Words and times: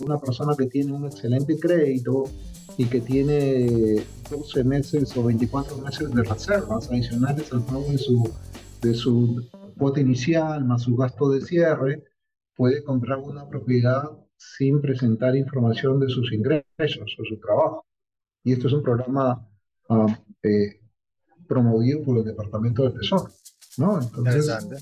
una 0.00 0.18
persona 0.18 0.54
que 0.56 0.66
tiene 0.66 0.92
un 0.92 1.06
excelente 1.06 1.58
crédito 1.58 2.24
y 2.76 2.86
que 2.86 3.00
tiene 3.00 4.04
12 4.30 4.64
meses 4.64 5.16
o 5.16 5.24
24 5.24 5.78
meses 5.78 6.10
de 6.10 6.22
reservas 6.22 6.88
adicionales 6.90 7.52
al 7.52 7.64
pago 7.64 7.84
de 7.90 7.98
su, 7.98 8.30
de 8.82 8.94
su 8.94 9.48
cuota 9.76 10.00
inicial 10.00 10.64
más 10.64 10.82
su 10.82 10.96
gasto 10.96 11.30
de 11.30 11.40
cierre, 11.40 12.04
puede 12.54 12.82
comprar 12.82 13.18
una 13.18 13.48
propiedad 13.48 14.10
sin 14.36 14.80
presentar 14.80 15.36
información 15.36 15.98
de 16.00 16.08
sus 16.08 16.32
ingresos 16.32 17.16
o 17.18 17.24
su 17.24 17.40
trabajo. 17.40 17.86
Y 18.44 18.52
esto 18.52 18.68
es 18.68 18.72
un 18.72 18.82
programa 18.82 19.48
ah, 19.88 20.20
eh, 20.42 20.80
promovido 21.46 22.02
por 22.04 22.18
el 22.18 22.24
Departamento 22.24 22.84
de 22.84 22.98
Tesoro. 22.98 23.30
¿no? 23.78 24.00
Interesante. 24.16 24.76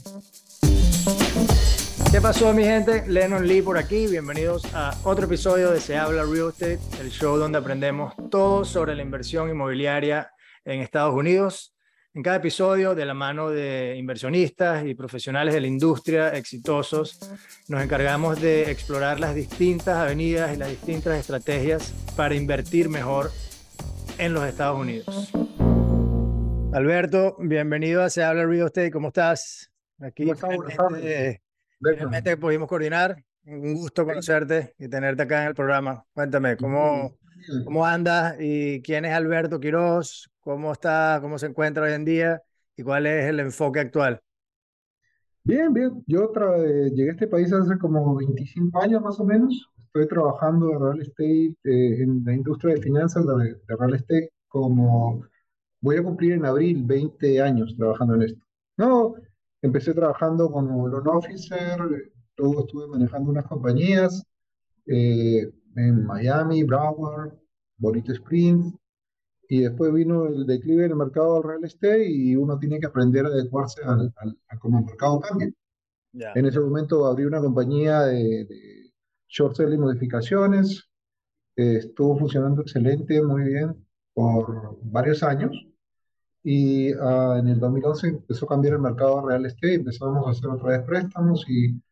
¿Qué 2.11 2.21
pasó, 2.21 2.53
mi 2.55 2.65
gente? 2.65 3.05
Lennon 3.07 3.47
Lee 3.47 3.63
por 3.63 3.77
aquí. 3.77 4.07
Bienvenidos 4.07 4.65
a 4.75 4.97
otro 5.05 5.27
episodio 5.27 5.71
de 5.71 5.81
Se 5.81 5.97
Habla 5.97 6.25
Real 6.25 6.49
Estate, 6.49 6.79
el 7.01 7.11
show 7.11 7.37
donde 7.37 7.59
aprendemos 7.59 8.15
todo 8.31 8.65
sobre 8.65 8.95
la 8.95 9.03
inversión 9.03 9.51
inmobiliaria 9.51 10.31
en 10.65 10.81
Estados 10.81 11.15
Unidos. 11.15 11.75
En 12.15 12.23
cada 12.23 12.37
episodio, 12.37 12.95
de 12.95 13.05
la 13.05 13.13
mano 13.13 13.51
de 13.51 13.97
inversionistas 13.99 14.87
y 14.87 14.95
profesionales 14.95 15.53
de 15.53 15.61
la 15.61 15.67
industria 15.67 16.31
exitosos, 16.31 17.19
nos 17.69 17.83
encargamos 17.83 18.41
de 18.41 18.71
explorar 18.71 19.21
las 19.21 19.35
distintas 19.35 19.99
avenidas 19.99 20.55
y 20.55 20.57
las 20.57 20.71
distintas 20.71 21.19
estrategias 21.19 21.93
para 22.17 22.35
invertir 22.35 22.89
mejor 22.89 23.31
en 24.17 24.33
los 24.33 24.45
Estados 24.47 24.81
Unidos. 24.81 25.33
Alberto, 26.73 27.37
bienvenido 27.39 28.03
a 28.03 28.09
Se 28.09 28.25
Habla 28.25 28.47
Real 28.47 28.67
Estate. 28.69 28.91
¿Cómo 28.91 29.09
estás? 29.09 29.71
Aquí 30.01 30.25
Realmente 31.81 32.37
pudimos 32.37 32.69
coordinar. 32.69 33.23
Un 33.45 33.75
gusto 33.75 34.05
conocerte 34.05 34.75
y 34.79 34.89
tenerte 34.89 35.23
acá 35.23 35.43
en 35.43 35.49
el 35.49 35.55
programa. 35.55 36.05
Cuéntame, 36.13 36.57
¿cómo, 36.57 37.17
cómo 37.65 37.87
andas 37.87 38.37
y 38.41 38.83
quién 38.83 39.05
es 39.05 39.13
Alberto 39.13 39.61
Quiroz? 39.61 40.29
¿Cómo 40.41 40.73
está, 40.73 41.19
cómo 41.21 41.39
se 41.39 41.47
encuentra 41.47 41.85
hoy 41.85 41.93
en 41.93 42.05
día 42.05 42.43
y 42.77 42.83
cuál 42.83 43.07
es 43.07 43.27
el 43.27 43.39
enfoque 43.39 43.81
actual? 43.81 44.21
Bien, 45.45 45.73
bien. 45.73 46.03
Yo 46.09 46.33
llegué 46.93 47.11
a 47.11 47.13
este 47.13 47.29
país 47.29 47.53
hace 47.53 47.79
como 47.79 48.17
25 48.17 48.83
años 48.83 49.01
más 49.01 49.21
o 49.21 49.25
menos. 49.25 49.71
Estoy 49.87 50.09
trabajando 50.09 50.73
en 50.73 50.81
real 50.81 51.01
estate, 51.01 51.55
eh, 51.65 52.03
en 52.03 52.23
la 52.25 52.35
industria 52.35 52.75
de 52.75 52.83
finanzas 52.83 53.25
de, 53.25 53.55
de 53.55 53.77
real 53.77 53.95
estate 53.95 54.31
como 54.49 55.25
voy 55.81 55.97
a 55.97 56.03
cumplir 56.03 56.33
en 56.33 56.47
abril 56.47 56.83
20 56.85 57.41
años 57.41 57.75
trabajando 57.77 58.15
en 58.15 58.23
esto. 58.23 58.41
No, 58.77 59.15
Empecé 59.63 59.95
trabajando 59.95 60.51
como 60.51 60.89
loan 60.89 61.09
officer, 61.09 61.79
luego 62.37 62.61
estuve 62.61 62.87
manejando 62.87 63.31
unas 63.31 63.47
compañías 63.47 64.23
eh, 64.87 65.51
en 65.77 66.05
Miami, 66.05 66.63
Broward, 66.63 67.33
Bonito 67.79 68.13
Springs, 68.13 68.75
y 69.49 69.61
después 69.61 69.93
vino 69.93 70.27
el 70.27 70.47
declive 70.47 70.83
del 70.83 70.97
mercado 70.97 71.35
del 71.35 71.43
real 71.45 71.65
estate 71.65 72.09
y 72.11 72.35
uno 72.35 72.59
tiene 72.59 72.81
que 72.81 72.87
aprender 72.87 73.25
a 73.27 73.29
adecuarse 73.29 73.83
al, 73.85 74.13
a 74.49 74.59
cómo 74.59 74.79
el 74.79 74.87
mercado 74.87 75.21
cambia. 75.21 75.51
En 76.13 76.47
ese 76.47 76.61
momento 76.61 77.07
abrí 77.07 77.25
una 77.25 77.41
compañía 77.41 78.01
de, 78.03 78.91
short 79.29 79.55
selling 79.57 79.81
modificaciones, 79.81 80.89
estuvo 81.55 82.19
funcionando 82.19 82.63
excelente, 82.63 83.21
muy 83.23 83.45
bien, 83.45 83.87
por 84.15 84.79
varios 84.83 85.23
años. 85.23 85.53
Y 86.49 86.93
ah, 86.93 87.39
en 87.41 87.49
el 87.49 87.59
2011 87.59 88.07
empezó 88.07 88.45
a 88.47 88.51
cambiar 88.51 88.75
el 88.75 88.81
mercado 88.81 89.21
real 89.27 89.45
estate, 89.47 89.75
empezamos 89.75 90.29
a 90.29 90.31
hacer 90.31 90.49
otra 90.49 90.79
vez 90.79 90.87
préstamos 90.87 91.45
y 91.49 91.83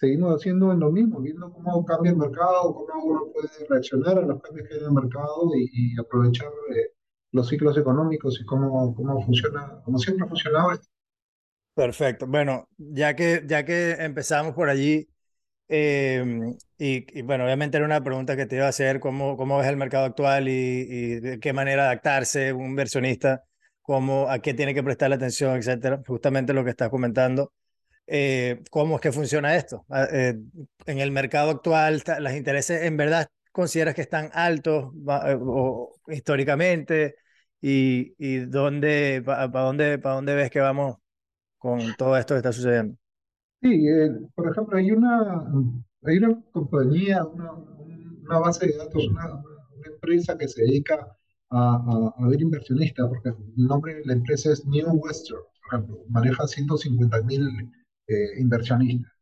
seguimos 0.00 0.34
haciendo 0.34 0.72
lo 0.72 0.90
mismo, 0.90 1.20
viendo 1.20 1.52
cómo 1.52 1.84
cambia 1.84 2.12
el 2.12 2.16
mercado, 2.16 2.74
cómo 2.74 3.04
uno 3.04 3.20
puede 3.34 3.48
reaccionar 3.68 4.16
a 4.16 4.22
los 4.22 4.40
cambios 4.40 4.66
que 4.66 4.74
hay 4.76 4.80
en 4.80 4.86
el 4.86 4.92
mercado 4.92 5.50
y, 5.54 5.94
aprovechar 6.00 6.48
eh, 6.74 6.94
los 7.32 7.48
ciclos 7.48 7.76
económicos 7.76 8.40
y 8.40 8.46
cómo, 8.46 8.94
cómo 8.94 9.22
funciona, 9.26 9.82
como 9.84 9.98
siempre 9.98 10.24
ha 10.24 10.28
funcionado 10.28 10.72
esto. 10.72 10.88
Perfecto. 11.74 12.26
Bueno, 12.26 12.66
ya 12.78 13.14
que, 13.14 13.42
ya 13.46 13.66
que 13.66 13.90
empezamos 13.90 14.54
por 14.54 14.70
allí, 14.70 15.06
em, 15.68 16.56
y, 16.78 17.20
bueno, 17.22 17.44
obviamente 17.44 17.76
era 17.76 17.84
una 17.84 18.02
pregunta 18.02 18.36
que 18.36 18.46
te 18.46 18.56
iba 18.56 18.64
a 18.64 18.70
hacer, 18.70 19.00
¿cómo, 19.00 19.36
cómo 19.36 19.58
ves 19.58 19.66
el 19.66 19.76
mercado 19.76 20.06
actual 20.06 20.48
y, 20.48 20.52
y 20.52 21.20
de 21.20 21.40
qué 21.40 21.52
manera 21.52 21.84
adaptarse 21.84 22.54
un 22.54 22.70
inversionista 22.70 23.44
cómo, 23.88 24.28
a 24.28 24.38
qué 24.40 24.52
tiene 24.52 24.74
que 24.74 24.82
prestar 24.82 25.08
la 25.08 25.16
atención, 25.16 25.56
etcétera. 25.56 26.02
Justamente 26.06 26.52
lo 26.52 26.62
que 26.62 26.68
estás 26.68 26.90
comentando. 26.90 27.54
Eh, 28.06 28.60
¿Cómo 28.70 28.96
es 28.96 29.00
que 29.00 29.12
funciona 29.12 29.56
esto? 29.56 29.86
Ah, 29.88 30.06
eh, 30.12 30.38
en 30.84 30.98
el 30.98 31.10
mercado 31.10 31.52
actual, 31.52 32.02
¿los 32.20 32.32
intereses 32.34 32.82
en 32.82 32.98
verdad 32.98 33.28
consideras 33.50 33.94
que 33.94 34.02
están 34.02 34.28
altos 34.34 34.92
eh, 35.24 35.38
o, 35.40 35.94
históricamente? 36.08 37.14
¿Y, 37.62 38.12
y 38.18 38.40
dónde, 38.40 39.22
para 39.24 39.48
dónde, 39.48 39.98
para 39.98 40.16
dónde 40.16 40.34
ves 40.34 40.50
que 40.50 40.60
vamos 40.60 40.96
con 41.56 41.94
todo 41.96 42.18
esto 42.18 42.34
que 42.34 42.38
está 42.40 42.52
sucediendo? 42.52 42.94
Sí, 43.62 43.86
por 44.34 44.50
ejemplo, 44.50 44.76
hay 44.76 44.90
una, 44.90 45.46
hay 46.04 46.18
una 46.18 46.38
compañía, 46.52 47.24
una, 47.24 47.52
una 47.54 48.38
base 48.38 48.66
de 48.66 48.76
datos, 48.76 49.08
una, 49.08 49.32
una 49.32 49.88
empresa 49.94 50.36
que 50.36 50.46
se 50.46 50.60
dedica 50.60 51.17
a, 51.50 52.12
a, 52.16 52.28
ver 52.28 52.40
inversionistas, 52.40 53.08
porque 53.08 53.30
el 53.30 53.66
nombre 53.66 53.94
de 53.94 54.04
la 54.04 54.12
empresa 54.14 54.52
es 54.52 54.66
New 54.66 54.88
Western, 54.96 55.40
por 55.62 55.80
ejemplo, 55.80 56.04
maneja 56.08 56.46
150 56.46 57.22
mil 57.22 57.48
eh, 58.06 58.40
inversionistas. 58.40 59.12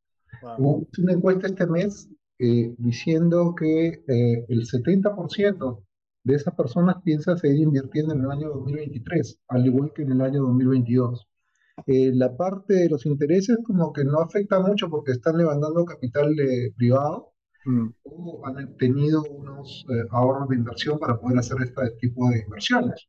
Hubo 0.59 0.87
una 0.99 1.13
encuesta 1.13 1.47
este 1.47 1.67
mes 1.67 2.09
eh, 2.39 2.75
diciendo 2.79 3.55
que 3.59 4.03
eh, 4.07 4.45
el 4.49 4.67
70% 4.67 5.83
de 6.25 6.35
esas 6.35 6.55
personas 6.55 6.97
piensa 7.03 7.37
seguir 7.37 7.63
invirtiendo 7.63 8.15
en 8.15 8.21
el 8.21 8.31
año 8.31 8.49
2023, 8.51 9.41
al 9.49 9.67
igual 9.67 9.93
que 9.95 10.03
en 10.03 10.13
el 10.13 10.21
año 10.21 10.43
2022. 10.43 11.27
la 11.87 12.37
parte 12.37 12.75
de 12.75 12.89
los 12.89 13.07
intereses 13.07 13.59
como 13.65 13.93
que 13.93 14.05
no 14.05 14.21
afecta 14.21 14.61
mucho 14.61 14.89
porque 14.91 15.13
están 15.13 15.39
levantando 15.39 15.85
capital 15.85 16.35
privado, 16.77 17.36
Mm. 17.36 17.36
O 18.05 18.47
han 18.47 18.77
tenido 18.77 19.23
unos 19.25 19.85
eh, 19.91 20.05
ahorros 20.11 20.49
de 20.49 20.57
inversión 20.57 20.99
para 20.99 21.19
poder 21.19 21.39
hacer 21.39 21.57
este 21.63 21.91
tipo 22.01 22.29
de 22.31 22.41
inversiones. 22.41 23.09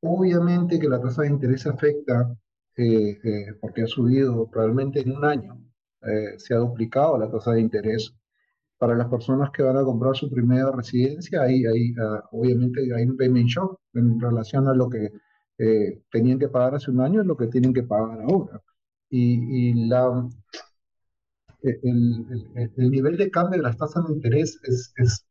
Obviamente 0.00 0.78
que 0.78 0.88
la 0.88 1.00
tasa 1.00 1.22
de 1.22 1.28
interés 1.28 1.66
afecta 1.66 2.34
eh, 2.76 3.18
eh, 3.22 3.54
porque 3.60 3.82
ha 3.82 3.86
subido 3.86 4.48
probablemente 4.50 5.00
en 5.00 5.12
un 5.16 5.24
año, 5.24 5.60
se 6.36 6.54
ha 6.54 6.58
duplicado 6.58 7.18
la 7.18 7.30
tasa 7.30 7.52
de 7.52 7.60
interés. 7.60 8.14
Para 8.78 8.94
las 8.94 9.08
personas 9.08 9.50
que 9.50 9.64
van 9.64 9.76
a 9.76 9.82
comprar 9.84 10.14
su 10.14 10.30
primera 10.30 10.70
residencia, 10.70 11.42
ahí, 11.42 11.64
ahí 11.66 11.92
uh, 11.98 12.20
obviamente 12.30 12.80
hay 12.94 13.02
un 13.04 13.16
payment 13.16 13.48
shock 13.48 13.80
en 13.94 14.20
relación 14.20 14.68
a 14.68 14.74
lo 14.74 14.88
que 14.88 15.10
tenían 16.12 16.38
que 16.38 16.48
pagar 16.48 16.76
hace 16.76 16.92
un 16.92 17.00
año 17.00 17.22
y 17.22 17.26
lo 17.26 17.36
que 17.36 17.48
tienen 17.48 17.74
que 17.74 17.82
pagar 17.82 18.20
ahora. 18.22 18.62
Y, 19.10 19.70
y 19.70 19.88
la, 19.88 20.28
el, 21.62 22.70
el, 22.76 22.90
nivel 22.90 23.16
de 23.16 23.30
cambio 23.30 23.58
de 23.58 23.64
las 23.64 23.76
tasas 23.76 24.06
de 24.06 24.14
interés 24.14 24.58
es, 24.64 24.92
es 24.96 25.26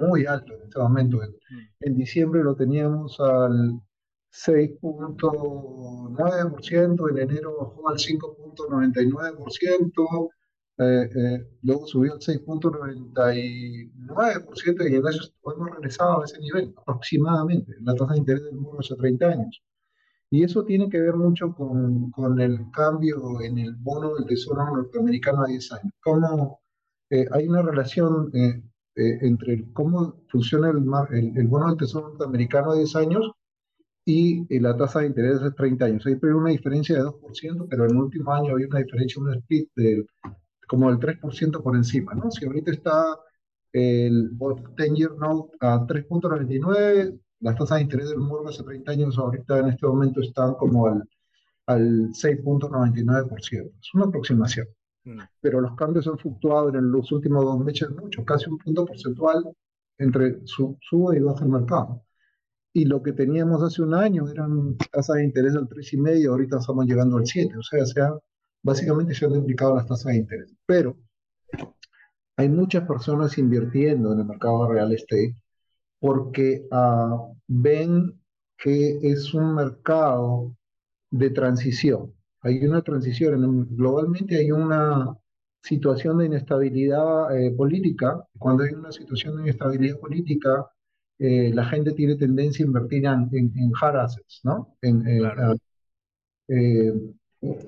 muy 0.00 0.26
alto 0.26 0.54
en 0.54 0.62
este 0.62 0.78
momento. 0.78 1.22
En, 1.22 1.34
en 1.80 1.96
diciembre 1.96 2.42
lo 2.42 2.54
teníamos 2.54 3.18
al 3.20 3.80
6.9%, 4.36 7.10
en 7.10 7.18
enero 7.18 7.56
bajó 7.58 7.88
al 7.88 7.96
5.99%, 7.96 10.30
eh, 10.78 11.08
eh, 11.16 11.48
luego 11.62 11.86
subió 11.86 12.12
al 12.12 12.20
6.99% 12.20 14.90
y 14.90 14.94
en 14.94 15.06
eso 15.06 15.32
hemos 15.56 15.70
regresado 15.70 16.20
a 16.20 16.26
ese 16.26 16.38
nivel 16.38 16.74
aproximadamente, 16.76 17.72
la 17.80 17.94
tasa 17.94 18.12
de 18.12 18.18
interés 18.18 18.44
del 18.44 18.56
mundo 18.56 18.80
hace 18.80 18.94
30 18.94 19.26
años. 19.26 19.62
Y 20.30 20.42
eso 20.42 20.64
tiene 20.64 20.88
que 20.88 21.00
ver 21.00 21.14
mucho 21.14 21.54
con, 21.54 22.10
con 22.10 22.40
el 22.40 22.70
cambio 22.72 23.40
en 23.40 23.58
el 23.58 23.74
bono 23.76 24.14
del 24.14 24.26
Tesoro 24.26 24.64
norteamericano 24.64 25.42
a 25.44 25.46
10 25.46 25.72
años. 25.72 25.92
Cómo 26.02 26.60
eh, 27.10 27.26
hay 27.30 27.48
una 27.48 27.62
relación 27.62 28.30
eh, 28.34 28.62
eh, 28.96 29.18
entre 29.22 29.72
cómo 29.72 30.24
funciona 30.28 30.70
el, 30.70 30.84
el, 31.10 31.38
el, 31.38 31.46
bono 31.46 31.68
del 31.68 31.76
Tesoro 31.76 32.08
norteamericano 32.08 32.72
a 32.72 32.76
10 32.76 32.96
años 32.96 33.30
y 34.04 34.46
la 34.60 34.76
tasa 34.76 35.00
de 35.00 35.08
interés 35.08 35.40
de 35.40 35.50
30 35.50 35.84
años. 35.84 36.06
Hay 36.06 36.18
una 36.22 36.50
diferencia 36.50 36.96
de 36.96 37.02
2%, 37.02 37.66
pero 37.68 37.84
en 37.84 37.90
el 37.90 37.96
último 37.96 38.32
año 38.32 38.52
había 38.52 38.68
una 38.68 38.78
diferencia, 38.78 39.20
un 39.20 39.34
split 39.34 39.68
del, 39.74 40.06
como 40.68 40.90
del 40.90 41.00
3% 41.00 41.62
por 41.62 41.76
encima. 41.76 42.14
¿no? 42.14 42.30
Si 42.30 42.44
ahorita 42.46 42.70
está 42.70 43.04
el 43.72 44.30
10-year 44.38 45.16
note 45.18 45.56
a 45.60 45.86
3.99, 45.86 47.20
las 47.40 47.56
tasas 47.56 47.78
de 47.78 47.82
interés 47.82 48.10
del 48.10 48.18
mortgage 48.18 48.56
hace 48.56 48.64
30 48.64 48.92
años 48.92 49.18
ahorita 49.18 49.58
en 49.58 49.68
este 49.68 49.86
momento 49.86 50.20
están 50.20 50.54
como 50.54 50.86
al, 50.86 51.08
al 51.66 52.10
6.99%. 52.12 53.72
Es 53.80 53.94
una 53.94 54.06
aproximación. 54.06 54.66
Mm. 55.04 55.20
Pero 55.40 55.60
los 55.60 55.74
cambios 55.76 56.06
han 56.06 56.18
fluctuado 56.18 56.70
en 56.70 56.90
los 56.90 57.10
últimos 57.12 57.44
dos 57.44 57.58
meses 57.60 57.90
mucho, 57.90 58.24
casi 58.24 58.50
un 58.50 58.58
punto 58.58 58.86
porcentual 58.86 59.44
entre 59.98 60.40
su, 60.46 60.76
sube 60.80 61.16
y 61.18 61.20
baja 61.20 61.44
el 61.44 61.50
mercado. 61.50 62.02
Y 62.72 62.84
lo 62.84 63.02
que 63.02 63.12
teníamos 63.12 63.62
hace 63.62 63.82
un 63.82 63.94
año 63.94 64.28
eran 64.28 64.76
tasas 64.92 65.16
de 65.16 65.24
interés 65.24 65.54
del 65.54 65.68
3,5, 65.68 66.28
ahorita 66.28 66.58
estamos 66.58 66.86
llegando 66.86 67.16
al 67.16 67.26
7. 67.26 67.56
O 67.56 67.62
sea, 67.62 68.12
básicamente 68.62 69.14
se 69.14 69.24
han 69.24 69.32
duplicado 69.32 69.76
las 69.76 69.86
tasas 69.86 70.12
de 70.12 70.18
interés. 70.18 70.54
Pero 70.66 70.98
hay 72.36 72.48
muchas 72.48 72.86
personas 72.86 73.38
invirtiendo 73.38 74.12
en 74.12 74.20
el 74.20 74.26
mercado 74.26 74.66
de 74.66 74.74
real 74.74 74.92
estate 74.92 75.36
porque 76.06 76.68
ah, 76.70 77.18
ven 77.48 78.14
que 78.56 78.96
es 79.02 79.34
un 79.34 79.56
mercado 79.56 80.54
de 81.10 81.30
transición. 81.30 82.12
Hay 82.42 82.64
una 82.64 82.80
transición, 82.82 83.66
globalmente 83.76 84.36
hay 84.36 84.52
una 84.52 85.18
situación 85.60 86.18
de 86.18 86.26
inestabilidad 86.26 87.36
eh, 87.36 87.50
política. 87.50 88.24
Cuando 88.38 88.62
hay 88.62 88.72
una 88.74 88.92
situación 88.92 89.34
de 89.36 89.42
inestabilidad 89.42 89.98
política, 89.98 90.70
eh, 91.18 91.50
la 91.52 91.64
gente 91.64 91.90
tiene 91.90 92.14
tendencia 92.14 92.64
a 92.64 92.68
invertir 92.68 93.04
en, 93.04 93.28
en, 93.32 93.52
en 93.58 93.72
hard 93.80 93.96
assets, 93.96 94.42
¿no? 94.44 94.76
En, 94.82 95.02
Claro, 95.02 95.42
ah, 95.42 95.56
eh, 96.46 96.92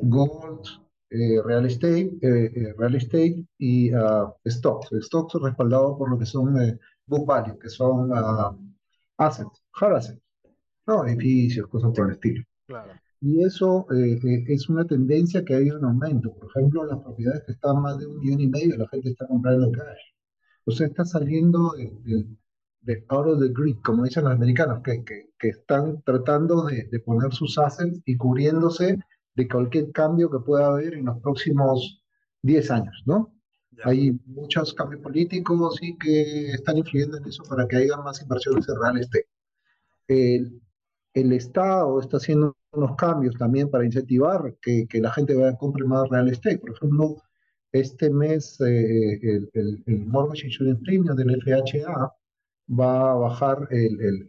gold, 0.03 0.65
eh, 1.11 1.43
real 1.45 1.67
estate, 1.67 2.17
eh, 2.23 2.53
eh, 2.55 2.75
real 2.79 2.95
estate 2.95 3.45
y 3.59 3.91
ah, 3.95 4.33
stocks. 4.47 4.91
Stocks 5.01 5.35
respaldados 5.43 5.99
por 5.99 6.09
lo 6.09 6.19
que 6.21 6.27
son 6.27 6.55
book 7.09 7.27
value, 7.27 7.59
que 7.59 7.69
son 7.69 8.11
ah, 8.15 8.57
assets, 9.19 9.63
hard 9.81 9.97
assets, 9.97 10.23
¿no? 10.87 11.07
Edificios, 11.07 11.67
cosas 11.69 11.93
por 11.95 12.07
el 12.07 12.13
estilo. 12.13 12.45
claro. 12.67 12.93
Y 13.21 13.43
eso 13.43 13.87
eh, 13.93 14.19
eh, 14.23 14.45
es 14.47 14.69
una 14.69 14.85
tendencia 14.85 15.45
que 15.45 15.55
ha 15.55 15.61
ido 15.61 15.79
en 15.79 15.85
aumento. 15.85 16.33
Por 16.35 16.51
ejemplo, 16.51 16.85
las 16.85 17.01
propiedades 17.01 17.43
que 17.45 17.53
están 17.53 17.83
más 17.83 17.99
de 17.99 18.07
un 18.07 18.21
millón 18.21 18.41
y 18.41 18.47
medio, 18.47 18.77
la 18.77 18.89
gente 18.89 19.11
está 19.11 19.27
comprando 19.27 19.73
cash. 19.73 19.99
O 20.65 20.71
sea, 20.71 20.87
está 20.87 21.05
saliendo 21.05 21.73
de, 21.77 21.93
de, 22.05 22.27
de 22.83 23.05
out 23.09 23.27
of 23.27 23.41
the 23.41 23.49
grid, 23.49 23.77
como 23.83 24.05
dicen 24.05 24.25
los 24.25 24.35
americanos, 24.35 24.83
que, 24.85 25.03
que, 25.05 25.31
que 25.39 25.49
están 25.49 26.01
tratando 26.03 26.65
de, 26.67 26.85
de 26.85 27.01
poner 27.01 27.33
sus 27.33 27.59
assets 27.59 28.01
y 28.05 28.17
cubriéndose 28.17 28.99
de 29.35 29.49
cualquier 29.49 29.91
cambio 29.93 30.31
que 30.31 30.39
pueda 30.39 30.69
haber 30.69 30.95
en 30.95 31.07
los 31.07 31.21
próximos 31.21 32.05
10 32.43 32.71
años, 32.71 33.03
¿no? 33.07 33.33
Hay 33.85 34.13
muchos 34.27 34.75
cambios 34.75 35.03
políticos 35.03 35.79
y 35.83 35.97
que 35.99 36.53
están 36.53 36.79
influyendo 36.79 37.17
en 37.19 37.27
eso 37.27 37.43
para 37.45 37.67
que 37.67 37.77
haya 37.77 37.97
más 37.99 38.21
inversiones 38.23 38.69
en 38.69 38.81
real 38.81 38.99
estate. 38.99 39.27
El, 40.09 40.61
el 41.15 41.33
Estado 41.33 42.01
está 42.01 42.19
haciendo 42.19 42.57
unos 42.73 42.97
cambios 42.97 43.37
también 43.37 43.71
para 43.71 43.85
incentivar 43.85 44.57
que, 44.63 44.87
que 44.89 45.01
la 45.01 45.13
gente 45.13 45.35
vaya 45.35 45.51
a 45.51 45.59
comprar 45.59 45.87
más 45.87 46.09
real 46.09 46.29
estate. 46.29 46.59
Por 46.59 46.71
ejemplo, 46.71 47.17
este 47.73 48.11
mes 48.11 48.61
eh, 48.61 49.19
el, 49.23 49.51
el, 49.55 49.83
el 49.87 50.07
Mortgage 50.07 50.47
Insurance 50.47 50.83
Premium 50.85 51.17
del 51.17 51.41
FHA 51.43 52.13
va 52.79 53.13
a 53.13 53.15
bajar 53.15 53.69
el, 53.71 54.27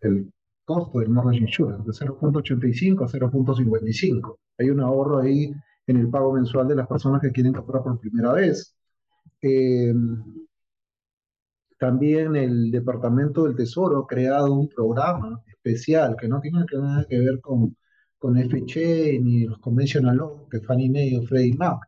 el 0.00 0.32
costo 0.66 0.98
del 0.98 1.08
Mortgage 1.08 1.40
Insurance 1.40 1.84
de 1.84 1.92
0.85 1.92 3.04
a 3.04 3.08
0.55. 3.08 4.38
Hay 4.58 4.70
un 4.70 4.80
ahorro 4.80 5.20
ahí 5.20 5.54
en 5.86 5.96
el 5.96 6.10
pago 6.10 6.32
mensual 6.32 6.68
de 6.68 6.74
las 6.74 6.88
personas 6.88 7.22
que 7.22 7.30
quieren 7.30 7.52
comprar 7.52 7.82
por 7.82 7.98
primera 8.00 8.32
vez. 8.32 8.75
Eh, 9.42 9.94
también 11.78 12.36
el 12.36 12.70
Departamento 12.70 13.44
del 13.44 13.56
Tesoro 13.56 13.98
ha 13.98 14.06
creado 14.06 14.52
un 14.52 14.68
programa 14.68 15.42
especial 15.46 16.16
que 16.18 16.28
no 16.28 16.40
tiene 16.40 16.64
nada 16.72 17.06
que 17.08 17.18
ver 17.18 17.40
con, 17.40 17.76
con 18.18 18.36
FHA 18.36 19.20
ni 19.22 19.44
los 19.44 19.58
conventional 19.58 20.16
loans 20.16 20.48
que 20.50 20.60
Fannie 20.60 20.90
Mae 20.90 21.18
o 21.18 21.22
Freddie 21.22 21.56
Mac 21.56 21.80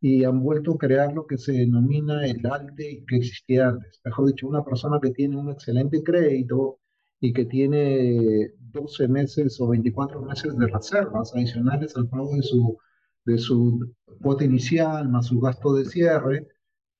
y 0.00 0.24
han 0.24 0.42
vuelto 0.42 0.72
a 0.72 0.78
crear 0.78 1.12
lo 1.12 1.26
que 1.26 1.36
se 1.36 1.52
denomina 1.52 2.26
el 2.26 2.44
ALTE 2.46 3.04
que 3.06 3.16
existía 3.16 3.68
antes. 3.68 4.00
Mejor 4.04 4.28
dicho, 4.28 4.48
una 4.48 4.64
persona 4.64 4.98
que 5.02 5.10
tiene 5.10 5.36
un 5.36 5.50
excelente 5.50 6.02
crédito 6.02 6.78
y 7.20 7.32
que 7.32 7.44
tiene 7.44 8.52
12 8.58 9.08
meses 9.08 9.60
o 9.60 9.68
24 9.68 10.22
meses 10.22 10.56
de 10.56 10.66
reservas 10.68 11.34
adicionales 11.34 11.94
al 11.96 12.08
pago 12.08 12.34
de 12.34 12.42
su, 12.42 12.78
de 13.26 13.36
su 13.36 13.94
cuota 14.22 14.44
inicial 14.44 15.08
más 15.10 15.26
su 15.26 15.38
gasto 15.40 15.74
de 15.74 15.84
cierre, 15.84 16.48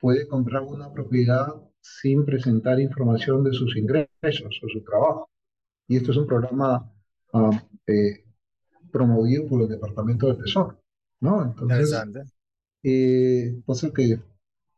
puede 0.01 0.27
comprar 0.29 0.63
una 0.63 0.93
propiedad 0.93 1.47
sin 1.81 2.25
presentar 2.25 2.81
información 2.81 3.45
de 3.45 3.53
sus 3.53 3.77
ingresos 3.77 4.61
o 4.63 4.69
su 4.69 4.83
trabajo. 4.85 5.31
Y 5.89 5.97
esto 5.97 6.13
es 6.13 6.19
un 6.19 6.27
programa 6.27 6.93
ah, 7.35 7.51
eh, 7.87 8.25
promovido 8.93 9.47
por 9.49 9.63
el 9.63 9.69
Departamento 9.69 10.27
del 10.29 10.39
Tesoro, 10.39 10.81
¿no? 11.21 11.43
Entonces, 11.45 11.91
eh, 12.83 13.61
cosa 13.67 13.91
que, 13.93 14.21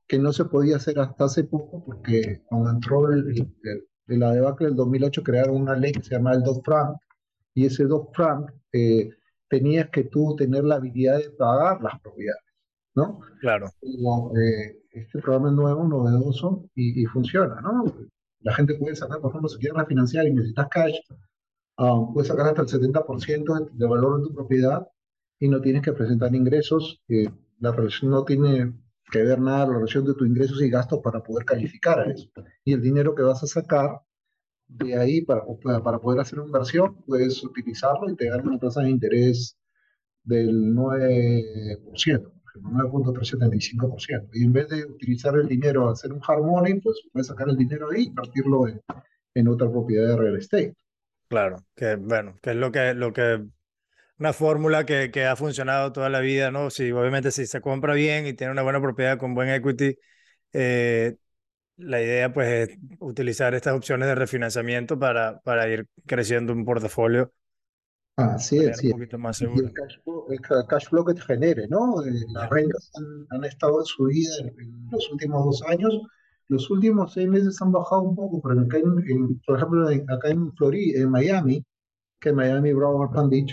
que 0.08 0.19
no 0.19 0.32
se 0.32 0.44
podía 0.46 0.76
hacer 0.76 0.98
hasta 1.00 1.24
hace 1.24 1.44
poco 1.44 1.84
porque 1.84 2.42
cuando 2.46 2.70
entró 2.70 3.10
el, 3.12 3.28
el- 3.30 3.54
el- 3.64 3.88
de 4.06 4.19
la 4.19 4.32
debacle 4.32 4.66
del 4.69 4.76
2008 4.76 5.22
crearon 5.22 5.56
una 5.62 5.76
ley 5.76 5.92
que 5.92 6.02
se 6.02 6.10
llama 6.16 6.32
el 6.34 6.42
Dodd-Frank 6.42 6.96
y 7.54 7.66
ese 7.66 7.84
Dodd-Frank 7.86 8.50
eh, 8.72 9.10
tenías 9.48 9.90
que 9.90 10.04
tú 10.04 10.34
tener 10.36 10.64
la 10.64 10.76
habilidad 10.76 11.19
de 11.19 11.30
pagar 11.30 11.82
las 11.82 12.00
propiedades, 12.00 12.42
¿no? 12.94 13.20
Claro, 13.40 13.66
Como, 13.80 14.32
eh, 14.38 14.78
este 14.90 15.20
programa 15.20 15.48
es 15.48 15.54
nuevo, 15.54 15.84
novedoso 15.84 16.68
y, 16.74 17.02
y 17.02 17.06
funciona, 17.06 17.60
¿no? 17.60 17.84
La 18.40 18.54
gente 18.54 18.74
puede 18.74 18.96
sacar, 18.96 19.20
por 19.20 19.30
ejemplo, 19.30 19.48
si 19.48 19.58
quieres 19.58 19.78
refinanciar 19.78 20.26
y 20.26 20.32
necesitas 20.34 20.68
cash, 20.70 20.96
ah, 21.78 22.06
puedes 22.12 22.28
sacar 22.28 22.46
hasta 22.48 22.62
el 22.62 22.68
70% 22.68 23.54
de, 23.54 23.66
de 23.72 23.86
valor 23.86 24.18
de 24.20 24.28
tu 24.28 24.34
propiedad 24.34 24.86
y 25.38 25.48
no 25.48 25.60
tienes 25.60 25.82
que 25.82 25.92
presentar 25.92 26.34
ingresos. 26.34 27.02
eh, 27.08 27.30
la 27.60 27.72
relación 27.72 28.10
no 28.10 28.24
tiene 28.24 28.74
que 29.10 29.22
ver 29.22 29.40
nada 29.40 29.66
la 29.66 29.74
relación 29.74 30.04
de 30.04 30.14
tus 30.14 30.26
ingresos 30.26 30.60
y 30.62 30.70
gastos 30.70 31.00
para 31.02 31.22
poder 31.22 31.44
calificar 31.44 32.00
a 32.00 32.10
eso. 32.10 32.28
Y 32.64 32.72
el 32.72 32.82
dinero 32.82 33.14
que 33.14 33.22
vas 33.22 33.42
a 33.42 33.46
sacar 33.46 34.00
de 34.68 34.96
ahí 34.96 35.22
para, 35.22 35.44
para 35.82 35.98
poder 36.00 36.20
hacer 36.20 36.38
una 36.40 36.48
inversión, 36.48 36.96
puedes 37.06 37.42
utilizarlo 37.44 38.10
y 38.10 38.16
te 38.16 38.28
dan 38.30 38.46
una 38.46 38.58
tasa 38.58 38.82
de 38.82 38.90
interés 38.90 39.56
del 40.24 40.74
9%, 40.74 42.22
por 42.22 42.32
ejemplo, 42.32 42.41
9.375%. 42.60 44.31
Y 44.34 44.44
en 44.44 44.52
vez 44.52 44.69
de 44.69 44.84
utilizar 44.84 45.34
el 45.37 45.49
dinero 45.49 45.88
a 45.88 45.93
hacer 45.93 46.12
un 46.12 46.20
hard 46.26 46.43
money, 46.43 46.81
pues 46.81 47.00
puedes 47.12 47.28
sacar 47.28 47.49
el 47.49 47.56
dinero 47.56 47.90
ahí 47.90 48.02
y 48.02 48.06
invertirlo 48.06 48.69
en, 48.69 48.81
en 49.34 49.49
otra 49.49 49.70
propiedad 49.70 50.08
de 50.08 50.16
real 50.16 50.37
estate. 50.37 50.75
claro. 51.28 51.56
Que 51.75 51.96
bueno, 51.96 52.38
que 52.43 52.50
es 52.50 52.56
lo 52.56 52.72
que, 52.72 52.94
lo 52.94 53.12
que, 53.12 53.44
una 54.19 54.32
fórmula 54.32 54.87
que, 54.87 55.10
que 55.10 55.25
ha 55.26 55.37
funcionado 55.37 55.93
toda 55.93 56.08
la 56.08 56.20
vida, 56.20 56.50
¿no? 56.50 56.70
Si, 56.70 56.90
obviamente, 56.93 57.31
si 57.31 57.46
se 57.46 57.60
compra 57.60 57.94
bien 57.94 58.26
y 58.26 58.34
tiene 58.34 58.52
una 58.52 58.62
buena 58.62 58.81
propiedad 58.81 59.19
con 59.19 59.34
buen 59.34 59.48
equity, 59.48 59.96
eh, 60.52 61.16
la 61.76 62.00
idea 62.00 62.32
pues 62.32 62.70
es 62.70 62.78
utilizar 63.00 63.55
estas 63.55 63.75
opciones 63.75 64.08
de 64.08 64.14
refinanciamiento 64.14 64.98
para, 64.98 65.40
para 65.40 65.69
ir 65.69 65.87
creciendo 66.06 66.52
un 66.52 66.64
portafolio 66.64 67.32
Así 68.16 68.58
es, 68.64 68.78
manera 68.78 68.82
un 68.82 68.88
sí. 68.88 68.90
poquito 68.90 69.18
más 69.18 69.36
Y 69.38 69.44
segura. 69.44 69.60
el 69.60 69.72
cash 69.72 69.98
flow, 70.04 70.26
el 70.30 70.40
ca- 70.40 70.66
cash 70.66 70.88
flow 70.88 71.04
que 71.04 71.14
te 71.14 71.20
genere, 71.22 71.66
¿no? 71.68 72.02
Eh, 72.04 72.12
las 72.32 72.48
rentas 72.50 72.90
han, 72.94 73.26
han 73.30 73.44
estado 73.44 73.80
en 73.80 73.86
subida 73.86 74.30
en, 74.40 74.48
en 74.60 74.88
los 74.90 75.10
últimos 75.10 75.44
dos 75.44 75.62
años. 75.68 76.00
Los 76.48 76.70
últimos 76.70 77.12
seis 77.14 77.28
meses 77.28 77.60
han 77.62 77.72
bajado 77.72 78.02
un 78.02 78.14
poco, 78.16 78.40
pero 78.42 78.60
acá 78.60 78.78
en, 78.78 78.98
en- 79.10 79.40
por 79.46 79.56
ejemplo, 79.56 79.88
acá 80.08 80.31
en 80.31 80.52
Florida, 80.54 81.00
en 81.00 81.10
Miami, 81.10 81.64
que 82.20 82.31
en 82.31 82.36
Miami, 82.36 82.72
Broward, 82.74 83.12
Palm 83.12 83.31
Beach, 83.31 83.52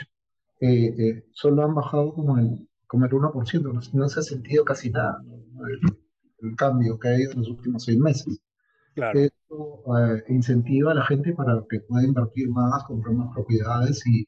eh, 0.61 0.95
eh, 0.99 1.25
solo 1.33 1.63
han 1.63 1.75
bajado 1.75 2.13
como 2.13 2.37
el, 2.39 2.67
como 2.87 3.05
el 3.05 3.13
1%, 3.15 3.73
no, 3.73 3.81
no 3.93 4.09
se 4.09 4.19
ha 4.21 4.23
sentido 4.23 4.65
casi 4.65 4.91
nada, 4.91 5.21
¿no? 5.25 5.67
El, 5.67 5.79
el 6.41 6.55
cambio 6.57 6.99
que 6.99 7.09
ha 7.09 7.13
habido 7.13 7.31
en 7.33 7.39
los 7.39 7.49
últimos 7.49 7.83
seis 7.85 7.99
meses. 7.99 8.39
claro. 8.93 9.25
Esto 9.25 9.83
eh, 9.99 10.23
incentiva 10.29 10.91
a 10.91 10.95
la 10.95 11.05
gente 11.05 11.33
para 11.33 11.63
que 11.69 11.79
pueda 11.81 12.03
invertir 12.05 12.49
más, 12.49 12.83
comprar 12.85 13.13
más 13.15 13.33
propiedades 13.35 14.05
y, 14.07 14.25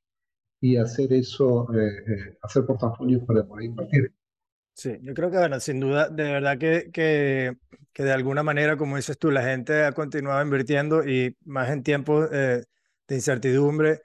y 0.61 0.77
hacer 0.77 1.11
eso, 1.13 1.67
eh, 1.73 1.87
eh, 2.07 2.37
hacer 2.43 2.65
portafolios 2.65 3.23
para 3.25 3.45
poder 3.45 3.65
invertir. 3.65 4.13
Sí, 4.73 4.97
yo 5.03 5.13
creo 5.13 5.29
que, 5.29 5.37
bueno, 5.37 5.59
sin 5.59 5.79
duda, 5.79 6.09
de 6.09 6.23
verdad 6.23 6.57
que, 6.57 6.89
que, 6.91 7.53
que 7.93 8.03
de 8.03 8.11
alguna 8.13 8.41
manera, 8.41 8.77
como 8.77 8.95
dices 8.95 9.17
tú, 9.19 9.29
la 9.29 9.43
gente 9.43 9.83
ha 9.83 9.91
continuado 9.91 10.41
invirtiendo 10.41 11.07
y 11.07 11.35
más 11.45 11.69
en 11.69 11.83
tiempos 11.83 12.29
eh, 12.31 12.63
de 13.07 13.15
incertidumbre. 13.15 14.01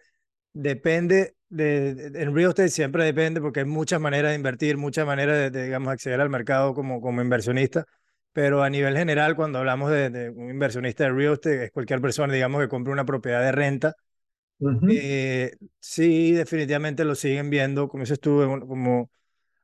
Depende 0.52 1.36
de, 1.48 1.94
de- 1.94 2.22
en 2.22 2.34
real 2.34 2.50
estate 2.50 2.70
siempre 2.70 3.04
depende 3.04 3.40
porque 3.40 3.60
hay 3.60 3.66
muchas 3.66 4.00
maneras 4.00 4.32
de 4.32 4.36
invertir, 4.36 4.76
muchas 4.78 5.06
maneras 5.06 5.36
de, 5.38 5.50
de, 5.50 5.64
digamos, 5.66 5.92
acceder 5.92 6.20
al 6.20 6.30
mercado 6.30 6.74
como, 6.74 7.00
como 7.00 7.22
inversionista. 7.22 7.86
Pero 8.32 8.62
a 8.64 8.70
nivel 8.70 8.96
general, 8.96 9.36
cuando 9.36 9.58
hablamos 9.60 9.90
de, 9.92 10.30
un 10.30 10.50
inversionista 10.50 11.04
de 11.04 11.12
real 11.12 11.34
estate, 11.34 11.64
es 11.66 11.70
cualquier 11.72 12.00
persona, 12.02 12.32
digamos, 12.34 12.62
que 12.62 12.68
compre 12.68 12.92
una 12.92 13.04
propiedad 13.06 13.42
de 13.42 13.52
renta. 13.52 13.94
Eh, 14.88 15.52
sí, 15.80 16.32
definitivamente 16.32 17.04
lo 17.04 17.14
siguen 17.14 17.50
viendo, 17.50 17.88
como 17.88 18.02
dices 18.04 18.20
tú, 18.20 18.38
como 18.68 19.10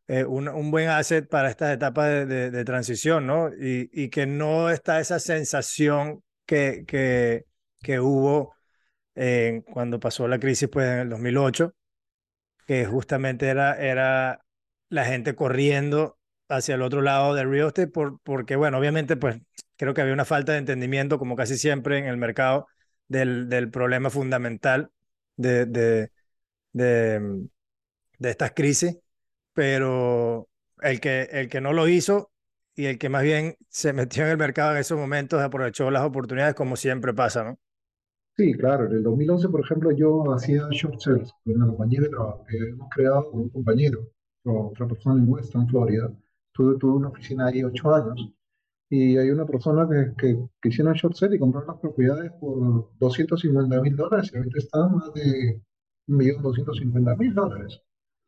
eh, 0.09 0.25
un, 0.25 0.49
un 0.49 0.71
buen 0.71 0.89
asset 0.91 1.29
para 1.29 1.51
estas 1.51 1.75
etapas 1.75 2.09
de, 2.29 2.51
de- 2.51 2.65
transición, 2.67 3.27
¿no? 3.27 3.51
Y, 3.55 3.91
y 3.93 4.11
que 4.11 4.27
no 4.27 4.71
está 4.71 5.01
esa 5.01 5.21
sensación 5.21 6.23
que, 6.47 6.85
que, 6.87 7.47
que 7.83 8.01
hubo 8.01 8.55
cuando 9.73 10.01
pasó 10.01 10.29
la 10.29 10.39
crisis 10.39 10.69
pues, 10.71 10.87
en 10.89 10.99
el 11.01 11.09
2008, 11.09 11.75
que 12.67 12.87
justamente 12.87 13.49
era, 13.49 13.77
era 13.77 14.43
la 14.91 15.05
gente 15.07 15.35
corriendo 15.35 16.19
hacia 16.49 16.77
el 16.77 16.83
otro 16.83 17.03
lado 17.03 17.35
del 17.35 17.51
real 17.51 17.69
estate, 17.69 17.89
por, 17.89 18.21
porque, 18.23 18.57
bueno, 18.57 18.79
obviamente, 18.79 19.17
pues 19.17 19.41
creo 19.77 19.95
que 19.95 20.03
había 20.03 20.15
una 20.15 20.25
falta 20.27 20.53
de 20.53 20.59
entendimiento, 20.59 21.19
como 21.19 21.37
casi 21.37 21.59
siempre 21.59 21.99
en 21.99 22.07
el 22.07 22.17
mercado, 22.19 22.69
del, 23.13 23.49
del 23.49 23.71
problema 23.71 24.11
fundamental 24.11 24.93
de, 25.37 25.67
de, 25.67 26.13
de, 26.73 27.49
de 28.19 28.31
estas 28.31 28.53
crisis 28.53 28.99
pero 29.55 30.49
el 30.83 31.01
que, 31.01 31.25
el 31.33 31.49
que 31.49 31.61
no 31.63 31.73
lo 31.73 31.89
hizo 31.89 32.33
y 32.77 32.87
el 32.87 32.99
que 32.99 33.09
más 33.11 33.23
bien 33.25 33.57
se 33.71 33.93
metió 33.95 34.25
en 34.25 34.31
el 34.31 34.39
mercado 34.39 34.73
en 34.73 34.79
esos 34.79 34.99
momentos 34.99 35.43
aprovechó 35.43 35.91
las 35.91 36.05
oportunidades 36.05 36.55
como 36.55 36.77
siempre 36.77 37.15
pasa, 37.15 37.45
¿no? 37.45 37.59
Sí, 38.37 38.53
claro. 38.55 38.87
En 38.87 38.93
el 38.93 39.03
2011, 39.03 39.49
por 39.49 39.61
ejemplo, 39.61 39.91
yo 39.93 40.33
hacía 40.35 40.69
short 40.71 40.99
sales 41.01 41.33
en 41.45 41.59
la 41.61 41.67
compañía 41.67 42.01
de 42.01 42.09
trabajo 42.09 42.45
que 42.49 42.57
hemos 42.57 42.89
creado 42.91 43.31
con 43.31 43.41
un 43.41 43.49
compañero, 43.51 44.07
otra 44.45 44.87
persona 44.89 45.23
en 45.23 45.29
Weston, 45.29 45.69
Florida. 45.69 46.11
Tuve, 46.53 46.79
tuve 46.79 46.93
una 46.97 47.09
oficina 47.09 47.47
ahí 47.47 47.63
ocho 47.63 47.95
años 47.95 48.33
y 48.95 49.17
hay 49.17 49.31
una 49.31 49.47
persona 49.47 49.89
que, 49.89 50.13
que, 50.19 50.39
que 50.61 50.69
hicieron 50.69 50.93
short 50.93 51.17
sale 51.17 51.37
y 51.37 51.39
compraron 51.39 51.69
las 51.69 51.81
propiedades 51.81 52.31
por 52.39 52.91
250 52.99 53.81
mil 53.81 53.97
dólares 53.97 54.31
y 54.35 54.37
ahorita 54.37 54.59
están 54.59 54.95
más 54.95 55.15
de 55.15 55.63
1.250.000 56.09 57.33
dólares. 57.33 57.81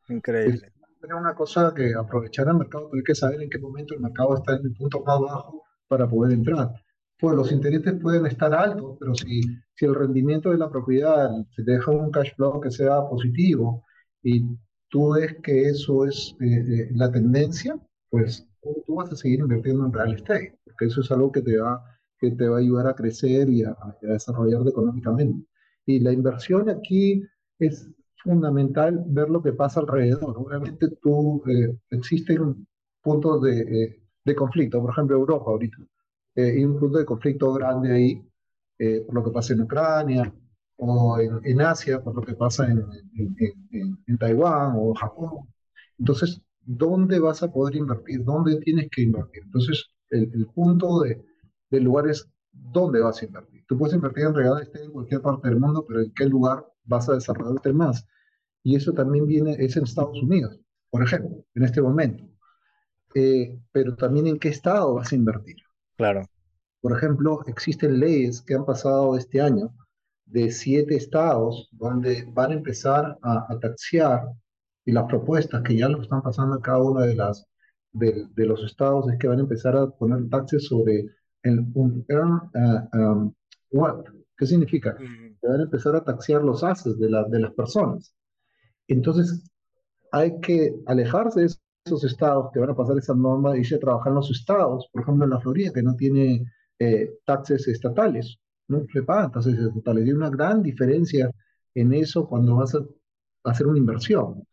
Increíble. 0.08 0.72
Es 1.02 1.10
una 1.12 1.34
cosa 1.34 1.74
que 1.76 1.92
aprovechar 1.92 2.48
el 2.48 2.54
mercado, 2.54 2.88
pero 2.88 2.98
hay 2.98 3.04
que 3.04 3.14
saber 3.14 3.42
en 3.42 3.50
qué 3.50 3.58
momento 3.58 3.92
el 3.92 4.00
mercado 4.00 4.36
está 4.36 4.56
en 4.56 4.64
el 4.64 4.72
punto 4.72 5.02
más 5.04 5.20
bajo 5.20 5.64
para 5.86 6.08
poder 6.08 6.32
entrar. 6.32 6.70
Pues 7.18 7.36
los 7.36 7.52
intereses 7.52 8.00
pueden 8.00 8.24
estar 8.24 8.54
altos, 8.54 8.96
pero 8.98 9.14
si, 9.14 9.42
si 9.74 9.84
el 9.84 9.94
rendimiento 9.94 10.50
de 10.50 10.56
la 10.56 10.70
propiedad 10.70 11.30
se 11.54 11.62
te 11.62 11.72
deja 11.72 11.90
un 11.90 12.10
cash 12.10 12.34
flow 12.36 12.58
que 12.58 12.70
sea 12.70 13.06
positivo 13.06 13.84
y 14.22 14.46
tú 14.88 15.12
ves 15.12 15.36
que 15.42 15.68
eso 15.68 16.06
es 16.06 16.34
eh, 16.40 16.46
eh, 16.46 16.88
la 16.94 17.12
tendencia, 17.12 17.78
pues 18.08 18.48
tú 18.86 18.94
vas 18.96 19.12
a 19.12 19.16
seguir 19.16 19.40
invirtiendo 19.40 19.86
en 19.86 19.92
real 19.92 20.14
estate, 20.14 20.58
porque 20.64 20.86
eso 20.86 21.00
es 21.00 21.10
algo 21.10 21.32
que 21.32 21.42
te 21.42 21.58
va, 21.58 21.82
que 22.18 22.30
te 22.30 22.48
va 22.48 22.56
a 22.56 22.60
ayudar 22.60 22.86
a 22.88 22.94
crecer 22.94 23.48
y 23.50 23.64
a, 23.64 23.70
a 23.70 23.96
desarrollarte 24.00 24.70
económicamente. 24.70 25.46
Y 25.86 26.00
la 26.00 26.12
inversión 26.12 26.68
aquí 26.70 27.22
es 27.58 27.88
fundamental 28.22 29.02
ver 29.06 29.28
lo 29.30 29.42
que 29.42 29.52
pasa 29.52 29.80
alrededor. 29.80 30.36
Obviamente 30.38 30.88
tú, 31.02 31.42
eh, 31.46 31.76
existen 31.90 32.66
puntos 33.02 33.42
de, 33.42 33.60
eh, 33.60 34.02
de, 34.24 34.34
conflicto, 34.34 34.80
por 34.80 34.90
ejemplo 34.90 35.16
Europa 35.16 35.50
ahorita, 35.50 35.76
eh, 36.36 36.52
hay 36.52 36.64
un 36.64 36.78
punto 36.78 36.98
de 36.98 37.04
conflicto 37.04 37.52
grande 37.52 37.92
ahí 37.92 38.22
eh, 38.78 39.02
por 39.06 39.14
lo 39.14 39.24
que 39.24 39.30
pasa 39.30 39.52
en 39.54 39.60
Ucrania 39.62 40.34
o 40.76 41.18
en, 41.20 41.40
en 41.44 41.60
Asia, 41.60 42.02
por 42.02 42.14
lo 42.16 42.22
que 42.22 42.34
pasa 42.34 42.66
en, 42.66 42.78
en, 43.16 43.36
en, 43.70 43.98
en 44.06 44.18
Taiwán 44.18 44.74
o 44.76 44.94
Japón. 44.94 45.48
Entonces, 45.98 46.40
¿dónde 46.66 47.18
vas 47.18 47.42
a 47.42 47.52
poder 47.52 47.76
invertir? 47.76 48.24
¿Dónde 48.24 48.56
tienes 48.60 48.88
que 48.90 49.02
invertir? 49.02 49.42
Entonces, 49.44 49.86
el, 50.10 50.30
el 50.34 50.46
punto 50.46 51.00
de, 51.00 51.24
del 51.70 51.84
lugar 51.84 52.08
es 52.08 52.28
dónde 52.52 53.00
vas 53.00 53.20
a 53.20 53.24
invertir. 53.24 53.64
Tú 53.66 53.78
puedes 53.78 53.94
invertir 53.94 54.24
en 54.24 54.34
real 54.34 54.62
estate 54.62 54.84
en 54.84 54.92
cualquier 54.92 55.20
parte 55.20 55.48
del 55.48 55.58
mundo, 55.58 55.84
pero 55.86 56.00
en 56.00 56.12
qué 56.14 56.26
lugar 56.26 56.66
vas 56.84 57.08
a 57.08 57.14
desarrollarte 57.14 57.72
más. 57.72 58.06
Y 58.62 58.76
eso 58.76 58.92
también 58.92 59.26
viene, 59.26 59.56
es 59.58 59.76
en 59.76 59.84
Estados 59.84 60.22
Unidos, 60.22 60.58
por 60.90 61.02
ejemplo, 61.02 61.44
en 61.54 61.62
este 61.64 61.82
momento. 61.82 62.24
Eh, 63.14 63.60
pero 63.72 63.94
también 63.96 64.26
en 64.26 64.38
qué 64.38 64.48
estado 64.48 64.94
vas 64.94 65.12
a 65.12 65.16
invertir. 65.16 65.56
Claro. 65.96 66.28
Por 66.80 66.96
ejemplo, 66.96 67.40
existen 67.46 68.00
leyes 68.00 68.42
que 68.42 68.54
han 68.54 68.64
pasado 68.64 69.16
este 69.16 69.40
año 69.40 69.72
de 70.26 70.50
siete 70.50 70.96
estados 70.96 71.68
donde 71.72 72.26
van 72.32 72.50
a 72.50 72.54
empezar 72.54 73.18
a, 73.22 73.46
a 73.48 73.58
taxear 73.60 74.28
y 74.84 74.92
las 74.92 75.04
propuestas 75.04 75.62
que 75.62 75.76
ya 75.76 75.88
lo 75.88 76.02
están 76.02 76.22
pasando 76.22 76.56
en 76.56 76.62
cada 76.62 76.82
uno 76.82 77.00
de, 77.00 77.14
las, 77.14 77.46
de, 77.92 78.26
de 78.34 78.46
los 78.46 78.62
estados 78.64 79.10
es 79.10 79.18
que 79.18 79.28
van 79.28 79.38
a 79.38 79.42
empezar 79.42 79.76
a 79.76 79.88
poner 79.90 80.28
taxes 80.28 80.66
sobre 80.66 81.06
el 81.42 81.66
un 81.74 82.04
earn 82.08 82.50
uh, 82.54 82.98
um, 82.98 83.34
wealth. 83.70 84.08
¿Qué 84.36 84.46
significa? 84.46 84.96
Mm, 84.98 85.36
Que 85.40 85.48
van 85.48 85.60
a 85.60 85.64
empezar 85.64 85.94
a 85.96 86.04
taxear 86.04 86.42
los 86.42 86.64
haces 86.64 86.98
de, 86.98 87.10
la, 87.10 87.24
de 87.24 87.40
las 87.40 87.52
personas. 87.52 88.14
Entonces, 88.88 89.42
hay 90.12 90.40
que 90.40 90.74
alejarse 90.86 91.40
de 91.40 91.46
esos 91.86 92.04
estados 92.04 92.50
que 92.52 92.60
van 92.60 92.70
a 92.70 92.76
pasar 92.76 92.96
esa 92.98 93.14
norma 93.14 93.56
y 93.56 93.60
irse 93.60 93.76
a 93.76 93.80
trabajar 93.80 94.10
en 94.10 94.16
los 94.16 94.30
estados, 94.30 94.88
por 94.92 95.02
ejemplo 95.02 95.24
en 95.24 95.30
la 95.30 95.40
Florida, 95.40 95.72
que 95.72 95.82
no 95.82 95.94
tiene 95.96 96.44
eh, 96.78 97.18
taxes 97.24 97.68
estatales, 97.68 98.38
no 98.68 98.84
se 98.92 99.02
pagan 99.02 99.32
taxes 99.32 99.58
estatales. 99.58 100.04
Hay 100.04 100.12
una 100.12 100.30
gran 100.30 100.62
diferencia 100.62 101.30
en 101.74 101.92
eso 101.92 102.26
cuando 102.28 102.56
vas 102.56 102.74
a 102.74 102.84
hacer 103.44 103.66
una 103.66 103.78
inversión. 103.78 104.46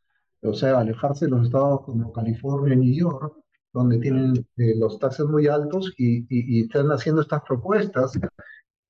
O 0.43 0.53
sea, 0.53 0.79
alejarse 0.79 1.25
de 1.25 1.31
los 1.31 1.45
estados 1.45 1.81
como 1.86 2.12
California 2.12 2.74
y 2.74 2.77
New 2.77 2.93
York, 2.93 3.36
donde 3.74 4.00
tienen 4.00 4.33
eh, 4.57 4.75
los 4.77 5.00
taxes 5.00 5.25
muy 5.25 5.48
altos 5.48 5.93
y, 5.98 6.19
y, 6.21 6.57
y, 6.57 6.62
están 6.63 6.91
haciendo 6.91 7.21
estas 7.21 7.41
propuestas 7.43 8.19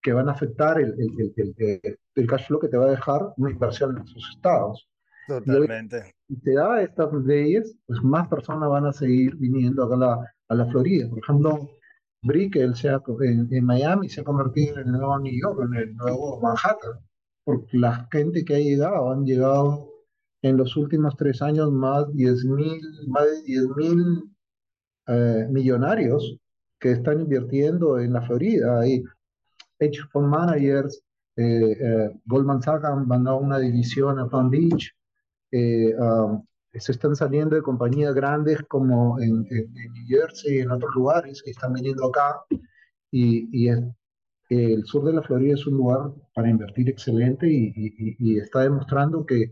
que 0.01 0.13
van 0.13 0.29
a 0.29 0.31
afectar 0.31 0.79
el, 0.79 0.93
el, 0.99 1.33
el, 1.37 1.97
el, 2.15 2.27
cash 2.27 2.47
flow 2.47 2.59
que 2.59 2.67
te 2.67 2.77
va 2.77 2.85
a 2.85 2.91
dejar 2.91 3.33
una 3.37 3.51
inversión 3.51 3.97
en 3.97 4.03
esos 4.03 4.29
estados. 4.35 4.87
Totalmente. 5.27 6.15
Y 6.27 6.39
te 6.39 6.53
da 6.55 6.81
estas 6.81 7.13
leyes, 7.13 7.77
pues 7.85 8.01
más 8.01 8.27
personas 8.27 8.69
van 8.69 8.85
a 8.87 8.93
seguir 8.93 9.35
viniendo 9.35 9.83
acá 9.83 9.95
a 9.95 9.97
la, 9.97 10.33
a 10.49 10.55
la 10.55 10.65
Florida. 10.65 11.07
Por 11.09 11.19
ejemplo, 11.19 11.69
Brickell 12.23 12.75
se 12.75 12.89
ha, 12.89 13.01
en, 13.21 13.47
en, 13.51 13.65
Miami 13.65 14.09
se 14.09 14.21
ha 14.21 14.23
convertido 14.23 14.79
en 14.79 14.87
el 14.87 14.91
nuevo 14.93 15.19
New 15.19 15.33
York, 15.39 15.59
en 15.65 15.75
el 15.75 15.95
nuevo 15.95 16.39
Manhattan, 16.41 16.99
porque 17.43 17.77
la 17.77 18.07
gente 18.11 18.43
que 18.43 18.55
ha 18.55 18.59
llegado, 18.59 19.11
han 19.11 19.25
llegado 19.25 19.90
en 20.41 20.57
los 20.57 20.75
últimos 20.75 21.15
tres 21.15 21.41
años 21.41 21.71
más, 21.71 22.11
10 22.13 22.45
mil, 22.45 22.81
más 23.07 23.25
de 23.25 23.41
10 23.43 23.67
mil 23.75 24.31
eh, 25.07 25.47
millonarios 25.49 26.37
que 26.79 26.91
están 26.91 27.21
invirtiendo 27.21 27.99
en 27.99 28.13
la 28.13 28.21
Florida. 28.21 28.81
Hay 28.81 29.03
hedge 29.79 29.99
fund 30.11 30.27
managers, 30.27 31.01
eh, 31.35 31.77
eh, 31.79 32.11
Goldman 32.25 32.61
Sachs 32.61 32.85
han 32.85 33.07
mandado 33.07 33.37
una 33.37 33.59
división 33.59 34.19
a 34.19 34.27
Palm 34.27 34.49
Beach, 34.49 34.91
um, 35.53 36.43
se 36.73 36.91
están 36.93 37.15
saliendo 37.15 37.55
de 37.55 37.61
compañías 37.61 38.13
grandes 38.15 38.61
como 38.67 39.19
en, 39.19 39.45
en, 39.49 39.77
en, 39.77 39.93
New 39.93 40.05
Jersey 40.07 40.55
y 40.55 40.59
en 40.59 40.71
otros 40.71 40.95
lugares 40.95 41.41
que 41.43 41.51
están 41.51 41.73
viniendo 41.73 42.07
acá 42.07 42.41
y, 43.11 43.49
y 43.51 43.67
el, 43.67 43.93
el, 44.49 44.85
sur 44.85 45.03
de 45.03 45.13
la 45.13 45.21
Florida 45.21 45.55
es 45.55 45.67
un 45.67 45.73
lugar 45.75 46.13
para 46.33 46.49
invertir 46.49 46.89
excelente 46.89 47.47
y, 47.49 47.73
y, 47.75 48.15
y 48.19 48.39
está 48.39 48.61
demostrando 48.61 49.25
que, 49.25 49.51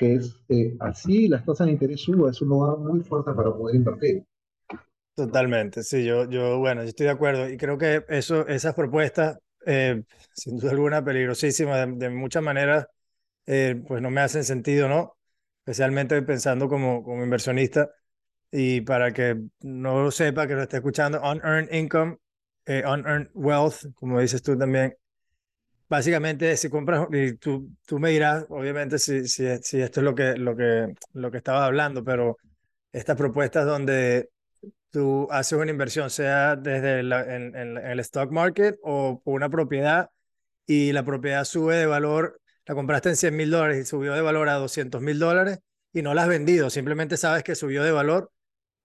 que 0.00 0.14
es 0.16 0.34
eh, 0.48 0.76
así, 0.80 1.28
las 1.28 1.44
tasas 1.46 1.68
de 1.68 1.74
interés 1.74 2.00
suben, 2.02 2.30
es 2.32 2.42
un 2.42 2.48
lugar 2.50 2.78
muy 2.78 3.02
fuerte 3.02 3.32
para 3.32 3.54
poder 3.54 3.76
invertir. 3.76 4.24
Totalmente, 5.14 5.82
sí, 5.82 6.04
yo, 6.04 6.28
yo, 6.30 6.58
bueno, 6.58 6.82
yo 6.82 6.88
estoy 6.88 7.04
de 7.06 7.12
acuerdo 7.12 7.48
y 7.50 7.58
creo 7.58 7.76
que 7.76 8.04
eso, 8.08 8.46
esas 8.48 8.74
propuestas, 8.74 9.38
eh, 9.66 10.02
sin 10.32 10.56
duda 10.58 10.70
alguna, 10.70 11.04
peligrosísimas, 11.04 11.86
de, 11.86 11.92
de 11.96 12.10
muchas 12.10 12.42
maneras, 12.42 12.86
eh, 13.46 13.82
pues 13.88 14.02
no 14.02 14.10
me 14.10 14.20
hacen 14.22 14.44
sentido, 14.44 14.88
¿no? 14.88 15.18
Especialmente 15.60 16.22
pensando 16.22 16.68
como, 16.68 17.02
como 17.04 17.24
inversionista 17.24 17.90
y 18.52 18.82
para 18.82 19.12
que 19.12 19.36
no 19.60 20.02
lo 20.04 20.10
sepa, 20.12 20.46
que 20.48 20.54
lo 20.54 20.62
esté 20.62 20.78
escuchando, 20.78 21.20
unearned 21.22 21.72
income, 21.74 22.18
eh, 22.66 22.82
unearned 22.86 23.30
wealth, 23.34 23.86
como 23.96 24.20
dices 24.20 24.42
tú 24.42 24.58
también, 24.58 24.94
básicamente 25.90 26.56
si 26.56 26.70
compras, 26.70 27.08
y 27.12 27.34
tú, 27.34 27.68
tú 27.84 27.98
me 27.98 28.10
dirás, 28.10 28.46
obviamente, 28.48 28.98
si, 28.98 29.26
si, 29.28 29.44
si 29.62 29.82
esto 29.82 30.00
es 30.00 30.04
lo 30.04 30.14
que, 30.14 30.36
lo, 30.36 30.56
que, 30.56 30.94
lo 31.14 31.30
que 31.30 31.38
estabas 31.38 31.64
hablando, 31.64 32.04
pero 32.04 32.38
estas 32.92 33.16
propuestas 33.16 33.66
donde 33.66 34.30
tú 34.90 35.28
haces 35.30 35.58
una 35.58 35.70
inversión, 35.70 36.10
sea 36.10 36.56
desde 36.56 37.02
la, 37.02 37.22
en, 37.22 37.56
en, 37.56 37.76
en, 37.76 37.86
el 37.86 38.00
stock 38.00 38.30
market 38.30 38.78
o 38.82 39.20
una 39.24 39.50
propiedad 39.50 40.10
y 40.66 40.92
la 40.92 41.04
propiedad 41.04 41.44
sube 41.44 41.76
de 41.76 41.86
valor, 41.86 42.40
la 42.66 42.74
compraste 42.76 43.10
en 43.10 43.16
100 43.16 43.36
mil 43.36 43.50
dólares 43.50 43.78
y 43.78 43.84
subió 43.84 44.14
de 44.14 44.20
valor 44.22 44.48
a 44.48 44.54
200 44.54 45.02
mil 45.02 45.18
dólares 45.18 45.58
y 45.92 46.02
no 46.02 46.14
la 46.14 46.22
has 46.22 46.28
vendido, 46.28 46.70
simplemente 46.70 47.16
sabes 47.16 47.42
que 47.42 47.56
subió 47.56 47.82
de 47.82 47.92
valor, 47.92 48.30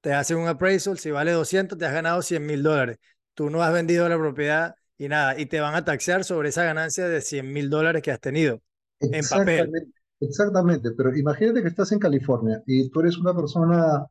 te 0.02 0.14
hacen 0.14 0.38
un 0.38 0.48
appraisal, 0.48 0.98
si 1.00 1.12
vale 1.12 1.32
200 1.32 1.78
te 1.78 1.86
has 1.86 1.94
ganado 1.94 2.22
100 2.24 2.46
mil 2.46 2.64
dólares, 2.64 2.98
tú 3.36 3.50
no 3.52 3.62
has 3.62 3.74
vendido 3.74 4.10
la 4.10 4.18
propiedad 4.18 4.76
y 4.98 5.08
nada, 5.08 5.40
y 5.40 5.46
te 5.46 5.60
van 5.60 5.76
a 5.76 5.84
taxear 5.84 6.24
sobre 6.24 6.50
esa 6.50 6.64
ganancia 6.64 7.08
de 7.08 7.22
100 7.22 7.52
mil 7.52 7.70
dólares 7.70 8.02
que 8.02 8.12
has 8.12 8.20
tenido 8.20 8.62
en 9.00 9.26
papel. 9.28 9.72
Exactamente, 10.20 10.92
pero 10.92 11.16
imagínate 11.16 11.62
que 11.62 11.68
estás 11.68 11.92
en 11.92 12.00
California 12.00 12.64
y 12.66 12.90
tú 12.90 13.02
eres 13.02 13.18
una 13.18 13.36
persona 13.36 14.06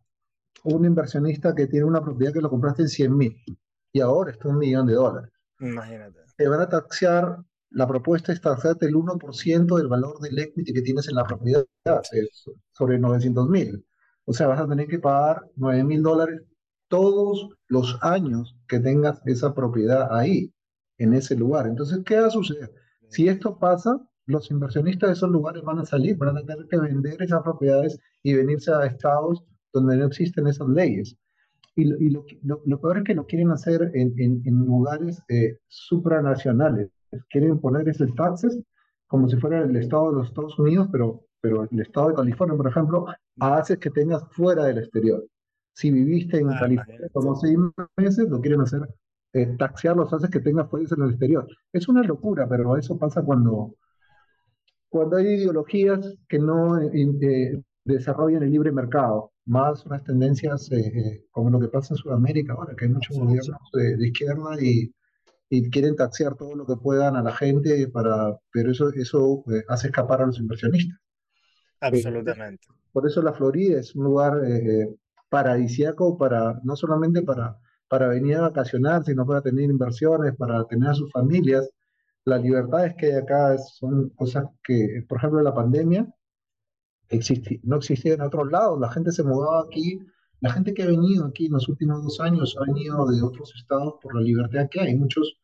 un 0.65 0.85
inversionista 0.85 1.55
que 1.55 1.67
tiene 1.67 1.85
una 1.85 2.03
propiedad 2.03 2.33
que 2.33 2.41
lo 2.41 2.51
compraste 2.51 2.83
en 2.83 2.89
100 2.89 3.17
mil 3.17 3.37
y 3.93 4.01
ahora 4.01 4.33
está 4.33 4.49
un 4.49 4.59
millón 4.59 4.87
de 4.87 4.95
dólares. 4.95 5.31
Imagínate. 5.61 6.21
Te 6.37 6.49
van 6.49 6.61
a 6.61 6.69
taxear, 6.69 7.39
la 7.71 7.87
propuesta 7.87 8.33
es 8.33 8.41
taxarte 8.41 8.87
el 8.87 8.95
1% 8.95 9.77
del 9.77 9.89
valor 9.89 10.21
del 10.21 10.39
equity 10.39 10.73
que 10.73 10.83
tienes 10.83 11.09
en 11.09 11.17
la 11.17 11.25
propiedad, 11.25 11.65
sobre 12.73 12.99
900 12.99 13.49
mil. 13.49 13.87
O 14.25 14.33
sea, 14.33 14.47
vas 14.47 14.61
a 14.61 14.69
tener 14.69 14.89
que 14.89 14.99
pagar 14.99 15.43
9 15.57 15.85
mil 15.85 16.03
dólares 16.03 16.43
todos 16.89 17.51
los 17.69 17.99
años 18.03 18.57
que 18.67 18.81
tengas 18.81 19.21
esa 19.27 19.55
propiedad 19.55 20.09
ahí, 20.11 20.53
en 20.99 21.15
ese 21.15 21.37
lugar. 21.37 21.67
Entonces, 21.67 22.01
¿qué 22.05 22.21
va 22.21 22.27
a 22.27 22.31
suceder? 22.31 22.73
Si 23.09 23.29
esto 23.29 23.59
pasa, 23.59 24.01
los 24.27 24.51
inversionistas 24.51 25.09
de 25.09 25.15
esos 25.15 25.31
lugares 25.31 25.63
van 25.63 25.79
a 25.79 25.85
salir, 25.85 26.17
van 26.17 26.37
a 26.37 26.43
tener 26.43 26.67
que 26.69 26.79
vender 26.79 27.21
esas 27.23 27.43
propiedades 27.43 27.99
y 28.23 28.35
venirse 28.35 28.73
a 28.73 28.87
estados 28.87 29.45
donde 29.73 29.97
no 29.97 30.07
existen 30.07 30.47
esas 30.47 30.69
leyes. 30.69 31.17
Y, 31.77 31.85
lo, 31.85 31.99
y 31.99 32.11
lo, 32.11 32.25
lo, 32.43 32.63
lo, 32.65 32.81
peor 32.81 32.99
es 32.99 33.05
que 33.05 33.15
lo 33.15 33.27
quieren 33.27 33.51
hacer 33.51 33.91
en, 33.95 34.15
en, 34.19 34.43
en 34.45 34.59
lugares 34.65 35.21
eh, 35.29 35.59
supranacionales. 35.67 36.91
Quieren 37.31 37.61
poner 37.61 37.89
esos 37.89 38.15
taxes 38.15 38.59
como 39.07 39.29
si 39.29 39.37
fuera 39.37 39.63
el 39.63 39.77
estado 39.77 40.11
de 40.11 40.19
los 40.19 40.29
Estados 40.29 40.59
Unidos, 40.59 40.89
pero, 40.91 41.27
pero 41.41 41.69
el 41.71 41.81
estado 41.81 42.09
de 42.09 42.15
California, 42.15 42.57
por 42.57 42.69
ejemplo, 42.69 43.07
hace 43.41 43.79
que 43.79 43.91
tengas 43.91 44.25
fuera 44.31 44.65
del 44.65 44.79
exterior. 44.79 45.25
Si 45.75 45.91
viviste 45.91 46.39
en 46.39 46.51
Ah, 46.51 46.57
California 46.61 47.09
como 47.13 47.35
seis 47.37 47.59
meses, 47.97 48.29
lo 48.29 48.41
quieren 48.41 48.61
hacer, 48.61 48.81
eh, 49.35 49.57
taxear 49.59 49.97
los 49.97 50.13
haces 50.13 50.31
que 50.31 50.41
tengas 50.41 50.71
fuerzas 50.71 50.97
en 50.97 51.05
el 51.05 51.11
exterior. 51.11 51.47
Es 51.73 51.89
una 51.89 52.03
locura, 52.03 52.49
pero 52.49 52.77
eso 52.77 52.97
pasa 52.99 53.23
cuando, 53.23 53.75
cuando 54.89 55.17
hay 55.17 55.27
ideologías 55.27 56.17
que 56.29 56.39
no 56.39 56.81
eh, 56.81 56.91
eh, 56.95 57.61
desarrollan 57.85 58.45
el 58.45 58.53
libre 58.53 58.71
mercado, 58.71 59.33
más 59.47 59.85
unas 59.87 60.05
tendencias 60.05 60.71
eh, 60.73 61.25
como 61.33 61.51
lo 61.51 61.61
que 61.61 61.69
pasa 61.69 61.95
en 61.95 61.99
Sudamérica 61.99 62.55
ahora, 62.55 62.75
que 62.77 62.85
hay 62.87 62.93
muchos 62.93 63.19
gobiernos 63.19 63.61
de, 63.73 63.97
de 63.97 64.07
izquierda 64.07 64.57
y, 64.61 64.95
y 65.51 65.69
quieren 65.71 65.97
taxear 65.97 66.37
todo 66.37 66.55
lo 66.55 66.65
que 66.65 66.77
puedan 66.77 67.17
a 67.17 67.23
la 67.23 67.33
gente, 67.33 67.89
para, 67.89 68.39
pero 68.53 68.71
eso, 68.71 68.91
eso 68.91 69.45
hace 69.69 69.89
escapar 69.89 70.23
a 70.23 70.27
los 70.27 70.39
inversionistas. 70.39 70.99
Absolutamente. 71.81 72.67
por 72.93 73.07
eso 73.07 73.21
la 73.21 73.35
Florida 73.35 73.81
es 73.81 73.95
un 73.95 74.05
lugar 74.05 74.41
eh, 74.47 74.95
paradisíaco 75.29 76.17
para, 76.17 76.59
no 76.63 76.77
solamente 76.77 77.21
para, 77.21 77.59
para 77.89 78.09
venir 78.09 78.37
a 78.37 78.43
vacacionar, 78.43 79.05
sino 79.05 79.27
para 79.27 79.43
tener 79.43 79.71
inversiones, 79.71 80.35
para 80.37 80.65
tener 80.67 80.91
a 80.91 80.95
sus 80.95 81.11
familias. 81.13 81.69
Las 82.25 82.43
libertades 82.43 82.95
que 82.97 83.07
hay 83.07 83.13
acá 83.13 83.57
son 83.59 84.11
cosas 84.11 84.47
que, 84.65 85.05
por 85.09 85.19
ejemplo, 85.19 85.43
la 85.43 85.55
pandemia 85.55 86.07
existi- 87.11 87.61
no 87.63 87.77
existía 87.77 88.15
en 88.15 88.23
otros 88.23 88.51
lados. 88.51 88.81
La 88.81 88.91
gente 88.91 89.13
se 89.13 89.23
mudaba 89.23 89.63
aquí. 89.67 89.99
La 90.41 90.51
gente 90.53 90.75
que 90.75 90.83
ha 90.83 90.87
venido 90.87 91.27
aquí 91.27 91.47
en 91.47 91.53
los 91.53 91.69
últimos 91.69 92.03
dos 92.03 92.21
años 92.21 92.57
ha 92.59 92.65
venido 92.73 93.07
de 93.07 93.23
otros 93.23 93.53
estados 93.57 93.95
por 94.03 94.15
la 94.15 94.21
libertad 94.23 94.69
que 94.71 94.81
hay. 94.81 94.97
Muchos 94.97 95.37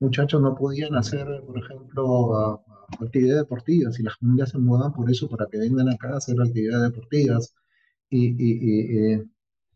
muchachos 0.00 0.40
no 0.40 0.54
podían 0.54 0.94
hacer, 0.96 1.26
por 1.46 1.58
ejemplo, 1.58 2.62
actividades 3.00 3.42
deportivas 3.42 3.98
y 3.98 4.02
las 4.02 4.16
familias 4.18 4.50
se 4.50 4.58
mudan 4.58 4.92
por 4.92 5.10
eso, 5.10 5.28
para 5.28 5.46
que 5.46 5.58
vengan 5.58 5.88
acá 5.88 6.14
a 6.14 6.16
hacer 6.18 6.36
actividades 6.40 6.92
deportivas 6.92 7.54
y, 8.10 9.14
eh, 9.14 9.24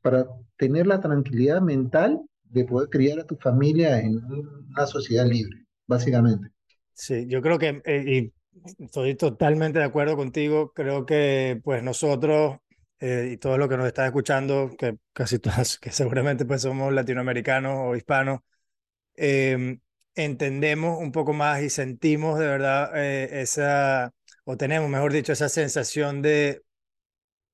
para 0.03 0.27
tener 0.57 0.87
la 0.87 1.01
tranquilidad 1.01 1.61
mental 1.63 2.23
de 2.45 2.65
poder 2.65 2.89
criar 2.91 3.21
a 3.21 3.27
tu 3.27 3.37
familia 3.37 4.01
en 4.01 4.17
un- 4.25 4.67
una 4.71 4.87
sociedad 4.87 5.27
libre, 5.27 5.67
básicamente. 5.87 6.51
Sí, 6.95 7.27
yo 7.29 7.41
creo 7.43 7.59
que, 7.59 7.81
eh, 7.85 8.33
y 8.79 8.85
estoy 8.85 9.15
totalmente 9.17 9.79
de 9.79 9.85
acuerdo 9.85 10.17
contigo, 10.17 10.73
creo 10.73 11.07
que 11.07 11.61
pues 11.65 11.83
nosotros 11.83 12.59
eh, 13.01 13.31
y 13.35 13.37
todos 13.37 13.59
los 13.59 13.69
que 13.69 13.77
nos 13.77 13.87
están 13.87 14.07
escuchando, 14.07 14.71
que 14.77 14.97
casi 15.13 15.39
todos, 15.39 15.79
que 15.79 15.93
seguramente 15.93 16.45
pues 16.45 16.63
somos 16.63 16.93
latinoamericanos 16.93 17.73
o 17.79 17.95
hispanos, 17.97 18.41
eh, 19.17 19.79
entendemos 20.17 20.99
un 21.01 21.13
poco 21.13 21.33
más 21.35 21.63
y 21.63 21.71
sentimos 21.71 22.39
de 22.41 22.47
verdad 22.47 22.93
eh, 22.97 23.43
esa, 23.43 24.13
o 24.45 24.57
tenemos, 24.59 24.91
mejor 24.91 25.13
dicho, 25.13 25.33
esa 25.33 25.49
sensación 25.51 26.23
de, 26.23 26.63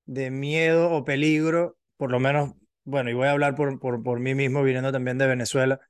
de 0.07 0.31
miedo 0.31 0.91
o 0.93 1.05
peligro, 1.05 1.77
por 1.97 2.11
lo 2.11 2.21
menos, 2.21 2.55
bueno, 2.85 3.11
y 3.11 3.15
voy 3.15 3.27
a 3.29 3.33
hablar 3.33 3.55
por, 3.55 3.79
por, 3.81 4.03
por 4.03 4.21
mí 4.21 4.35
mismo, 4.35 4.63
viniendo 4.63 4.93
también 4.93 5.19
de 5.19 5.27
Venezuela, 5.27 5.81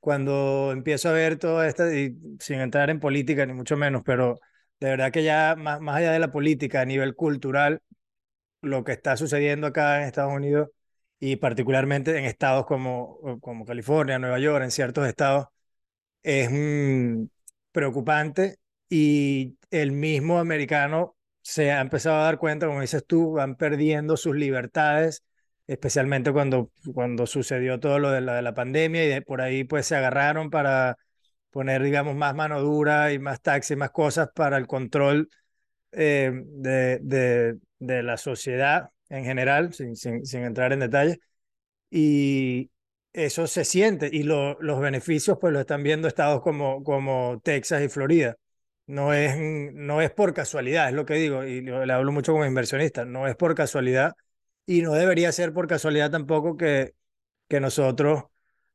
cuando 0.00 0.72
empiezo 0.72 1.08
a 1.10 1.12
ver 1.12 1.38
todo 1.38 1.62
esto, 1.64 1.92
y 1.92 2.18
sin 2.40 2.60
entrar 2.60 2.90
en 2.90 3.00
política 3.00 3.46
ni 3.46 3.52
mucho 3.52 3.76
menos, 3.76 4.02
pero 4.04 4.40
de 4.80 4.88
verdad 4.90 5.12
que 5.12 5.22
ya 5.24 5.56
más, 5.56 5.80
más 5.80 5.96
allá 5.96 6.12
de 6.12 6.18
la 6.20 6.32
política, 6.32 6.80
a 6.80 6.84
nivel 6.86 7.14
cultural, 7.14 7.82
lo 8.62 8.84
que 8.84 8.92
está 8.92 9.16
sucediendo 9.16 9.66
acá 9.66 9.98
en 10.02 10.04
Estados 10.08 10.32
Unidos 10.34 10.68
y 11.18 11.36
particularmente 11.36 12.16
en 12.18 12.24
estados 12.24 12.66
como, 12.66 13.40
como 13.40 13.64
California, 13.64 14.18
Nueva 14.18 14.38
York, 14.38 14.64
en 14.64 14.70
ciertos 14.70 15.06
estados, 15.06 15.46
es 16.22 16.50
mm, 16.50 17.26
preocupante 17.72 18.58
y 18.88 19.58
el 19.70 19.92
mismo 19.92 20.38
americano 20.38 21.16
se 21.42 21.72
ha 21.72 21.80
empezado 21.80 22.16
a 22.20 22.24
dar 22.24 22.38
cuenta, 22.38 22.66
como 22.66 22.80
dices 22.80 23.04
tú, 23.06 23.32
van 23.32 23.56
perdiendo 23.56 24.16
sus 24.16 24.36
libertades, 24.36 25.24
especialmente 25.70 26.32
cuando, 26.32 26.72
cuando 26.92 27.26
sucedió 27.26 27.78
todo 27.78 28.00
lo 28.00 28.10
de 28.10 28.20
la, 28.20 28.34
de 28.34 28.42
la 28.42 28.54
pandemia 28.54 29.16
y 29.16 29.20
por 29.20 29.40
ahí 29.40 29.62
pues 29.62 29.86
se 29.86 29.94
agarraron 29.94 30.50
para 30.50 30.96
poner, 31.50 31.82
digamos, 31.82 32.16
más 32.16 32.34
mano 32.34 32.60
dura 32.60 33.12
y 33.12 33.20
más 33.20 33.40
taxis, 33.40 33.76
más 33.76 33.92
cosas 33.92 34.30
para 34.34 34.56
el 34.56 34.66
control 34.66 35.28
eh, 35.92 36.32
de, 36.34 36.98
de, 37.02 37.58
de, 37.78 38.02
la 38.02 38.16
sociedad 38.16 38.90
en 39.10 39.24
general, 39.24 39.72
sin, 39.72 39.94
sin, 39.96 40.26
sin 40.26 40.42
entrar 40.44 40.72
en 40.72 40.80
detalles 40.80 41.18
y 41.90 42.70
eso 43.12 43.46
se 43.46 43.64
siente 43.64 44.10
y 44.12 44.24
lo, 44.24 44.60
los 44.60 44.80
beneficios 44.80 45.38
pues 45.40 45.52
lo 45.52 45.60
están 45.60 45.82
viendo 45.84 46.08
estados 46.08 46.42
como, 46.42 46.82
como 46.84 47.40
Texas 47.44 47.82
y 47.82 47.88
Florida. 47.88 48.36
No 48.86 49.14
es, 49.14 49.36
no 49.38 50.02
es 50.02 50.10
por 50.10 50.34
casualidad, 50.34 50.88
es 50.88 50.94
lo 50.94 51.06
que 51.06 51.14
digo, 51.14 51.44
y 51.44 51.60
le 51.62 51.92
hablo 51.92 52.10
mucho 52.12 52.32
como 52.32 52.44
inversionista, 52.44 53.04
no 53.04 53.28
es 53.28 53.36
por 53.36 53.54
casualidad 53.54 54.14
y 54.70 54.82
no 54.82 54.92
debería 54.92 55.32
ser 55.32 55.52
por 55.52 55.66
casualidad 55.66 56.12
tampoco 56.12 56.56
que, 56.56 56.94
que 57.48 57.58
nosotros 57.58 58.24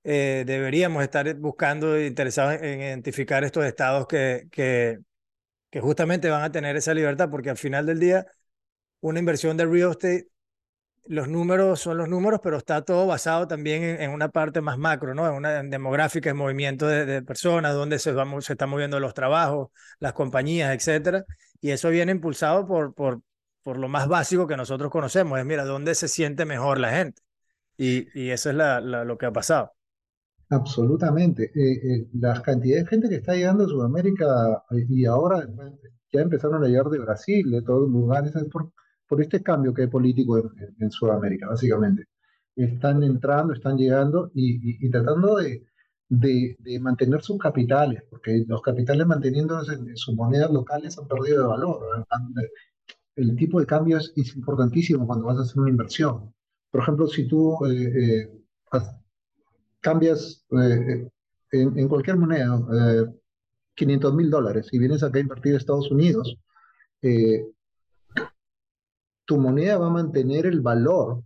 eh, 0.03 0.43
deberíamos 0.45 1.01
estar 1.03 1.33
buscando, 1.35 1.97
interesados 1.97 2.61
en 2.61 2.81
identificar 2.81 3.45
estos 3.45 3.63
estados 3.65 4.05
que, 4.05 4.49
que, 4.51 4.99
que 5.69 5.79
justamente 5.79 6.29
van 6.29 6.43
a 6.43 6.51
tener 6.51 6.75
esa 6.75 6.93
libertad, 6.93 7.29
porque 7.29 7.49
al 7.49 7.57
final 7.57 7.85
del 7.85 8.01
día, 8.01 8.25
una 8.99 9.19
inversión 9.19 9.55
de 9.55 9.65
real 9.65 9.91
estate 9.91 10.27
los 11.05 11.29
números 11.29 11.79
son 11.79 11.97
los 11.97 12.09
números, 12.09 12.41
pero 12.43 12.57
está 12.57 12.81
todo 12.83 13.07
basado 13.07 13.47
también 13.47 13.83
en, 14.01 14.11
una 14.11 14.29
parte 14.29 14.59
más 14.61 14.77
macro, 14.77 15.13
¿no? 15.13 15.27
En 15.27 15.33
una 15.35 15.59
en 15.59 15.69
demográfica, 15.69 16.29
en 16.29 16.37
movimiento 16.37 16.87
de, 16.87 17.21
personas, 17.21 17.73
donde 17.73 17.99
se, 17.99 18.13
se 18.41 18.53
están 18.53 18.69
moviendo 18.69 18.99
los 18.99 19.13
trabajos, 19.13 19.69
las 19.99 20.13
compañías, 20.13 20.75
etcétera. 20.75 21.23
Y 21.61 21.71
eso 21.71 21.89
viene 21.89 22.11
impulsado 22.11 22.67
por, 22.67 22.93
por, 22.93 23.21
por 23.65 23.79
lo 23.79 23.89
más 23.89 24.07
básico 24.09 24.47
que 24.47 24.57
nosotros 24.57 24.91
conocemos, 24.91 25.39
es, 25.39 25.45
mira, 25.47 25.65
dónde 25.65 25.95
se 25.95 26.09
siente 26.09 26.45
mejor 26.45 26.79
la 26.79 26.91
gente. 26.93 27.21
Y, 27.77 28.07
y 28.19 28.31
eso 28.31 28.49
es 28.51 28.55
la, 28.57 28.81
la, 28.81 29.05
lo 29.05 29.17
que 29.19 29.27
ha 29.27 29.33
pasado. 29.33 29.73
Absolutamente. 30.49 31.51
Eh, 31.55 31.73
eh, 32.01 32.07
la 32.13 32.41
cantidad 32.41 32.79
de 32.79 32.87
gente 32.87 33.09
que 33.09 33.15
está 33.15 33.33
llegando 33.35 33.65
a 33.65 33.67
Sudamérica 33.67 34.63
eh, 34.71 34.85
y 34.89 35.05
ahora 35.05 35.47
ya 36.11 36.21
empezaron 36.21 36.63
a 36.63 36.67
llegar 36.67 36.87
de 36.89 36.99
Brasil, 36.99 37.49
de 37.51 37.61
todos 37.63 37.89
lugares, 37.89 38.35
es 38.35 38.45
por, 38.45 38.71
por 39.07 39.21
este 39.21 39.41
cambio 39.43 39.73
que 39.73 39.83
hay 39.83 39.87
político 39.87 40.37
en, 40.37 40.49
en- 40.79 40.91
Sudamérica, 40.91 41.47
básicamente. 41.47 42.05
Están 42.55 43.03
entrando, 43.03 43.53
están 43.53 43.77
llegando 43.77 44.31
y, 44.35 44.55
y- 44.83 44.87
y 44.87 44.89
tratando 44.91 45.37
de, 45.37 45.65
de- 46.09 46.55
de 46.59 46.79
mantener 46.79 47.21
sus 47.23 47.37
capitales, 47.39 48.03
porque 48.09 48.43
los 48.47 48.61
capitales 48.61 49.05
manteniéndose 49.07 49.73
en, 49.73 49.89
en 49.89 49.97
sus 49.97 50.15
monedas 50.15 50.51
locales 50.51 50.97
han 50.97 51.07
perdido 51.07 51.41
de 51.41 51.47
valor. 51.47 52.05
Han- 52.09 52.33
El 53.15 53.35
tipo 53.35 53.59
de 53.59 53.65
cambio 53.65 53.97
es, 53.97 54.11
es 54.15 54.35
importantísimo 54.35 55.05
cuando 55.07 55.25
vas 55.25 55.37
a 55.37 55.41
hacer 55.41 55.59
una 55.59 55.69
inversión. 55.69 56.33
Por 56.71 56.81
ejemplo, 56.81 57.07
si 57.07 57.27
tú 57.27 57.57
eh, 57.65 58.23
eh, 58.23 58.79
cambias 59.79 60.45
eh, 60.51 61.07
en, 61.51 61.79
en 61.79 61.87
cualquier 61.87 62.17
moneda 62.17 62.59
eh, 62.73 63.05
500 63.75 64.13
mil 64.13 64.29
dólares 64.29 64.67
y 64.71 64.79
vienes 64.79 65.03
acá 65.03 65.17
a 65.17 65.21
invertir 65.21 65.53
a 65.53 65.57
Estados 65.57 65.89
Unidos, 65.91 66.37
tu 69.25 69.37
moneda 69.37 69.77
va 69.77 69.87
a 69.87 69.91
mantener 69.91 70.45
el 70.47 70.61
valor 70.61 71.23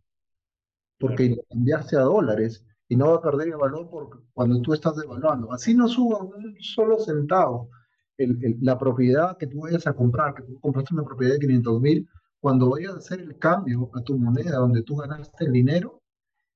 Claro. 0.99 1.15
porque 1.15 1.37
cambiaste 1.49 1.95
a 1.95 2.01
dólares 2.01 2.63
y 2.89 2.95
no 2.95 3.07
va 3.11 3.15
a 3.17 3.21
perder 3.21 3.47
el 3.49 3.55
valor 3.55 3.89
cuando 4.33 4.61
tú 4.61 4.73
estás 4.73 4.97
devaluando. 4.97 5.51
Así 5.53 5.73
no 5.73 5.87
suba 5.87 6.21
un 6.21 6.55
solo 6.59 6.99
centavo 6.99 7.69
el- 8.19 8.37
el- 8.45 8.57
la 8.61 8.77
propiedad 8.77 9.37
que 9.37 9.47
tú 9.47 9.61
vayas 9.61 9.87
a 9.87 9.93
comprar, 9.93 10.35
que 10.35 10.43
tú 10.43 10.59
compraste 10.59 10.93
una 10.93 11.03
propiedad 11.05 11.33
de 11.33 11.39
500 11.39 11.81
mil, 11.81 12.07
cuando 12.39 12.69
vayas 12.69 12.93
a 12.95 12.97
hacer 12.99 13.21
el 13.21 13.37
cambio 13.37 13.89
a 13.95 14.01
tu 14.03 14.17
moneda 14.17 14.57
donde 14.57 14.83
tú 14.83 14.97
ganaste 14.97 15.45
el 15.45 15.51
dinero, 15.53 16.01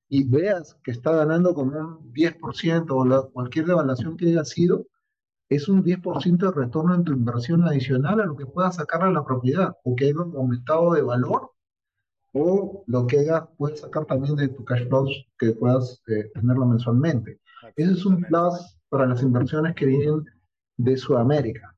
y 0.08 0.24
veas 0.24 0.76
que 0.84 0.90
está 0.92 1.12
ganando 1.12 1.54
como 1.54 1.76
un 1.78 2.12
10% 2.12 2.96
o 2.96 3.04
la- 3.06 3.22
cualquier 3.22 3.66
devaluación 3.66 4.16
que 4.16 4.26
haya 4.28 4.44
sido, 4.44 4.86
es 5.48 5.68
un 5.68 5.82
10% 5.82 6.46
de 6.46 6.52
retorno 6.52 6.94
en 6.94 7.04
tu 7.04 7.12
inversión 7.12 7.64
adicional 7.64 8.20
a 8.20 8.26
lo 8.26 8.36
que 8.36 8.46
puedas 8.46 8.76
sacar 8.76 9.02
a 9.02 9.10
la 9.10 9.24
propiedad 9.24 9.74
o 9.84 9.96
que 9.96 10.06
haya 10.06 10.14
aumentado 10.36 10.92
de 10.94 11.02
valor 11.02 11.50
o 12.32 12.84
lo 12.86 13.06
que 13.06 13.20
haya, 13.20 13.46
puedes 13.56 13.80
sacar 13.80 14.04
también 14.06 14.36
de 14.36 14.48
tu 14.48 14.64
cash 14.64 14.86
flows 14.88 15.26
que 15.38 15.52
puedas 15.52 16.02
eh, 16.08 16.30
tenerlo 16.34 16.66
mensualmente. 16.66 17.40
Ese 17.76 17.92
es 17.92 18.04
un 18.06 18.20
plus 18.22 18.76
para 18.88 19.06
las 19.06 19.22
inversiones 19.22 19.74
que 19.74 19.86
vienen 19.86 20.24
de 20.76 20.96
Sudamérica. 20.96 21.74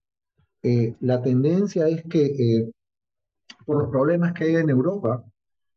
Eh, 0.62 0.94
la 1.00 1.22
tendencia 1.22 1.88
es 1.88 2.02
que 2.04 2.24
eh, 2.26 2.72
por 3.64 3.78
los 3.82 3.90
problemas 3.90 4.32
que 4.32 4.44
hay 4.44 4.56
en 4.56 4.70
Europa, 4.70 5.22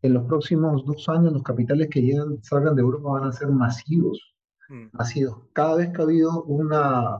en 0.01 0.13
los 0.13 0.25
próximos 0.25 0.85
dos 0.85 1.07
años 1.09 1.33
los 1.33 1.43
capitales 1.43 1.89
que 1.89 2.01
llegan, 2.01 2.41
salgan 2.43 2.75
de 2.75 2.81
Europa 2.81 3.09
van 3.09 3.25
a 3.25 3.31
ser 3.31 3.47
masivos, 3.49 4.35
Mm. 4.69 4.89
masivos. 4.93 5.47
Cada 5.53 5.77
vez 5.77 5.89
que 5.89 5.99
ha 6.01 6.03
habido 6.05 6.43
una 6.43 7.19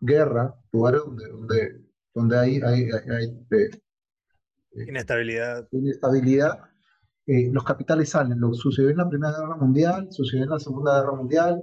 guerra, 0.00 0.54
lugares 0.72 1.00
donde, 1.04 1.28
donde, 1.28 1.80
donde 2.12 2.38
hay, 2.38 2.56
hay, 2.60 2.82
hay- 2.90 3.10
hay, 3.16 3.24
eh, 3.52 3.70
eh, 4.74 4.84
Inestabilidad. 4.88 5.68
inestabilidad, 5.70 6.58
eh, 7.26 7.50
los 7.52 7.62
capitales 7.62 8.08
salen. 8.10 8.40
Lo 8.40 8.52
sucedió 8.52 8.90
en 8.90 8.96
la 8.96 9.08
Primera 9.08 9.32
Guerra 9.38 9.56
Mundial, 9.56 10.08
sucedió 10.10 10.42
en 10.44 10.50
la 10.50 10.58
Segunda 10.58 11.00
Guerra 11.00 11.14
Mundial. 11.16 11.62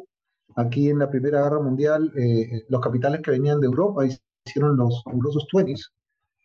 Aquí 0.56 0.90
en 0.90 1.00
la 1.00 1.10
Primera 1.10 1.44
Guerra 1.44 1.60
Mundial, 1.62 2.12
eh, 2.18 2.64
los 2.70 2.82
capitales 2.82 3.22
que 3.22 3.32
venían 3.32 3.60
de 3.60 3.68
Europa 3.68 4.04
hicieron 4.46 4.78
los 4.78 5.04
fabulosos 5.04 5.48
20s, 5.52 5.92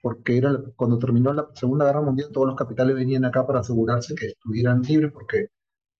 porque 0.02 0.38
era 0.38 0.56
cuando 0.76 0.98
terminó 0.98 1.32
la 1.32 1.48
Segunda 1.54 1.84
Guerra 1.86 2.02
Mundial, 2.02 2.30
todos 2.32 2.46
los 2.48 2.56
capitales 2.56 2.96
venían 2.96 3.24
acá 3.24 3.46
para 3.46 3.60
asegurarse 3.60 4.14
que 4.14 4.26
estuvieran 4.26 4.82
libres, 4.82 5.12
porque 5.12 5.48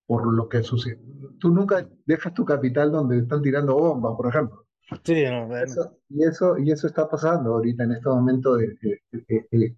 por 0.07 0.33
lo 0.35 0.49
que 0.49 0.63
sucede. 0.63 0.99
Tú 1.39 1.51
nunca 1.51 1.89
dejas 2.05 2.35
tu 2.35 2.45
capital 2.45 2.91
donde 2.91 3.19
están 3.19 3.43
tirando 3.43 3.75
bombas, 3.77 4.15
por 4.17 4.29
ejemplo. 4.29 4.67
Sí, 5.05 5.23
no, 5.25 5.47
bueno. 5.47 5.65
Eso- 5.65 5.97
y, 6.09 6.25
eso, 6.25 6.59
y 6.59 6.73
eso 6.73 6.89
está 6.89 7.09
pasando 7.09 7.55
ahorita 7.55 7.85
en 7.85 7.93
este 7.93 8.09
momento. 8.09 8.57
De, 8.57 8.67
de- 8.83 9.01
de- 9.13 9.47
de- 9.51 9.77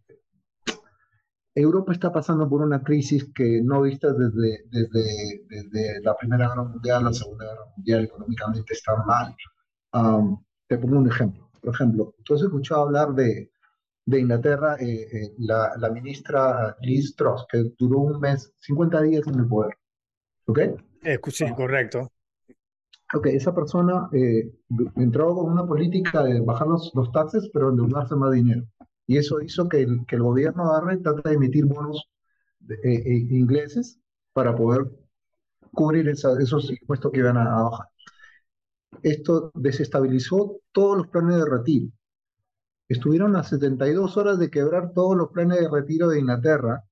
Europa 1.54 1.92
está 1.92 2.10
pasando 2.10 2.48
por 2.48 2.62
una 2.62 2.82
crisis 2.82 3.30
que 3.34 3.60
no 3.62 3.82
vista 3.82 4.12
desde, 4.12 4.64
desde, 4.70 5.44
desde 5.48 6.00
la 6.02 6.16
Primera 6.16 6.48
Guerra 6.48 6.64
Mundial, 6.64 7.04
la 7.04 7.12
Segunda 7.12 7.44
Guerra 7.44 7.66
Mundial, 7.76 8.04
económicamente 8.04 8.72
está 8.72 8.96
mal. 9.04 9.34
Te 10.66 10.78
pongo 10.78 10.98
un 10.98 11.08
ejemplo. 11.08 11.50
Por 11.60 11.74
ejemplo, 11.74 12.14
tú 12.24 12.34
has 12.34 12.42
escuchado 12.42 12.82
hablar 12.82 13.14
de, 13.14 13.52
de 14.06 14.20
Inglaterra, 14.20 14.76
eh, 14.80 15.06
eh, 15.12 15.34
la, 15.38 15.72
la 15.78 15.90
ministra 15.90 16.76
Liz 16.80 17.14
Truss, 17.14 17.46
que 17.50 17.72
duró 17.78 18.00
un 18.00 18.20
mes, 18.20 18.52
50 18.60 19.02
días 19.02 19.26
en 19.26 19.38
el 19.38 19.46
poder. 19.46 19.76
¿Ok? 20.46 20.58
Eh, 21.04 21.18
sí, 21.28 21.44
correcto. 21.54 22.10
Ok, 23.14 23.26
esa 23.26 23.54
persona 23.54 24.08
eh, 24.12 24.50
entró 24.96 25.34
con 25.34 25.52
una 25.52 25.66
política 25.66 26.22
de 26.22 26.40
bajar 26.40 26.66
los, 26.66 26.90
los 26.94 27.12
taxes, 27.12 27.50
pero 27.52 27.68
endeudarse 27.68 28.16
más 28.16 28.32
dinero. 28.32 28.64
Y 29.12 29.18
eso 29.18 29.40
hizo 29.42 29.68
que 29.68 29.82
el, 29.82 30.06
gobierno 30.22 30.64
agarre 30.72 30.94
y 30.96 31.02
trate 31.02 31.28
de 31.30 31.34
emitir 31.36 31.66
bonos 31.66 32.08
de- 32.60 32.76
eh, 32.76 33.02
eh, 33.06 33.26
ingleses 33.30 33.98
para 34.32 34.56
poder 34.56 34.90
cubrir 35.72 36.08
esos 36.08 36.70
impuestos 36.70 37.12
que 37.12 37.20
iban 37.20 37.36
a, 37.38 37.58
a 37.60 37.62
bajar. 37.64 37.88
Esto 39.02 39.52
desestabilizó 39.54 40.60
todos 40.72 40.96
los 40.96 41.06
planes 41.08 41.36
de 41.36 41.44
retiro. 41.44 41.88
Estuvieron 42.88 43.34
a 43.36 43.42
72 43.42 44.16
horas 44.16 44.38
de 44.38 44.50
quebrar 44.50 44.92
todos 44.92 45.16
los 45.16 45.30
planes 45.30 45.58
de 45.60 45.68
retiro 45.68 46.08
de 46.08 46.20
Inglaterra 46.20 46.84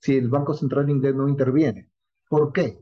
si 0.00 0.16
el 0.16 0.28
Banco 0.28 0.54
Central 0.54 0.90
inglés 0.90 1.14
no 1.16 1.28
interviene. 1.28 1.90
¿Por 2.28 2.52
qué? 2.52 2.78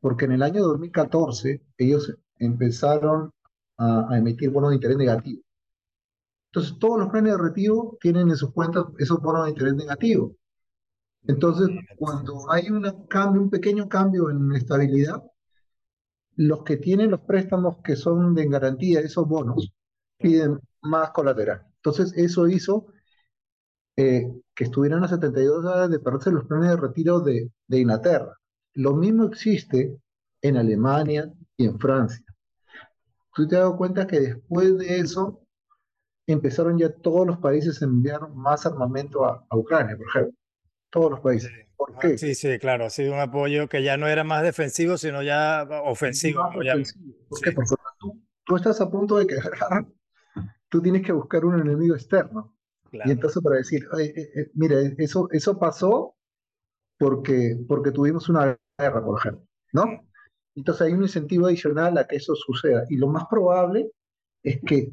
Porque 0.00 0.26
en 0.26 0.32
el 0.32 0.42
año 0.42 0.62
2014 0.64 1.62
ellos 1.78 2.16
empezaron 2.38 3.32
a, 3.78 4.12
a 4.12 4.18
emitir 4.18 4.50
bonos 4.50 4.70
de 4.70 4.76
interés 4.76 4.98
negativo. 4.98 5.42
Entonces 6.52 6.78
todos 6.78 6.98
los 6.98 7.10
planes 7.10 7.32
de 7.32 7.38
retiro 7.38 7.96
tienen 8.00 8.30
en 8.30 8.36
sus 8.36 8.52
cuentas 8.52 8.86
esos 8.98 9.20
bonos 9.20 9.44
de 9.44 9.50
interés 9.50 9.74
negativo. 9.74 10.34
Entonces, 11.26 11.68
cuando 11.98 12.50
hay 12.50 12.70
una 12.70 12.94
cambio, 13.06 13.42
un 13.42 13.50
pequeño 13.50 13.88
cambio 13.88 14.30
en 14.30 14.52
estabilidad, 14.52 15.22
los 16.36 16.62
que 16.64 16.76
tienen 16.76 17.10
los 17.10 17.20
préstamos 17.20 17.78
que 17.84 17.96
son 17.96 18.34
de 18.34 18.46
garantía, 18.48 19.00
esos 19.00 19.28
bonos, 19.28 19.72
piden 20.18 20.58
más 20.82 21.10
colateral. 21.10 21.66
Entonces, 21.76 22.12
eso 22.16 22.48
hizo 22.48 22.86
eh, 23.96 24.32
que 24.54 24.64
estuvieran 24.64 25.04
a 25.04 25.08
72 25.08 25.64
horas 25.64 25.90
de 25.90 25.98
perderse 25.98 26.30
los 26.30 26.46
planes 26.46 26.70
de 26.70 26.76
retiro 26.76 27.20
de, 27.20 27.50
de 27.66 27.78
Inglaterra. 27.80 28.38
Lo 28.74 28.94
mismo 28.94 29.24
existe 29.24 29.98
en 30.40 30.56
Alemania 30.56 31.30
y 31.56 31.66
en 31.66 31.78
Francia. 31.78 32.24
Tú 33.34 33.46
te 33.46 33.56
has 33.56 33.62
dado 33.62 33.76
cuenta 33.76 34.06
que 34.06 34.20
después 34.20 34.78
de 34.78 35.00
eso 35.00 35.42
empezaron 36.32 36.78
ya 36.78 36.90
todos 36.92 37.26
los 37.26 37.38
países 37.38 37.80
a 37.82 37.84
enviar 37.86 38.28
más 38.30 38.66
armamento 38.66 39.24
a, 39.24 39.44
a 39.48 39.56
Ucrania, 39.56 39.96
por 39.96 40.06
ejemplo. 40.08 40.34
Todos 40.90 41.10
los 41.12 41.20
países. 41.20 41.50
¿Por 41.76 41.92
Ah, 41.94 41.98
qué? 42.00 42.18
Sí, 42.18 42.34
sí, 42.34 42.58
claro, 42.58 42.86
ha 42.86 42.90
sido 42.90 43.12
un 43.14 43.20
apoyo 43.20 43.68
que 43.68 43.82
ya 43.82 43.96
no 43.96 44.06
era 44.08 44.24
más 44.24 44.42
defensivo, 44.42 44.96
sino 44.98 45.22
ya 45.22 45.66
ofensivo. 45.84 46.42
Como 46.42 46.62
llaman. 46.62 46.82
ofensivo. 46.82 47.14
¿Por 47.28 47.38
Sí. 47.38 47.44
qué? 47.44 47.52
Porque 47.52 47.74
tú, 48.00 48.22
tú 48.44 48.56
estás 48.56 48.80
a 48.80 48.90
punto 48.90 49.16
de 49.16 49.26
quebrar, 49.26 49.86
tú 50.68 50.82
tienes 50.82 51.02
que 51.02 51.12
buscar 51.12 51.44
un 51.44 51.60
enemigo 51.60 51.94
externo. 51.94 52.54
Y 52.86 52.90
Claro. 52.90 53.10
entonces 53.10 53.42
para 53.42 53.56
decir, 53.56 53.86
"Oye, 53.92 54.12
eh, 54.16 54.30
eh, 54.34 54.50
mira, 54.54 54.76
eso, 54.98 55.28
eso 55.30 55.58
pasó 55.58 56.14
porque, 56.98 57.56
porque 57.68 57.90
tuvimos 57.92 58.28
una 58.28 58.56
guerra, 58.78 59.04
por 59.04 59.18
ejemplo, 59.18 59.46
¿no? 59.72 59.84
Entonces 60.56 60.86
hay 60.86 60.92
un 60.94 61.02
incentivo 61.02 61.46
adicional 61.46 61.96
a 61.98 62.06
que 62.06 62.16
eso 62.16 62.34
suceda. 62.34 62.84
Y 62.88 62.96
lo 62.96 63.06
más 63.08 63.24
probable 63.30 63.90
es 64.42 64.58
que 64.66 64.92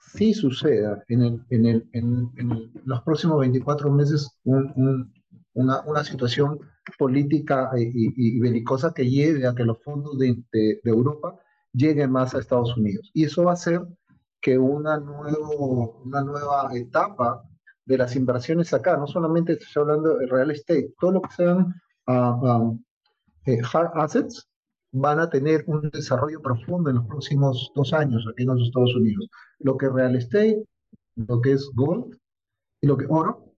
sí 0.00 0.34
suceda 0.34 1.02
en, 1.08 1.22
el, 1.22 1.44
en, 1.50 1.66
el, 1.66 1.88
en, 1.92 2.30
en 2.36 2.72
los 2.84 3.02
próximos 3.02 3.40
24 3.40 3.90
meses 3.90 4.30
un- 4.44 4.72
un- 4.76 5.12
una, 5.54 5.80
una 5.86 6.04
situación 6.04 6.58
política 6.98 7.70
y, 7.76 7.82
y- 7.84 8.12
y 8.16 8.40
belicosa 8.40 8.92
que 8.94 9.08
lleve 9.08 9.46
a 9.46 9.54
que 9.54 9.64
los 9.64 9.82
fondos 9.82 10.18
de, 10.18 10.36
de- 10.52 10.80
de 10.82 10.90
Europa 10.90 11.38
lleguen 11.72 12.12
más 12.12 12.34
a 12.34 12.38
Estados 12.40 12.76
Unidos. 12.76 13.10
Y 13.14 13.24
eso 13.24 13.44
va 13.44 13.52
a 13.52 13.54
hacer 13.54 13.80
que 14.40 14.58
una, 14.58 14.98
nuevo, 14.98 16.00
una 16.04 16.22
nueva 16.22 16.70
etapa 16.74 17.42
de 17.84 17.98
las 17.98 18.16
inversiones 18.16 18.72
acá, 18.72 18.96
no 18.96 19.06
solamente 19.06 19.54
estoy 19.54 19.82
hablando 19.82 20.16
de 20.16 20.26
real 20.26 20.50
estate, 20.50 20.94
todo 21.00 21.12
lo 21.12 21.22
que 21.22 21.34
sean 21.36 21.74
ah, 22.06 22.40
ah, 22.44 22.72
eh, 23.46 23.60
hard 23.72 23.90
assets, 23.94 24.48
van 24.92 25.20
a 25.20 25.30
tener 25.30 25.64
un 25.66 25.90
desarrollo 25.90 26.40
profundo 26.42 26.90
en 26.90 26.96
los 26.96 27.06
próximos 27.06 27.70
dos 27.74 27.92
años 27.92 28.26
aquí 28.30 28.42
en 28.44 28.48
los 28.50 28.62
Estados 28.68 28.94
Unidos. 28.96 29.28
Lo 29.60 29.76
que 29.76 29.86
es 29.86 29.92
real 29.92 30.16
estate, 30.16 30.64
lo 31.16 31.40
que 31.40 31.52
es 31.52 31.70
gold, 31.74 32.16
lo 32.82 32.96
que 32.96 33.06
oro, 33.08 33.54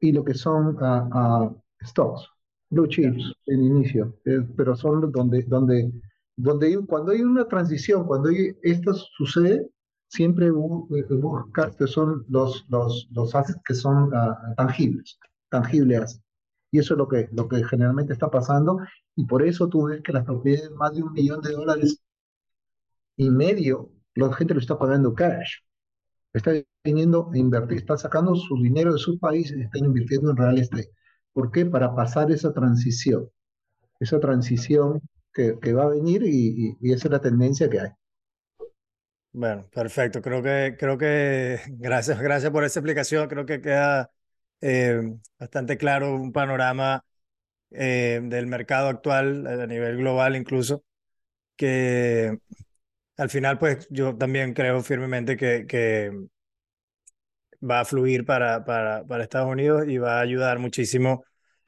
y 0.00 0.12
lo 0.12 0.24
que 0.24 0.34
son 0.34 0.76
ah, 0.80 1.08
ah, 1.12 1.54
stocks, 1.82 2.28
blue 2.70 2.86
chips 2.88 3.32
en 3.46 3.62
inicio, 3.62 4.16
eh, 4.24 4.40
pero 4.56 4.76
son 4.76 5.10
donde, 5.12 5.42
donde, 5.44 5.90
donde 6.36 6.78
cuando 6.86 7.12
hay 7.12 7.22
una 7.22 7.46
transición, 7.48 8.06
cuando 8.06 8.30
esto 8.62 8.94
sucede, 8.94 9.68
siempre 10.08 10.50
bu- 10.52 10.86
buscas 11.20 11.76
que 11.76 11.86
son 11.86 12.24
los, 12.28 12.64
los, 12.68 13.08
los 13.12 13.34
assets 13.34 13.60
que 13.66 13.74
son 13.74 14.10
ah, 14.14 14.36
tangibles, 14.56 15.18
tangibles. 15.50 16.20
Y 16.70 16.78
eso 16.80 16.94
es 16.94 16.98
lo 16.98 17.08
que, 17.08 17.28
lo 17.32 17.48
que 17.48 17.64
generalmente 17.64 18.12
está 18.12 18.30
pasando, 18.30 18.78
y 19.16 19.24
por 19.26 19.42
eso 19.42 19.68
tú 19.68 19.84
ves 19.86 20.02
que 20.02 20.12
las 20.12 20.24
propiedades 20.24 20.70
de 20.70 20.76
más 20.76 20.94
de 20.94 21.02
un 21.02 21.12
millón 21.12 21.40
de 21.42 21.52
dólares 21.52 22.00
y 23.16 23.30
medio, 23.30 23.90
la 24.14 24.32
gente 24.34 24.54
lo 24.54 24.60
está 24.60 24.78
pagando 24.78 25.14
cash. 25.14 25.56
Está 26.34 26.52
viniendo 26.84 27.30
a 27.32 27.38
invertir, 27.38 27.78
está 27.78 27.96
sacando 27.98 28.34
su 28.36 28.56
dinero 28.62 28.92
de 28.94 28.98
sus 29.00 29.18
países 29.18 29.58
y 29.58 29.62
están 29.62 29.86
invirtiendo 29.86 30.30
en 30.32 30.38
real 30.38 30.58
estate. 30.58 30.90
¿Por 31.32 31.50
qué? 31.52 31.66
Para 31.66 31.94
pasar 31.94 32.30
esa 32.32 32.52
transición, 32.54 33.28
esa 34.00 34.20
transición 34.20 35.02
que, 35.34 35.58
que 35.60 35.74
va 35.74 35.84
a 35.84 35.88
venir 35.90 36.22
y, 36.24 36.70
y- 36.70 36.78
y 36.80 36.92
esa 36.92 37.08
es 37.08 37.12
la 37.12 37.20
tendencia 37.22 37.70
que 37.70 37.80
hay. 37.80 37.90
Bueno, 39.32 39.68
perfecto. 39.70 40.22
Creo 40.22 40.42
que, 40.42 40.76
creo 40.78 40.96
que, 40.96 41.60
gracias, 41.78 42.18
gracias 42.20 42.50
por 42.52 42.64
esa 42.64 42.80
explicación. 42.80 43.28
Creo 43.28 43.44
que 43.46 43.60
queda 43.60 44.10
eh, 44.60 45.00
bastante 45.38 45.76
claro 45.78 46.14
un 46.14 46.32
panorama 46.32 47.04
eh, 47.70 48.20
del 48.24 48.46
mercado 48.46 48.88
actual 48.88 49.46
a 49.46 49.66
nivel 49.66 49.98
global 49.98 50.36
incluso, 50.36 50.84
que 51.56 52.38
al 53.18 53.30
final, 53.30 53.58
pues 53.58 53.88
yo 53.90 54.16
también 54.16 54.54
creo 54.54 54.82
firmemente 54.82 55.36
que, 55.36 55.66
que 55.66 56.12
va 57.68 57.80
a 57.80 57.84
fluir 57.84 58.24
para, 58.24 58.64
para, 58.64 59.04
para 59.04 59.22
Estados 59.22 59.50
Unidos 59.50 59.84
y 59.88 59.98
va 59.98 60.18
a 60.18 60.20
ayudar 60.20 60.58
muchísimo 60.58 61.24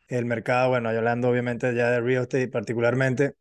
el 0.08 0.24
mercado, 0.24 0.70
bueno, 0.70 0.90
yo 0.92 0.98
hablando 0.98 1.28
obviamente 1.28 1.74
ya 1.74 1.90
de 1.90 2.00
real 2.00 2.22
estate 2.22 2.48
particularmente, 2.48 3.34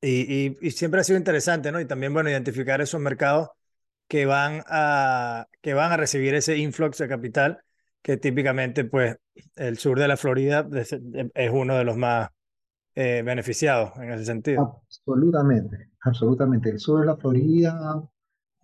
y, 0.00 0.48
y, 0.48 0.58
y 0.60 0.72
siempre 0.72 1.00
ha 1.00 1.04
sido 1.04 1.18
interesante, 1.18 1.72
¿no? 1.72 1.80
Y 1.80 1.86
también, 1.86 2.14
bueno, 2.14 2.30
identificar 2.30 2.80
esos 2.80 3.00
mercados 3.00 3.50
que 4.08 4.26
van 4.26 4.62
a, 4.68 5.48
que 5.62 5.74
van 5.74 5.92
a 5.92 5.98
recibir 5.98 6.34
ese 6.34 6.58
influx 6.58 6.98
de 6.98 7.08
capital, 7.08 7.60
que 8.06 8.16
típicamente, 8.18 8.84
pues, 8.84 9.16
el 9.56 9.78
sur 9.78 9.98
de 9.98 10.06
la 10.06 10.16
Florida 10.16 10.64
es, 11.34 11.50
uno 11.52 11.76
de 11.76 11.84
los 11.84 11.96
más 11.96 12.30
eh, 12.94 13.22
beneficiados 13.24 13.92
en 13.98 14.12
ese 14.12 14.26
sentido. 14.26 14.84
Absolutamente, 14.88 15.90
absolutamente. 16.02 16.70
El 16.70 16.78
sur 16.78 17.00
de 17.00 17.06
la 17.06 17.16
Florida, 17.16 18.02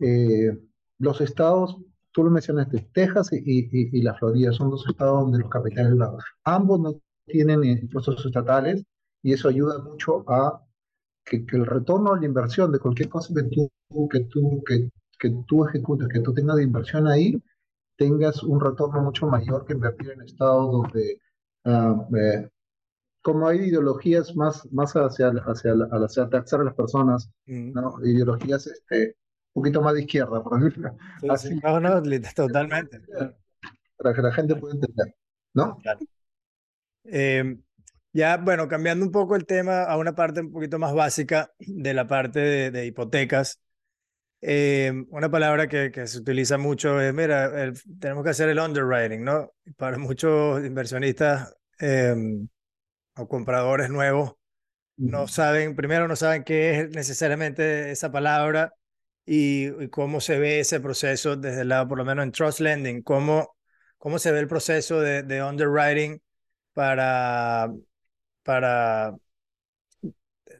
eh, 0.00 0.58
los 0.98 1.20
estados, 1.20 1.78
tú 2.12 2.24
lo 2.24 2.30
mencionaste, 2.30 2.88
Texas 2.94 3.30
y, 3.32 3.68
y- 3.72 4.02
la 4.02 4.14
Florida 4.14 4.52
son 4.52 4.70
dos 4.70 4.86
estados 4.88 5.22
donde 5.22 5.38
los 5.40 5.50
capitales. 5.50 5.94
Ambos 6.44 6.80
no 6.80 6.94
tienen 7.26 7.64
eh, 7.64 7.78
impuestos 7.82 8.24
estatales 8.26 8.84
y 9.22 9.32
eso 9.32 9.48
ayuda 9.48 9.78
mucho 9.82 10.24
a 10.30 10.62
que, 11.24 11.46
que 11.46 11.56
el 11.56 11.66
retorno 11.66 12.14
a 12.14 12.20
la 12.20 12.26
inversión 12.26 12.72
de 12.72 12.78
cualquier 12.80 13.08
cosa 13.10 13.34
que 13.34 13.44
tú, 13.44 13.70
que 14.10 14.20
tú, 14.22 14.62
que, 14.66 14.90
que 15.18 15.30
tú 15.46 15.66
ejecutes, 15.66 16.08
que 16.08 16.20
tú 16.20 16.34
tengas 16.34 16.56
de 16.56 16.64
inversión 16.64 17.08
ahí, 17.08 17.42
tengas 18.04 18.42
un 18.42 18.60
retorno 18.60 19.02
mucho 19.02 19.26
mayor 19.26 19.64
que 19.66 19.74
invertir 19.74 20.10
en 20.12 20.22
estados 20.22 20.72
donde, 20.72 21.20
ah, 21.64 22.06
eh, 22.16 22.48
como 23.22 23.48
hay 23.48 23.58
ideologías 23.60 24.34
más, 24.36 24.70
más 24.72 24.92
hacia, 24.94 25.28
hacia, 25.30 25.72
hacia 25.92 26.28
taxar 26.30 26.60
a 26.62 26.64
las 26.64 26.74
personas, 26.74 27.30
Mm, 27.48 27.72
¿no? 27.74 27.94
Ideologías 28.04 28.66
este, 28.68 29.16
un 29.54 29.62
poquito 29.62 29.82
más 29.82 29.94
de 29.94 30.02
izquierda, 30.02 30.42
por 30.42 30.60
decirlo 30.62 30.96
sí, 31.20 31.36
sí. 31.36 31.48
así, 31.48 31.60
No, 31.62 31.80
no, 31.80 32.00
li- 32.00 32.20
totalmente. 32.34 33.00
para 33.96 34.14
que 34.14 34.22
la 34.22 34.32
gente 34.32 34.56
pueda 34.56 34.74
entender, 34.74 35.14
¿no? 35.54 35.78
Claro. 35.82 36.00
Eh, 37.04 37.56
ya, 38.12 38.36
bueno, 38.38 38.68
cambiando 38.68 39.04
un 39.04 39.12
poco 39.12 39.36
el 39.36 39.46
tema 39.46 39.84
a 39.84 39.96
una 39.96 40.14
parte 40.14 40.40
un 40.40 40.52
poquito 40.52 40.78
más 40.78 40.94
básica 40.94 41.52
de 41.58 41.94
la 41.94 42.06
parte 42.06 42.40
de, 42.40 42.70
de 42.70 42.86
hipotecas. 42.86 43.60
Eh, 44.42 44.92
una 45.10 45.30
palabra 45.30 45.68
que, 45.68 45.90
que 45.92 46.06
se 46.08 46.18
utiliza 46.20 46.58
mucho 46.58 47.00
es, 47.00 47.14
mira, 47.14 47.64
el- 47.64 47.74
tenemos 48.00 48.24
que 48.24 48.30
hacer 48.30 48.48
el 48.50 48.58
underwriting, 48.60 49.24
¿no? 49.24 49.52
Para 49.76 49.98
muchos 49.98 50.64
inversionistas 50.64 51.54
eh, 51.80 52.14
o 53.16 53.28
compradores 53.28 53.90
nuevos, 53.90 54.34
no 54.96 55.28
saben, 55.28 55.76
primero 55.76 56.08
no 56.08 56.16
saben 56.16 56.44
qué 56.44 56.80
es 56.80 56.90
necesariamente 56.90 57.90
esa 57.92 58.12
palabra 58.12 58.74
y, 59.26 59.68
y, 59.84 59.88
cómo 59.90 60.20
se 60.20 60.38
ve 60.38 60.60
ese 60.60 60.80
proceso 60.80 61.36
desde 61.36 61.62
el 61.62 61.68
lado, 61.70 61.88
por 61.88 61.98
lo 61.98 62.04
menos 62.04 62.24
en 62.24 62.32
Trust 62.32 62.60
Lending, 62.60 63.02
cómo, 63.02 63.56
cómo 63.98 64.18
se 64.18 64.32
ve 64.32 64.40
el 64.40 64.48
proceso 64.48 65.00
de, 65.00 65.22
de 65.24 65.42
underwriting 65.44 66.22
para, 66.74 67.70
para 68.44 69.14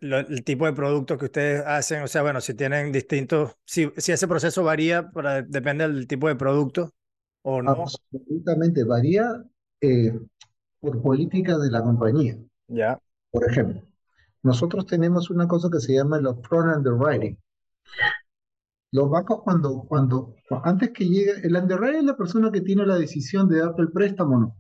lo, 0.01 0.19
el 0.19 0.45
tipo 0.45 0.67
de 0.67 0.73
producto 0.73 1.19
que 1.19 1.27
ustedes 1.27 1.63
hacen, 1.67 2.03
o 2.03 2.09
sea, 2.09 2.23
bueno, 2.23 2.41
si 2.41 2.55
tienen 2.55 2.93
distintos, 2.93 3.57
si, 3.65 3.93
si 3.97 4.13
ese 4.13 4.29
proceso 4.29 4.63
varía, 4.65 5.11
para, 5.11 5.43
depende 5.43 5.87
del 5.89 6.07
tipo 6.07 6.29
de 6.29 6.37
producto 6.37 6.93
o 7.43 7.63
no. 7.63 7.71
Absolutamente, 7.73 8.85
varía 8.85 9.43
eh, 9.81 10.19
por 10.81 11.03
política 11.03 11.59
de 11.59 11.71
la 11.71 11.83
compañía. 11.83 12.37
Ya. 12.69 12.99
Por 13.31 13.49
ejemplo, 13.49 13.83
nosotros 14.43 14.87
tenemos 14.87 15.31
una 15.31 15.47
cosa 15.47 15.69
que 15.71 15.81
se 15.81 15.95
llama 15.95 16.19
el 16.19 16.27
upfront 16.27 16.77
underwriting. 16.77 17.39
Los 18.93 19.09
bancos 19.09 19.41
cuando, 19.43 19.85
cuando, 19.89 20.35
antes 20.65 20.91
que 20.91 21.09
llegue, 21.09 21.33
el 21.43 21.57
underwriting 21.57 22.01
es 22.01 22.05
la 22.05 22.17
persona 22.17 22.51
que 22.53 22.61
tiene 22.61 22.85
la 22.85 22.97
decisión 22.97 23.49
de 23.49 23.61
darte 23.61 23.83
el 23.83 23.91
préstamo 23.91 24.37
o 24.37 24.41
no. 24.41 24.57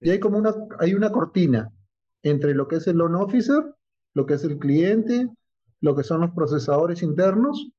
Y 0.00 0.10
hay 0.10 0.18
como 0.18 0.38
una, 0.38 0.54
hay 0.78 0.94
una 0.94 1.12
cortina 1.12 1.70
entre 2.22 2.54
lo 2.54 2.66
que 2.66 2.76
es 2.76 2.86
el 2.86 2.96
loan 2.96 3.14
officer, 3.14 3.62
lo 4.14 4.26
que 4.26 4.34
es 4.34 4.44
el 4.44 4.58
cliente, 4.58 5.28
lo 5.80 5.96
que 5.96 6.04
son 6.04 6.20
los 6.20 6.30
procesadores 6.30 7.02
internos 7.02 7.70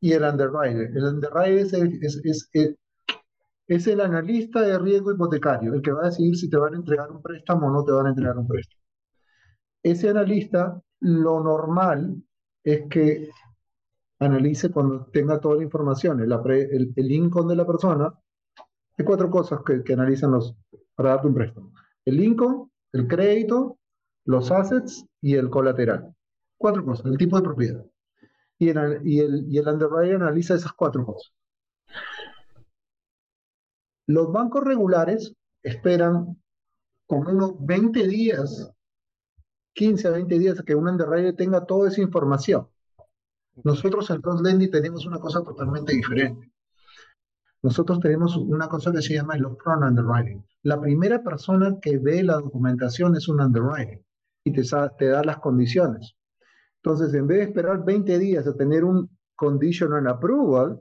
y 0.00 0.12
el 0.12 0.22
underwriter. 0.22 0.90
El 0.94 1.04
underwriter 1.04 1.66
es 3.68 3.86
el, 3.86 4.00
analista 4.00 4.60
de 4.62 4.78
riesgo 4.78 5.12
hipotecario, 5.12 5.74
el 5.74 5.82
que 5.82 5.92
va 5.92 6.02
a 6.02 6.06
decidir 6.06 6.36
si 6.36 6.48
te 6.50 6.56
van 6.56 6.74
a 6.74 6.76
entregar 6.76 7.10
un 7.10 7.22
préstamo 7.22 7.68
o 7.68 7.70
no 7.70 7.84
te 7.84 7.92
van 7.92 8.06
a 8.06 8.10
entregar 8.10 8.36
un 8.38 8.46
préstamo. 8.46 8.82
Ese 9.82 10.10
analista, 10.10 10.80
lo 11.00 11.40
normal 11.42 12.22
es 12.64 12.88
que 12.88 13.30
analice 14.18 14.70
cuando 14.70 15.06
tenga 15.06 15.40
toda 15.40 15.56
la 15.56 15.62
información, 15.62 16.20
el, 16.20 16.32
el, 16.32 16.92
el 16.96 17.30
de 17.48 17.56
la 17.56 17.66
persona. 17.66 18.12
Hay 18.98 19.04
cuatro 19.04 19.30
cosas 19.30 19.60
que, 19.64 19.84
que 19.84 19.92
analizan 19.92 20.32
los, 20.32 20.56
para 20.94 21.10
darte 21.10 21.28
un 21.28 21.34
préstamo. 21.34 21.72
El 22.04 22.20
income, 22.20 22.70
el 22.92 23.06
crédito, 23.06 23.78
los 24.26 24.50
assets 24.50 25.06
y 25.22 25.36
el 25.36 25.48
colateral. 25.48 26.14
Cuatro 26.58 26.84
cosas, 26.84 27.06
el 27.06 27.16
tipo 27.16 27.36
de 27.36 27.42
propiedad. 27.42 27.86
Y 28.58 28.70
el, 28.70 29.00
y 29.04 29.20
el, 29.20 29.46
y 29.48 29.58
el 29.58 29.68
underwriter 29.68 30.16
analiza 30.16 30.54
esas 30.54 30.72
cuatro 30.72 31.06
cosas. 31.06 31.32
Los 34.06 34.32
bancos 34.32 34.64
regulares 34.64 35.32
esperan 35.62 36.40
como 37.06 37.30
unos 37.30 37.54
20 37.64 38.06
días, 38.06 38.72
15 39.74 40.08
a 40.08 40.10
20 40.12 40.38
días, 40.38 40.60
a 40.60 40.62
que 40.62 40.74
un 40.74 40.88
underwriter 40.88 41.34
tenga 41.36 41.64
toda 41.64 41.88
esa 41.88 42.00
información. 42.00 42.68
Nosotros 43.64 44.10
en 44.10 44.20
Lending 44.42 44.70
tenemos 44.70 45.06
una 45.06 45.18
cosa 45.18 45.42
totalmente 45.42 45.94
diferente. 45.94 46.52
Nosotros 47.62 48.00
tenemos 48.00 48.36
una 48.36 48.68
cosa 48.68 48.92
que 48.92 49.02
se 49.02 49.14
llama 49.14 49.34
el 49.34 49.46
upfront 49.46 49.82
underwriting. 49.82 50.44
La 50.62 50.80
primera 50.80 51.22
persona 51.22 51.78
que 51.80 51.98
ve 51.98 52.22
la 52.22 52.34
documentación 52.34 53.16
es 53.16 53.28
un 53.28 53.40
underwriting 53.40 54.05
y 54.46 54.52
te, 54.52 54.62
te 54.96 55.08
da 55.08 55.24
las 55.24 55.38
condiciones. 55.38 56.14
Entonces, 56.76 57.12
en 57.14 57.26
vez 57.26 57.38
de 57.38 57.44
esperar 57.44 57.84
20 57.84 58.16
días 58.18 58.46
a 58.46 58.54
tener 58.54 58.84
un 58.84 59.10
conditional 59.34 60.06
approval, 60.06 60.80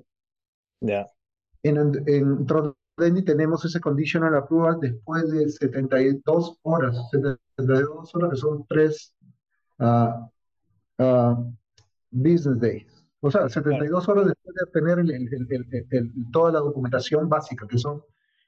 yeah. 0.82 1.08
en, 1.64 1.78
en 2.06 2.46
tenemos 3.26 3.66
ese 3.66 3.80
conditional 3.80 4.36
approval 4.36 4.80
después 4.80 5.32
de 5.32 5.50
72 5.50 6.60
horas, 6.62 6.96
72 7.10 8.16
horas 8.16 8.30
que 8.30 8.38
son 8.38 8.66
tres 8.70 9.14
uh, 9.80 11.04
uh, 11.04 11.56
business 12.12 12.60
days. 12.60 12.86
O 13.22 13.32
sea, 13.32 13.50
72 13.50 14.08
horas 14.08 14.28
después 14.28 14.56
de 14.56 14.80
tener 14.80 15.00
el, 15.00 15.12
el, 15.12 15.88
el, 15.90 16.14
toda 16.32 16.52
la 16.52 16.60
documentación 16.60 17.28
básica, 17.28 17.66
que 17.68 17.80
son 17.80 18.04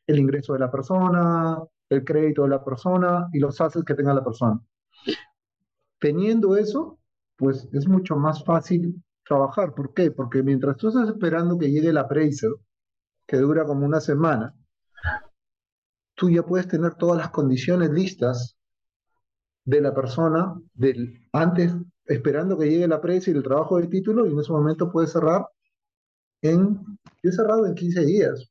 el 0.06 0.20
ingreso 0.20 0.54
de 0.54 0.60
la 0.60 0.70
persona, 0.70 1.58
el 1.90 2.06
crédito 2.06 2.44
de 2.44 2.50
la 2.50 2.64
persona 2.64 3.28
y 3.34 3.40
los 3.40 3.60
assets 3.60 3.84
que 3.84 3.96
tenga 3.96 4.14
la 4.14 4.24
persona. 4.24 4.62
Teniendo 6.00 6.56
eso, 6.56 7.00
pues 7.38 7.68
es 7.72 7.88
mucho 7.88 8.16
más 8.16 8.44
fácil 8.44 9.04
trabajar. 9.26 9.74
¿Por 9.74 9.94
qué? 9.94 10.12
Porque 10.12 10.44
mientras 10.44 10.78
tú 10.78 10.90
estás 10.90 11.10
esperando 11.10 11.58
que 11.58 11.72
llegue 11.72 11.90
el 11.90 11.98
appraisal, 11.98 12.56
que 13.26 13.38
dura 13.38 13.66
como 13.66 13.86
una 13.86 14.00
semana, 14.00 14.54
tú 16.16 16.30
ya 16.30 16.44
puedes 16.44 16.68
tener 16.68 16.96
todas 16.96 17.18
las 17.18 17.30
condiciones 17.30 17.92
listas 17.92 18.58
de 19.66 19.82
la 19.82 19.94
persona 19.94 20.56
del, 20.74 21.28
antes, 21.34 21.74
esperando 22.06 22.58
que 22.58 22.70
llegue 22.70 22.86
el 22.86 22.94
appraisal 22.94 23.34
y 23.34 23.38
el 23.38 23.44
trabajo 23.44 23.78
del 23.78 23.90
título, 23.90 24.26
y 24.26 24.32
en 24.32 24.40
ese 24.40 24.52
momento 24.52 24.92
puedes 24.92 25.12
cerrar 25.12 25.46
en, 26.42 26.80
yo 27.24 27.30
he 27.30 27.32
cerrado 27.32 27.66
en 27.66 27.76
15 27.76 28.06
días. 28.06 28.50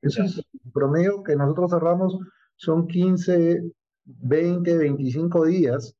Eso 0.00 0.22
es 0.22 0.38
el 0.38 0.72
promedio 0.72 1.22
que 1.22 1.36
nosotros 1.36 1.70
cerramos, 1.70 2.18
son 2.56 2.86
15, 2.86 3.62
20, 4.04 4.76
25 4.76 5.44
días 5.46 5.94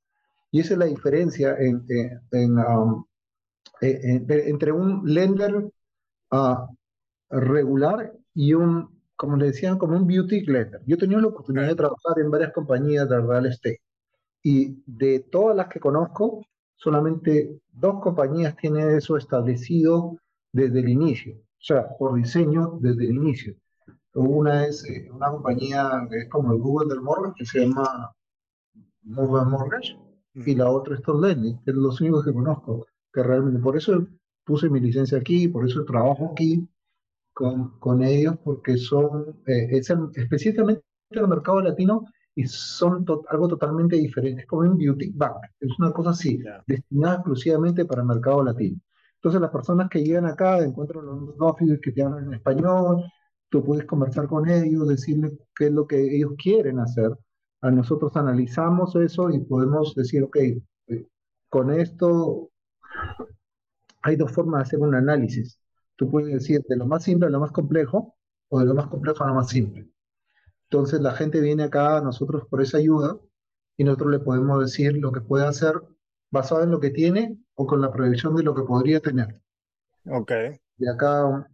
y 0.54 0.60
esa 0.60 0.74
es 0.74 0.78
la 0.78 0.86
diferencia 0.86 1.56
en, 1.58 1.84
en, 1.88 2.20
en, 2.30 2.58
um, 2.58 3.04
en 3.80 4.24
entre 4.28 4.70
un 4.70 5.02
lender 5.04 5.52
uh, 6.30 6.56
regular 7.28 8.12
y 8.34 8.54
un, 8.54 9.02
como 9.16 9.36
le 9.36 9.46
decían, 9.46 9.78
como 9.78 9.96
un 9.96 10.06
beauty 10.06 10.46
lender. 10.46 10.80
Yo 10.86 10.94
he 10.94 10.98
tenido 10.98 11.20
la 11.20 11.26
oportunidad 11.26 11.66
de 11.66 11.74
trabajar 11.74 12.20
en 12.20 12.30
varias 12.30 12.52
compañías 12.52 13.08
de 13.08 13.20
real 13.20 13.46
estate 13.46 13.80
y 14.44 14.80
de 14.86 15.26
todas 15.28 15.56
las 15.56 15.66
que 15.66 15.80
conozco, 15.80 16.46
solamente 16.76 17.60
dos 17.72 18.00
compañías 18.00 18.54
tienen 18.56 18.90
eso 18.90 19.16
establecido 19.16 20.20
desde 20.52 20.78
el 20.78 20.88
inicio, 20.88 21.34
o 21.34 21.64
sea, 21.64 21.88
por 21.98 22.14
diseño 22.14 22.78
desde 22.80 23.06
el 23.06 23.16
inicio. 23.16 23.56
Una 24.14 24.66
es 24.66 24.88
eh, 24.88 25.10
una 25.12 25.30
compañía 25.32 26.06
que 26.08 26.18
es 26.18 26.28
como 26.28 26.52
el 26.52 26.60
Google 26.60 26.90
del 26.90 27.02
Mortgage, 27.02 27.38
que 27.38 27.44
se 27.44 27.66
llama 27.66 28.14
Mobile 29.02 29.46
Mortgage, 29.46 30.03
y 30.34 30.54
la 30.54 30.70
otra 30.70 30.96
es 30.96 31.02
Tom 31.02 31.20
Lending, 31.20 31.62
que 31.64 31.70
es 31.70 31.76
los 31.76 32.00
únicos 32.00 32.24
que 32.24 32.32
conozco, 32.32 32.86
que 33.12 33.22
realmente, 33.22 33.60
por 33.60 33.76
eso 33.76 34.06
puse 34.44 34.68
mi 34.68 34.80
licencia 34.80 35.18
aquí, 35.18 35.48
por 35.48 35.66
eso 35.66 35.84
trabajo 35.84 36.30
aquí 36.32 36.68
con, 37.32 37.78
con 37.78 38.02
ellos, 38.02 38.36
porque 38.44 38.76
son, 38.76 39.36
eh, 39.46 39.68
es 39.70 39.92
específicamente 40.14 40.82
en 41.10 41.20
el 41.20 41.28
mercado 41.28 41.60
latino, 41.60 42.06
y 42.34 42.46
son 42.46 43.04
to 43.04 43.22
algo 43.28 43.48
totalmente 43.48 43.96
diferente, 43.96 44.42
es 44.42 44.46
como 44.48 44.62
un 44.62 44.76
beauty 44.76 45.12
bank, 45.14 45.36
es 45.60 45.78
una 45.78 45.92
cosa 45.92 46.10
así, 46.10 46.38
yeah. 46.38 46.62
destinada 46.66 47.16
exclusivamente 47.16 47.84
para 47.84 48.02
el 48.02 48.08
mercado 48.08 48.42
latino. 48.42 48.80
Entonces 49.16 49.40
las 49.40 49.50
personas 49.50 49.88
que 49.88 50.02
llegan 50.02 50.26
acá 50.26 50.58
encuentran 50.58 51.06
los 51.06 51.34
offices 51.38 51.80
que 51.80 51.92
te 51.92 52.02
hablan 52.02 52.26
en 52.26 52.34
español, 52.34 53.04
tú 53.48 53.64
puedes 53.64 53.86
conversar 53.86 54.26
con 54.26 54.48
ellos, 54.48 54.88
decirles 54.88 55.32
qué 55.56 55.66
es 55.66 55.72
lo 55.72 55.86
que 55.86 56.16
ellos 56.16 56.32
quieren 56.36 56.80
hacer, 56.80 57.16
a 57.64 57.70
nosotros 57.70 58.14
analizamos 58.14 58.94
eso 58.94 59.30
y 59.30 59.38
podemos 59.38 59.94
decir, 59.94 60.22
ok, 60.22 60.36
eh, 60.36 61.08
con 61.48 61.70
esto 61.70 62.50
hay 64.02 64.16
dos 64.16 64.32
formas 64.32 64.58
de 64.58 64.62
hacer 64.64 64.80
un 64.80 64.94
análisis. 64.94 65.58
Tú 65.96 66.10
puedes 66.10 66.30
decir 66.30 66.60
de 66.68 66.76
lo 66.76 66.86
más 66.86 67.04
simple 67.04 67.28
a 67.28 67.30
lo 67.30 67.40
más 67.40 67.52
complejo 67.52 68.16
o 68.50 68.60
de 68.60 68.66
lo 68.66 68.74
más 68.74 68.88
complejo 68.88 69.24
a 69.24 69.28
lo 69.28 69.34
más 69.36 69.48
simple. 69.48 69.88
Entonces 70.64 71.00
la 71.00 71.12
gente 71.14 71.40
viene 71.40 71.62
acá 71.62 71.96
a 71.96 72.00
nosotros 72.02 72.46
por 72.50 72.60
esa 72.60 72.76
ayuda 72.76 73.18
y 73.78 73.84
nosotros 73.84 74.10
le 74.10 74.18
podemos 74.18 74.60
decir 74.60 74.98
lo 74.98 75.10
que 75.10 75.22
puede 75.22 75.46
hacer 75.46 75.72
basado 76.30 76.64
en 76.64 76.70
lo 76.70 76.80
que 76.80 76.90
tiene 76.90 77.38
o 77.54 77.66
con 77.66 77.80
la 77.80 77.90
proyección 77.90 78.36
de 78.36 78.42
lo 78.42 78.54
que 78.54 78.64
podría 78.64 79.00
tener. 79.00 79.40
Ok. 80.10 80.32
De 80.76 80.90
acá 80.90 81.48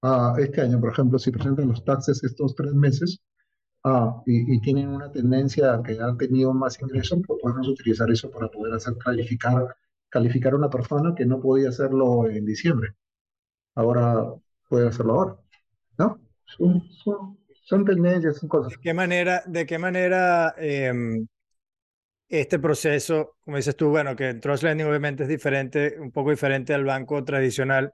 a 0.00 0.34
este 0.38 0.62
año, 0.62 0.80
por 0.80 0.92
ejemplo, 0.92 1.18
si 1.18 1.30
presentan 1.30 1.68
los 1.68 1.84
taxes 1.84 2.24
estos 2.24 2.54
tres 2.54 2.72
meses, 2.72 3.20
ah, 3.84 4.22
y, 4.26 4.54
y, 4.54 4.60
tienen 4.60 4.88
una 4.88 5.10
tendencia 5.10 5.74
a 5.74 5.82
que 5.82 5.98
han 6.00 6.16
tenido 6.18 6.52
más 6.52 6.80
ingresos, 6.80 7.20
pues 7.26 7.40
podemos 7.40 7.68
utilizar 7.68 8.10
eso 8.10 8.30
para 8.30 8.48
poder 8.48 8.74
hacer 8.74 8.96
calificar, 8.98 9.76
calificar 10.08 10.52
a 10.54 10.56
una 10.56 10.70
persona 10.70 11.14
que 11.14 11.26
no 11.26 11.40
podía 11.40 11.68
hacerlo 11.70 12.28
en 12.28 12.44
diciembre. 12.44 12.94
Ahora 13.74 14.34
puede 14.68 14.88
hacerlo 14.88 15.14
ahora, 15.14 15.36
¿no? 15.98 16.20
Son, 16.46 16.82
son, 16.90 17.38
son 17.64 17.84
tendencias, 17.84 18.38
son 18.38 18.48
cosas. 18.48 18.72
¿De 18.72 18.78
qué 18.80 18.94
manera, 18.94 19.42
de 19.46 19.66
qué 19.66 19.78
manera 19.78 20.54
eh, 20.58 20.92
este 22.28 22.58
proceso, 22.58 23.36
como 23.44 23.56
dices 23.56 23.76
tú, 23.76 23.90
bueno, 23.90 24.16
que 24.16 24.34
Trust 24.34 24.62
Lending 24.62 24.86
obviamente 24.86 25.22
es 25.24 25.28
diferente, 25.28 25.96
un 25.98 26.10
poco 26.10 26.30
diferente 26.30 26.74
al 26.74 26.84
banco 26.84 27.24
tradicional, 27.24 27.92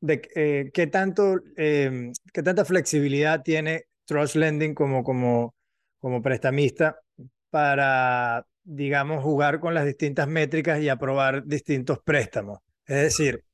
de 0.00 0.22
eh, 0.34 0.70
qué 0.72 0.86
tanto, 0.86 1.40
eh, 1.56 2.12
qué 2.32 2.42
tanta 2.42 2.64
flexibilidad 2.64 3.42
tiene 3.42 3.86
Trust 4.10 4.34
Lending 4.34 4.74
como, 4.74 5.04
como, 5.04 5.54
como 6.00 6.20
prestamista 6.20 7.00
para, 7.48 8.44
digamos, 8.64 9.22
jugar 9.22 9.60
con 9.60 9.72
las 9.72 9.86
distintas 9.86 10.26
métricas 10.26 10.80
y 10.80 10.88
aprobar 10.88 11.46
distintos 11.46 12.00
préstamos. 12.00 12.58
Es 12.86 12.96
decir, 12.96 13.44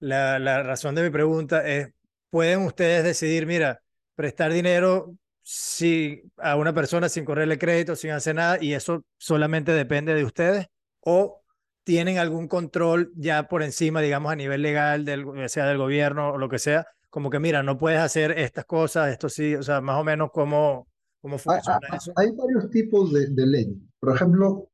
la, 0.00 0.40
la 0.40 0.64
razón 0.64 0.96
de 0.96 1.04
mi 1.04 1.10
pregunta 1.10 1.64
es, 1.68 1.90
¿pueden 2.30 2.62
ustedes 2.62 3.04
decidir, 3.04 3.46
mira, 3.46 3.80
prestar 4.16 4.52
dinero 4.52 5.14
si 5.42 6.22
a 6.36 6.56
una 6.56 6.72
persona 6.72 7.08
sin 7.08 7.24
correrle 7.24 7.58
crédito, 7.58 7.94
sin 7.94 8.10
hacer 8.10 8.34
nada, 8.34 8.58
y 8.60 8.74
eso 8.74 9.04
solamente 9.18 9.70
depende 9.72 10.14
de 10.14 10.24
ustedes, 10.24 10.66
o 11.00 11.42
tienen 11.84 12.18
algún 12.18 12.48
control 12.48 13.12
ya 13.14 13.44
por 13.48 13.62
encima, 13.62 14.00
digamos, 14.00 14.32
a 14.32 14.36
nivel 14.36 14.62
legal, 14.62 15.04
del, 15.04 15.26
sea 15.48 15.66
del 15.66 15.78
gobierno 15.78 16.30
o 16.32 16.38
lo 16.38 16.48
que 16.48 16.58
sea, 16.58 16.86
como 17.12 17.28
que 17.28 17.38
mira, 17.38 17.62
no 17.62 17.76
puedes 17.76 18.00
hacer 18.00 18.30
estas 18.38 18.64
cosas, 18.64 19.12
esto 19.12 19.28
sí, 19.28 19.54
o 19.54 19.62
sea, 19.62 19.82
más 19.82 20.00
o 20.00 20.02
menos 20.02 20.30
cómo, 20.32 20.88
cómo 21.20 21.36
funciona 21.36 21.78
hay, 21.90 21.98
eso. 21.98 22.10
Hay 22.16 22.30
varios 22.30 22.70
tipos 22.70 23.12
de, 23.12 23.26
de 23.26 23.46
ley. 23.46 23.82
Por 24.00 24.16
ejemplo, 24.16 24.70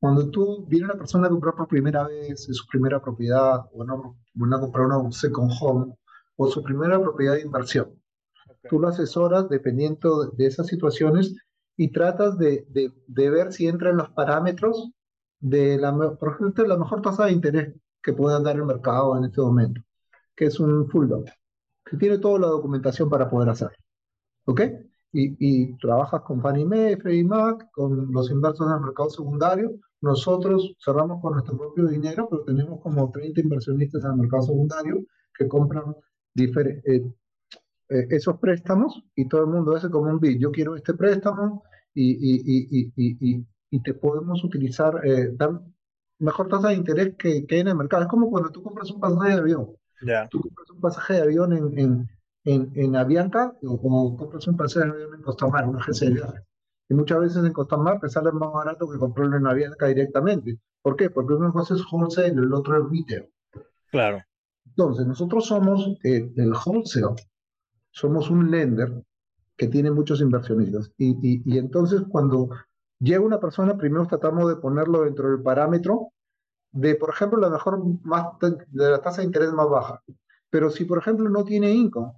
cuando 0.00 0.28
tú 0.28 0.66
viene 0.66 0.86
una 0.86 0.96
persona 0.96 1.28
a 1.28 1.30
comprar 1.30 1.54
por 1.54 1.68
primera 1.68 2.02
vez 2.02 2.48
su 2.50 2.66
primera 2.66 3.00
propiedad, 3.00 3.60
o 3.72 3.84
no, 3.84 4.16
a 4.56 4.60
comprar 4.60 4.86
una 4.86 5.12
second 5.12 5.52
home, 5.60 5.94
o 6.34 6.48
su 6.48 6.64
primera 6.64 7.00
propiedad 7.00 7.34
de 7.34 7.42
inversión, 7.42 7.96
tú 8.68 8.80
lo 8.80 8.88
asesoras 8.88 9.48
dependiendo 9.48 10.32
de, 10.32 10.46
esas 10.46 10.66
situaciones 10.66 11.32
y 11.76 11.92
tratas 11.92 12.38
de, 12.38 12.66
de, 12.70 12.92
de, 13.06 13.30
ver 13.30 13.52
si 13.52 13.68
entra 13.68 13.90
en 13.90 13.98
los 13.98 14.10
parámetros 14.10 14.90
de 15.38 15.78
la, 15.78 15.96
por 16.18 16.34
ejemplo, 16.34 16.66
la 16.66 16.76
mejor 16.76 17.02
tasa 17.02 17.26
de 17.26 17.32
interés 17.32 17.72
que 18.02 18.12
pueda 18.12 18.40
dar 18.40 18.56
el 18.56 18.64
mercado 18.64 19.16
en 19.16 19.26
este 19.26 19.40
momento, 19.40 19.80
que 20.34 20.46
es 20.46 20.58
un 20.58 20.88
full 20.88 21.06
loan, 21.06 21.26
que 21.92 21.98
tiene 21.98 22.16
toda 22.18 22.38
la 22.38 22.46
documentación 22.46 23.10
para 23.10 23.28
poder 23.28 23.50
hacerlo. 23.50 23.76
¿Ok? 24.46 24.62
Y, 25.12 25.36
y, 25.38 25.76
trabajas 25.76 26.22
con 26.22 26.40
Fannie 26.40 26.64
Mae, 26.64 26.96
Freddie 26.96 27.24
Mac, 27.24 27.70
con 27.70 28.10
los 28.10 28.30
inversores 28.30 28.72
del 28.72 28.82
mercado 28.82 29.10
secundario. 29.10 29.72
Nosotros 30.00 30.74
cerramos 30.82 31.20
con 31.20 31.34
nuestro 31.34 31.58
propio 31.58 31.86
dinero, 31.86 32.28
pero 32.30 32.44
tenemos 32.44 32.80
como 32.80 33.10
30 33.10 33.42
inversionistas 33.42 34.02
en 34.04 34.12
el 34.12 34.16
mercado 34.16 34.44
secundario 34.44 35.04
que 35.36 35.46
compran 35.46 35.94
eh, 36.34 36.80
eh, 36.86 38.06
esos 38.08 38.38
préstamos 38.38 39.04
y 39.14 39.28
todo 39.28 39.42
el 39.42 39.48
mundo 39.48 39.76
hace 39.76 39.90
como 39.90 40.10
un 40.10 40.18
bid. 40.18 40.40
Yo 40.40 40.50
quiero 40.50 40.76
este 40.76 40.94
préstamo 40.94 41.62
y, 41.92 42.16
y, 42.96 43.46
y 43.70 43.82
te 43.82 43.92
podemos 43.92 44.42
utilizar, 44.44 45.06
eh, 45.06 45.28
dar 45.34 45.60
mejor 46.18 46.48
tasa 46.48 46.68
de 46.68 46.74
interés 46.74 47.14
que, 47.18 47.46
que 47.46 47.56
hay 47.56 47.60
en 47.60 47.68
el 47.68 47.76
mercado. 47.76 48.04
Es 48.04 48.08
como 48.08 48.30
cuando 48.30 48.50
tú 48.50 48.62
compras 48.62 48.90
un 48.90 48.98
pasaje 48.98 49.34
de 49.34 49.40
avión. 49.40 49.76
Yeah. 50.02 50.28
Tú 50.28 50.40
compras 50.40 50.70
un 50.70 50.80
pasaje 50.80 51.14
de 51.14 51.22
avión 51.22 51.52
en, 51.52 51.78
en, 51.78 52.10
en, 52.44 52.72
en 52.74 52.96
Avianca 52.96 53.56
o 53.62 53.80
como 53.80 54.16
compras 54.16 54.46
un 54.48 54.56
pasaje 54.56 54.86
de 54.86 54.92
avión 54.92 55.14
en 55.14 55.22
Costamar, 55.22 55.68
una 55.68 55.78
agencia 55.80 56.08
de 56.08 56.14
viajes. 56.14 56.42
Y 56.88 56.94
muchas 56.94 57.20
veces 57.20 57.44
en 57.44 57.52
Costamar 57.52 58.00
te 58.00 58.08
sale 58.08 58.32
más 58.32 58.52
barato 58.52 58.88
que 58.90 58.98
comprarlo 58.98 59.36
en 59.36 59.46
Avianca 59.46 59.86
directamente. 59.86 60.58
¿Por 60.82 60.96
qué? 60.96 61.10
Porque 61.10 61.34
una 61.34 61.52
cosa 61.52 61.74
es 61.74 61.82
wholesale 61.90 62.34
y 62.34 62.38
el 62.38 62.52
otro 62.52 62.76
es 62.78 62.90
retail. 62.90 63.30
Claro. 63.90 64.22
Entonces, 64.66 65.06
nosotros 65.06 65.46
somos 65.46 65.96
eh, 66.02 66.30
el 66.36 66.52
wholesale, 66.52 67.14
somos 67.90 68.30
un 68.30 68.50
lender 68.50 69.04
que 69.56 69.68
tiene 69.68 69.90
muchos 69.90 70.20
inversionistas. 70.20 70.92
Y, 70.96 71.10
y, 71.22 71.42
y 71.44 71.58
entonces, 71.58 72.02
cuando 72.08 72.50
llega 72.98 73.20
una 73.20 73.38
persona, 73.38 73.76
primero 73.76 74.06
tratamos 74.06 74.48
de 74.48 74.56
ponerlo 74.56 75.02
dentro 75.02 75.30
del 75.30 75.42
parámetro 75.42 76.08
de, 76.72 76.94
por 76.96 77.10
ejemplo, 77.10 77.38
la 77.38 77.50
mejor 77.50 77.82
más 78.02 78.26
de 78.40 78.90
la 78.90 79.00
tasa 79.00 79.20
de 79.20 79.26
interés 79.26 79.52
más 79.52 79.68
baja. 79.68 80.02
Pero 80.50 80.70
si, 80.70 80.84
por 80.84 80.98
ejemplo, 80.98 81.28
no 81.28 81.44
tiene 81.44 81.70
income, 81.70 82.12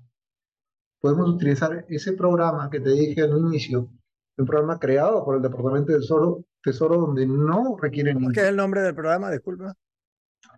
podemos 1.01 1.29
utilizar 1.29 1.85
ese 1.89 2.13
programa 2.15 2.71
que 2.71 2.81
te 2.81 2.91
dije 2.91 3.23
al 3.23 3.37
inicio, 3.39 3.91
un 4.37 4.47
programa 4.47 4.79
creado 4.79 5.25
por 5.25 5.37
el 5.37 5.43
Departamento 5.43 5.93
de 5.93 5.99
Tesoro, 5.99 6.45
Tesoro 6.63 6.97
donde 6.97 7.27
no 7.27 7.77
requieren 7.81 8.17
income. 8.17 8.35
¿Qué 8.35 8.41
es 8.41 8.49
el 8.49 8.57
nombre 8.57 8.81
del 8.81 8.95
programa? 8.95 9.31
Disculpa. 9.31 9.75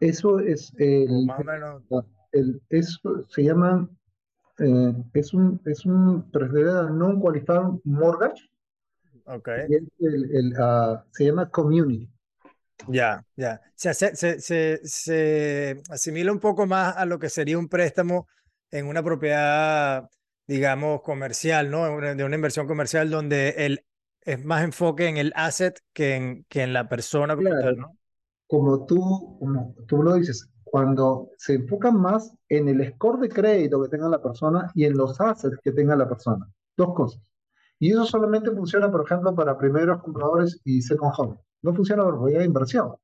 Eso 0.01 0.39
es 0.39 0.73
el, 0.79 1.27
más 1.27 1.41
o 1.41 1.45
menos. 1.45 1.83
el, 2.33 2.63
eso 2.69 3.25
se 3.29 3.45
llama 3.45 3.89
eh, 4.59 4.95
es 5.15 5.35
un 5.35 5.61
es 5.65 5.85
un 5.85 6.25
non 6.99 7.21
qualified 7.21 7.81
mortgage 7.85 8.43
es 9.69 9.83
el, 9.99 10.37
el 10.37 10.53
uh, 10.59 10.99
se 11.11 11.27
llama 11.27 11.51
community 11.51 12.09
ya 12.89 13.25
ya 13.37 13.61
se, 13.75 13.95
se, 13.95 14.41
se, 14.41 14.81
se 14.83 15.83
asimila 15.91 16.33
un 16.33 16.41
poco 16.41 16.67
más 16.67 16.97
a 16.97 17.05
lo 17.07 17.19
que 17.19 17.29
sería 17.29 17.59
un 17.59 17.69
préstamo 17.69 18.29
en 18.71 18.87
una 18.87 19.03
propiedad 19.03 20.09
digamos 20.47 21.03
comercial 21.03 21.71
no 21.71 22.01
de 22.01 22.25
una 22.25 22.37
inversión 22.37 22.67
comercial 22.67 23.11
donde 23.11 23.55
el 23.59 23.85
es 24.21 24.45
más 24.45 24.65
enfoque 24.65 25.07
en 25.09 25.17
el 25.17 25.33
asset 25.37 25.79
que 25.93 26.17
en, 26.17 26.45
que 26.49 26.63
en 26.63 26.73
la 26.73 26.89
persona 26.89 27.37
claro. 27.37 27.77
¿no? 27.77 27.97
como 28.47 28.87
tú, 28.87 29.01
como 29.39 29.75
tú 29.87 30.03
lo 30.03 30.15
dices, 30.15 30.49
cuando 30.65 31.31
se 31.37 31.55
enfocan 31.55 32.01
más 32.01 32.33
en 32.49 32.69
el 32.69 32.93
score 32.93 33.21
de 33.21 33.29
crédito 33.29 33.83
que 33.83 33.89
tenga 33.89 34.09
la 34.09 34.23
persona 34.23 34.71
y 34.75 34.85
en 34.85 34.97
los 34.97 35.21
assets 35.21 35.59
que 35.63 35.73
tenga 35.73 35.97
la 35.97 36.09
persona. 36.09 36.49
Dos 36.77 36.95
cosas. 36.95 37.23
Y 37.79 37.93
eso 37.93 38.05
solamente 38.05 38.51
funciona, 38.51 38.91
por 38.91 39.05
ejemplo, 39.05 39.35
para 39.35 39.59
primeros 39.59 40.03
compradores 40.03 40.61
y 40.65 40.83
second 40.83 41.13
home. 41.17 41.37
No 41.67 41.75
funciona 41.75 42.05
para 42.05 42.17
propiedad 42.17 42.41
de 42.41 42.47
inversión. 42.47 42.95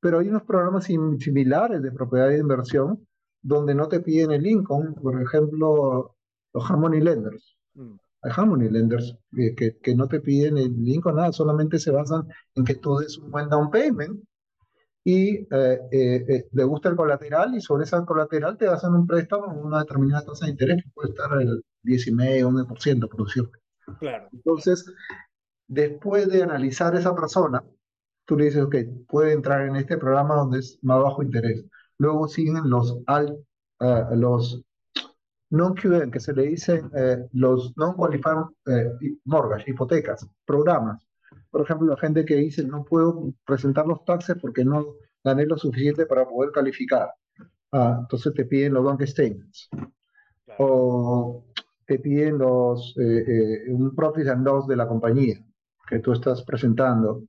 Pero 0.00 0.18
hay 0.18 0.28
unos 0.28 0.42
programas 0.42 0.84
similares 0.84 1.82
de 1.82 1.92
propiedad 1.92 2.28
de 2.28 2.38
inversión 2.38 3.06
donde 3.42 3.74
no 3.74 3.88
te 3.88 4.00
piden 4.00 4.32
el 4.32 4.46
income, 4.46 4.94
por 5.00 5.20
ejemplo, 5.20 6.16
los 6.52 6.70
Harmony 6.70 7.00
Lenders. 7.00 7.56
Mm. 7.74 7.96
Hay 8.22 8.32
Harmony 8.34 8.68
Lenders 8.70 9.16
que, 9.34 9.54
que, 9.54 9.78
que, 9.78 9.94
no 9.94 10.08
te 10.08 10.20
piden 10.20 10.58
el 10.58 10.88
income, 10.88 11.16
nada, 11.16 11.32
solamente 11.32 11.78
se 11.78 11.92
basan 11.92 12.26
en 12.54 12.64
que 12.64 12.74
tú 12.74 12.98
des 12.98 13.16
un 13.18 13.30
buen 13.30 13.48
down 13.48 13.70
payment 13.70 14.20
y 15.04 15.36
eh, 15.36 15.80
eh, 15.90 16.24
eh, 16.28 16.48
le 16.52 16.64
gusta 16.64 16.88
el 16.88 16.96
colateral 16.96 17.54
y 17.54 17.60
sobre 17.60 17.84
ese 17.84 17.96
colateral 18.04 18.58
te 18.58 18.66
hacen 18.66 18.92
un 18.92 19.06
préstamo 19.06 19.46
con 19.46 19.58
una 19.66 19.78
determinada 19.80 20.24
tasa 20.26 20.46
de 20.46 20.52
interés 20.52 20.82
que 20.82 20.90
puede 20.90 21.10
estar 21.10 21.30
el 21.40 21.64
10,5 21.84 22.66
1%, 22.66 23.08
por 23.08 23.24
decirte. 23.24 23.58
Claro. 24.00 24.28
Entonces, 24.32 24.84
después 25.66 26.28
de 26.28 26.42
analizar 26.42 26.94
esa 26.94 27.14
persona, 27.14 27.64
tú 28.28 28.36
le 28.38 28.44
dices, 28.44 28.62
ok, 28.62 28.76
puede 29.08 29.32
entrar 29.32 29.66
en 29.66 29.74
este 29.74 29.98
programa 29.98 30.36
donde 30.36 30.60
es 30.60 30.78
más 30.82 31.02
bajo 31.02 31.24
interés. 31.24 31.64
Luego 31.98 32.28
siguen 32.28 32.70
los, 32.70 32.98
al, 33.06 33.36
uh, 33.80 34.14
los 34.14 34.62
non-QM, 35.50 36.12
que 36.12 36.20
se 36.20 36.32
le 36.32 36.42
dicen 36.44 36.86
uh, 36.86 37.26
los 37.32 37.76
non-qualified 37.76 38.36
uh, 38.36 39.18
mortgage, 39.24 39.68
hipotecas, 39.68 40.28
programas 40.44 41.08
por 41.50 41.62
ejemplo, 41.62 41.88
la 41.88 41.96
gente 41.96 42.24
que 42.24 42.36
dice 42.36 42.64
no 42.64 42.84
puedo 42.84 43.32
presentar 43.44 43.86
los 43.86 44.04
taxes 44.04 44.36
porque 44.40 44.64
no 44.64 44.94
gané 45.24 45.46
lo 45.46 45.56
suficiente 45.56 46.06
para 46.06 46.28
poder 46.28 46.52
calificar. 46.52 47.10
Ah, 47.72 47.98
entonces 48.00 48.32
te 48.34 48.44
piden 48.44 48.74
los 48.74 48.84
bank 48.84 49.02
statements. 49.02 49.68
Claro. 50.44 50.64
O 50.64 51.44
te 51.86 51.98
piden 51.98 52.38
los, 52.38 52.94
eh, 52.98 53.24
eh, 53.26 53.72
un 53.72 53.94
profit 53.94 54.28
and 54.28 54.44
loss 54.44 54.66
de 54.66 54.76
la 54.76 54.86
compañía 54.86 55.42
que 55.88 55.98
tú 56.00 56.12
estás 56.12 56.42
presentando. 56.42 57.22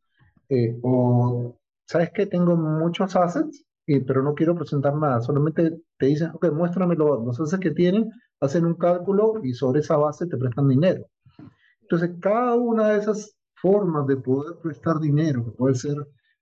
Eh, 0.50 0.80
o, 0.84 1.56
¿sabes 1.86 2.12
que 2.12 2.26
Tengo 2.26 2.56
muchos 2.56 3.16
assets, 3.16 3.66
y, 3.86 4.00
pero 4.02 4.22
no 4.24 4.34
quiero 4.34 4.56
presentar 4.56 4.96
nada. 4.96 5.22
Solamente 5.22 5.82
te 5.98 6.06
dicen, 6.08 6.32
ok, 6.34 6.52
muéstrame 6.52 6.96
los, 6.96 7.40
assets 7.40 7.62
que 7.62 7.72
tienen, 7.72 8.10
hacen 8.40 8.66
un 8.66 8.76
cálculo 8.76 9.36
y 9.44 9.54
sobre 9.54 9.82
esa 9.82 9.98
base 9.98 10.28
te 10.28 10.38
prestan 10.38 10.68
dinero. 10.68 11.06
Entonces, 11.82 12.12
cada 12.22 12.56
una 12.56 12.90
de 12.90 13.00
esas 13.00 13.36
formas 13.56 14.08
de 14.08 14.18
poder 14.18 14.58
prestar 14.62 15.00
dinero, 15.00 15.46
que 15.46 15.52
pueden 15.52 15.76
ser 15.76 15.96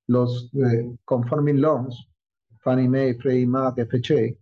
los 0.07 0.49
eh, 0.53 0.95
conforming 1.05 1.61
loans, 1.61 2.07
Fannie 2.61 2.89
Mae, 2.89 3.15
Freddie 3.15 3.47
Mac, 3.47 3.75
FHA, 3.77 4.35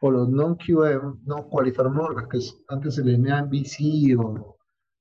o 0.00 0.10
los 0.10 0.28
non-QM, 0.28 1.22
no 1.24 1.48
qualified 1.48 1.86
mortgage, 1.86 2.28
que 2.28 2.38
es, 2.38 2.56
antes 2.68 2.94
se 2.94 3.04
le 3.04 3.12
llamaban 3.12 3.50
BC 3.50 4.16
o 4.18 4.56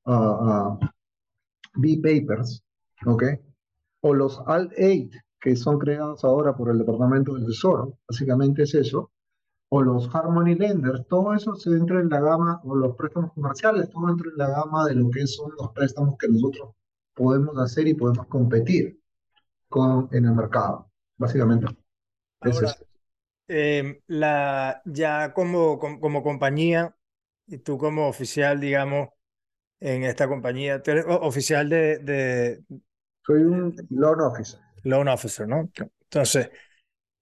uh, 0.05 0.11
uh, 0.11 0.79
B-Papers, 1.75 2.63
¿ok? 3.05 3.23
O 4.07 4.13
los 4.13 4.37
Alt-8, 4.45 5.19
que 5.41 5.55
son 5.55 5.79
creados 5.79 6.23
ahora 6.23 6.55
por 6.55 6.69
el 6.69 6.77
Departamento 6.77 7.33
del 7.33 7.47
Tesoro, 7.47 7.97
básicamente 8.07 8.61
es 8.61 8.75
eso, 8.75 9.11
o 9.69 9.81
los 9.81 10.13
Harmony 10.13 10.53
Lenders, 10.53 11.07
todo 11.07 11.33
eso 11.33 11.55
se 11.55 11.71
entra 11.71 11.99
en 12.01 12.09
la 12.09 12.21
gama, 12.21 12.61
o 12.65 12.75
los 12.75 12.95
préstamos 12.95 13.33
comerciales, 13.33 13.89
todo 13.89 14.07
entra 14.11 14.29
en 14.29 14.37
la 14.37 14.49
gama 14.49 14.85
de 14.85 14.93
lo 14.93 15.09
que 15.09 15.25
son 15.25 15.51
los 15.57 15.71
préstamos 15.71 16.17
que 16.19 16.27
nosotros 16.27 16.75
podemos 17.15 17.57
hacer 17.57 17.87
y 17.87 17.95
podemos 17.95 18.27
competir 18.27 19.01
con, 19.69 20.07
en 20.11 20.25
el 20.25 20.33
mercado, 20.33 20.91
básicamente. 21.17 21.65
Ahora, 22.41 22.67
es 22.67 22.85
eh, 23.47 24.03
la, 24.05 24.83
ya 24.85 25.33
como, 25.33 25.79
como, 25.79 25.99
como, 25.99 26.21
compañía, 26.21 26.95
y 27.47 27.57
tú 27.57 27.79
como 27.79 28.07
oficial, 28.07 28.59
digamos, 28.59 29.09
en 29.79 30.03
esta 30.03 30.27
compañía, 30.27 30.83
tú 30.83 30.91
eres 30.91 31.05
oficial 31.07 31.69
de... 31.69 31.97
de 31.97 32.63
Soy 33.25 33.41
un 33.43 33.75
loan 33.89 34.21
officer. 34.21 34.59
Loan 34.83 35.07
officer, 35.07 35.47
¿no? 35.47 35.69
Entonces, 36.03 36.49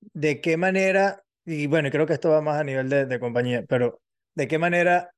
¿de 0.01 0.41
qué 0.41 0.57
manera, 0.57 1.23
y 1.45 1.67
bueno, 1.67 1.91
creo 1.91 2.05
que 2.07 2.13
esto 2.13 2.31
va 2.31 2.41
más 2.41 2.59
a 2.59 2.63
nivel 2.65 2.89
de, 2.89 3.05
de 3.05 3.19
compañía, 3.19 3.65
pero 3.67 4.01
¿de 4.35 4.47
qué 4.47 4.59
manera 4.59 5.11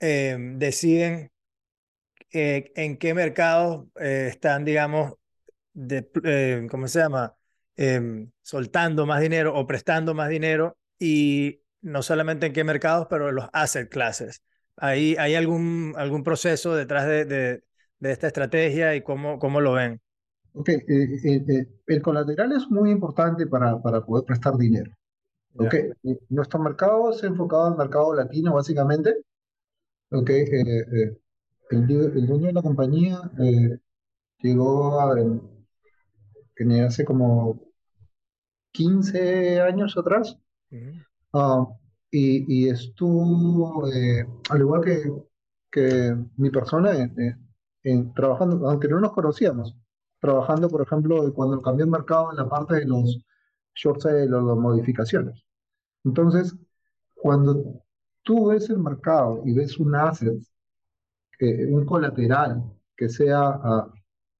eh, 0.00 0.36
deciden 0.38 1.30
eh, 2.32 2.72
en 2.76 2.96
qué 2.98 3.14
mercados 3.14 3.86
eh, 4.00 4.28
están, 4.30 4.64
digamos, 4.64 5.14
de, 5.74 6.10
eh, 6.24 6.66
¿cómo 6.70 6.88
se 6.88 7.00
llama? 7.00 7.36
Em, 7.76 8.30
soltando 8.42 9.06
más 9.06 9.20
dinero 9.20 9.54
o 9.56 9.66
prestando 9.66 10.14
más 10.14 10.28
dinero 10.30 10.78
y 10.98 11.62
no 11.82 12.02
solamente 12.02 12.46
en 12.46 12.52
qué 12.52 12.64
mercados, 12.64 13.06
pero 13.10 13.28
en 13.30 13.36
los 13.36 13.48
asset 13.52 13.90
classes. 13.90 14.42
¿Hay, 14.76 15.16
hay 15.18 15.34
algún, 15.36 15.94
algún 15.96 16.24
proceso 16.24 16.74
detrás 16.76 17.06
de, 17.06 17.24
de, 17.26 17.64
de 18.00 18.12
esta 18.12 18.28
estrategia 18.28 18.94
y 18.96 19.02
cómo, 19.02 19.38
cómo 19.38 19.60
lo 19.60 19.72
ven? 19.74 20.00
Ok, 20.56 20.68
eh, 20.70 20.82
eh, 20.88 21.44
eh, 21.48 21.68
el 21.86 22.02
colateral 22.02 22.52
es 22.52 22.68
muy 22.70 22.90
importante 22.90 23.46
para, 23.46 23.80
para 23.82 24.04
poder 24.04 24.24
prestar 24.24 24.56
dinero. 24.56 24.90
Eh, 26.02 26.16
nuestro 26.30 26.60
mercado 26.60 27.12
se 27.12 27.26
ha 27.26 27.28
enfocado 27.30 27.66
al 27.66 27.76
mercado 27.76 28.14
latino 28.14 28.54
básicamente. 28.54 29.16
Ok, 30.10 30.30
eh, 30.30 30.46
eh, 30.62 31.18
el, 31.70 31.86
du- 31.86 32.12
el 32.18 32.26
dueño 32.26 32.46
de 32.46 32.52
la 32.54 32.62
compañía 32.62 33.20
llegó 34.42 35.00
a, 35.00 35.14
que 36.54 36.80
hace 36.82 37.04
como 37.04 37.60
15 38.72 39.60
años 39.60 39.96
atrás 39.96 40.38
ah, 41.32 41.66
y, 42.10 42.44
y 42.66 42.68
estuvo, 42.68 43.84
al 43.86 44.60
igual 44.60 44.82
que, 44.84 45.12
que 45.70 46.16
mi 46.36 46.50
persona, 46.50 46.92
en- 46.96 47.14
en- 47.20 47.48
en 47.84 48.14
trabajando, 48.14 48.68
aunque 48.68 48.88
no 48.88 49.00
nos 49.00 49.12
conocíamos, 49.12 49.76
trabajando, 50.20 50.68
por 50.68 50.82
ejemplo, 50.82 51.32
cuando 51.34 51.60
cambió 51.62 51.84
el 51.84 51.90
mercado 51.90 52.30
en 52.30 52.36
la 52.38 52.48
parte 52.48 52.76
de 52.76 52.86
los 52.86 53.20
short 53.74 54.00
sales 54.02 54.30
o 54.32 54.40
las 54.42 54.56
modificaciones. 54.56 55.44
Entonces, 56.04 56.56
cuando 57.14 57.82
tú 58.24 58.48
ves 58.48 58.70
el 58.70 58.78
mercado 58.80 59.42
y 59.46 59.54
ves 59.54 59.78
un 59.78 59.94
asset, 59.96 60.38
eh, 61.40 61.66
un 61.66 61.84
colateral 61.84 62.62
que 62.96 63.08
sea 63.08 63.40
ah, 63.42 63.90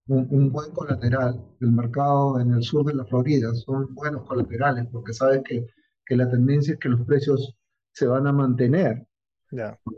un, 0.09 0.27
un 0.31 0.53
buen 0.53 0.73
colateral, 0.73 1.43
el 1.61 1.73
mercado 1.73 2.41
en 2.41 2.55
el 2.55 2.63
sur 2.63 2.85
de 2.87 2.95
la 2.95 3.05
Florida 3.05 3.53
son 3.55 3.95
buenos 3.95 4.27
colaterales 4.27 4.87
porque 4.93 5.13
sabes 5.13 5.43
que, 5.45 5.67
que 6.05 6.17
la 6.17 6.31
tendencia 6.31 6.75
es 6.75 6.81
que 6.81 6.89
los 6.89 7.03
precios 7.07 7.57
se 7.93 8.07
van 8.07 8.27
a 8.27 8.33
mantener, 8.33 9.07
Ya, 9.53 9.79
¿ok? 9.85 9.97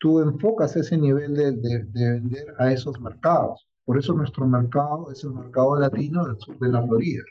Tú 0.00 0.18
enfocas 0.20 0.74
ese 0.74 0.96
nivel 0.96 1.34
de, 1.36 1.52
de- 1.52 1.84
de 1.84 2.10
vender 2.10 2.46
a 2.58 2.72
esos 2.72 3.00
mercados. 3.00 3.67
Por 3.88 3.96
eso 3.98 4.12
nuestro 4.12 4.46
mercado 4.46 5.10
es 5.10 5.24
el 5.24 5.30
mercado 5.32 5.78
latino 5.80 6.26
del 6.26 6.38
sur 6.38 6.58
de 6.58 6.68
la 6.68 6.82
Florida. 6.86 7.22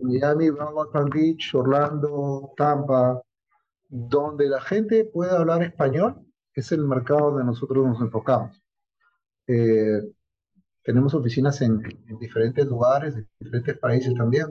Miami, 0.00 0.50
Broward, 0.50 0.90
Palm 0.90 1.08
Beach, 1.08 1.54
Orlando, 1.54 2.52
Tampa, 2.56 3.22
donde 3.88 4.48
la 4.48 4.60
gente 4.60 5.04
puede 5.04 5.30
hablar 5.30 5.62
español, 5.62 6.16
es 6.52 6.72
el 6.72 6.84
mercado 6.84 7.30
donde 7.30 7.44
nosotros 7.44 7.86
nos 7.86 8.00
enfocamos. 8.00 8.60
Eh, 9.46 10.02
tenemos 10.82 11.14
oficinas 11.14 11.60
en, 11.62 11.80
en 12.08 12.18
diferentes 12.18 12.66
lugares, 12.66 13.14
en 13.14 13.28
diferentes 13.38 13.78
países 13.78 14.12
también, 14.14 14.48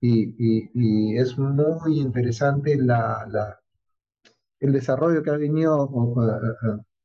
y, 0.00 0.36
y- 0.38 0.70
y 0.74 1.18
es 1.18 1.36
muy 1.36 1.98
interesante 1.98 2.76
la, 2.76 3.26
la- 3.28 3.58
el 4.60 4.72
desarrollo 4.72 5.20
que 5.24 5.30
ha 5.30 5.36
venido 5.36 5.90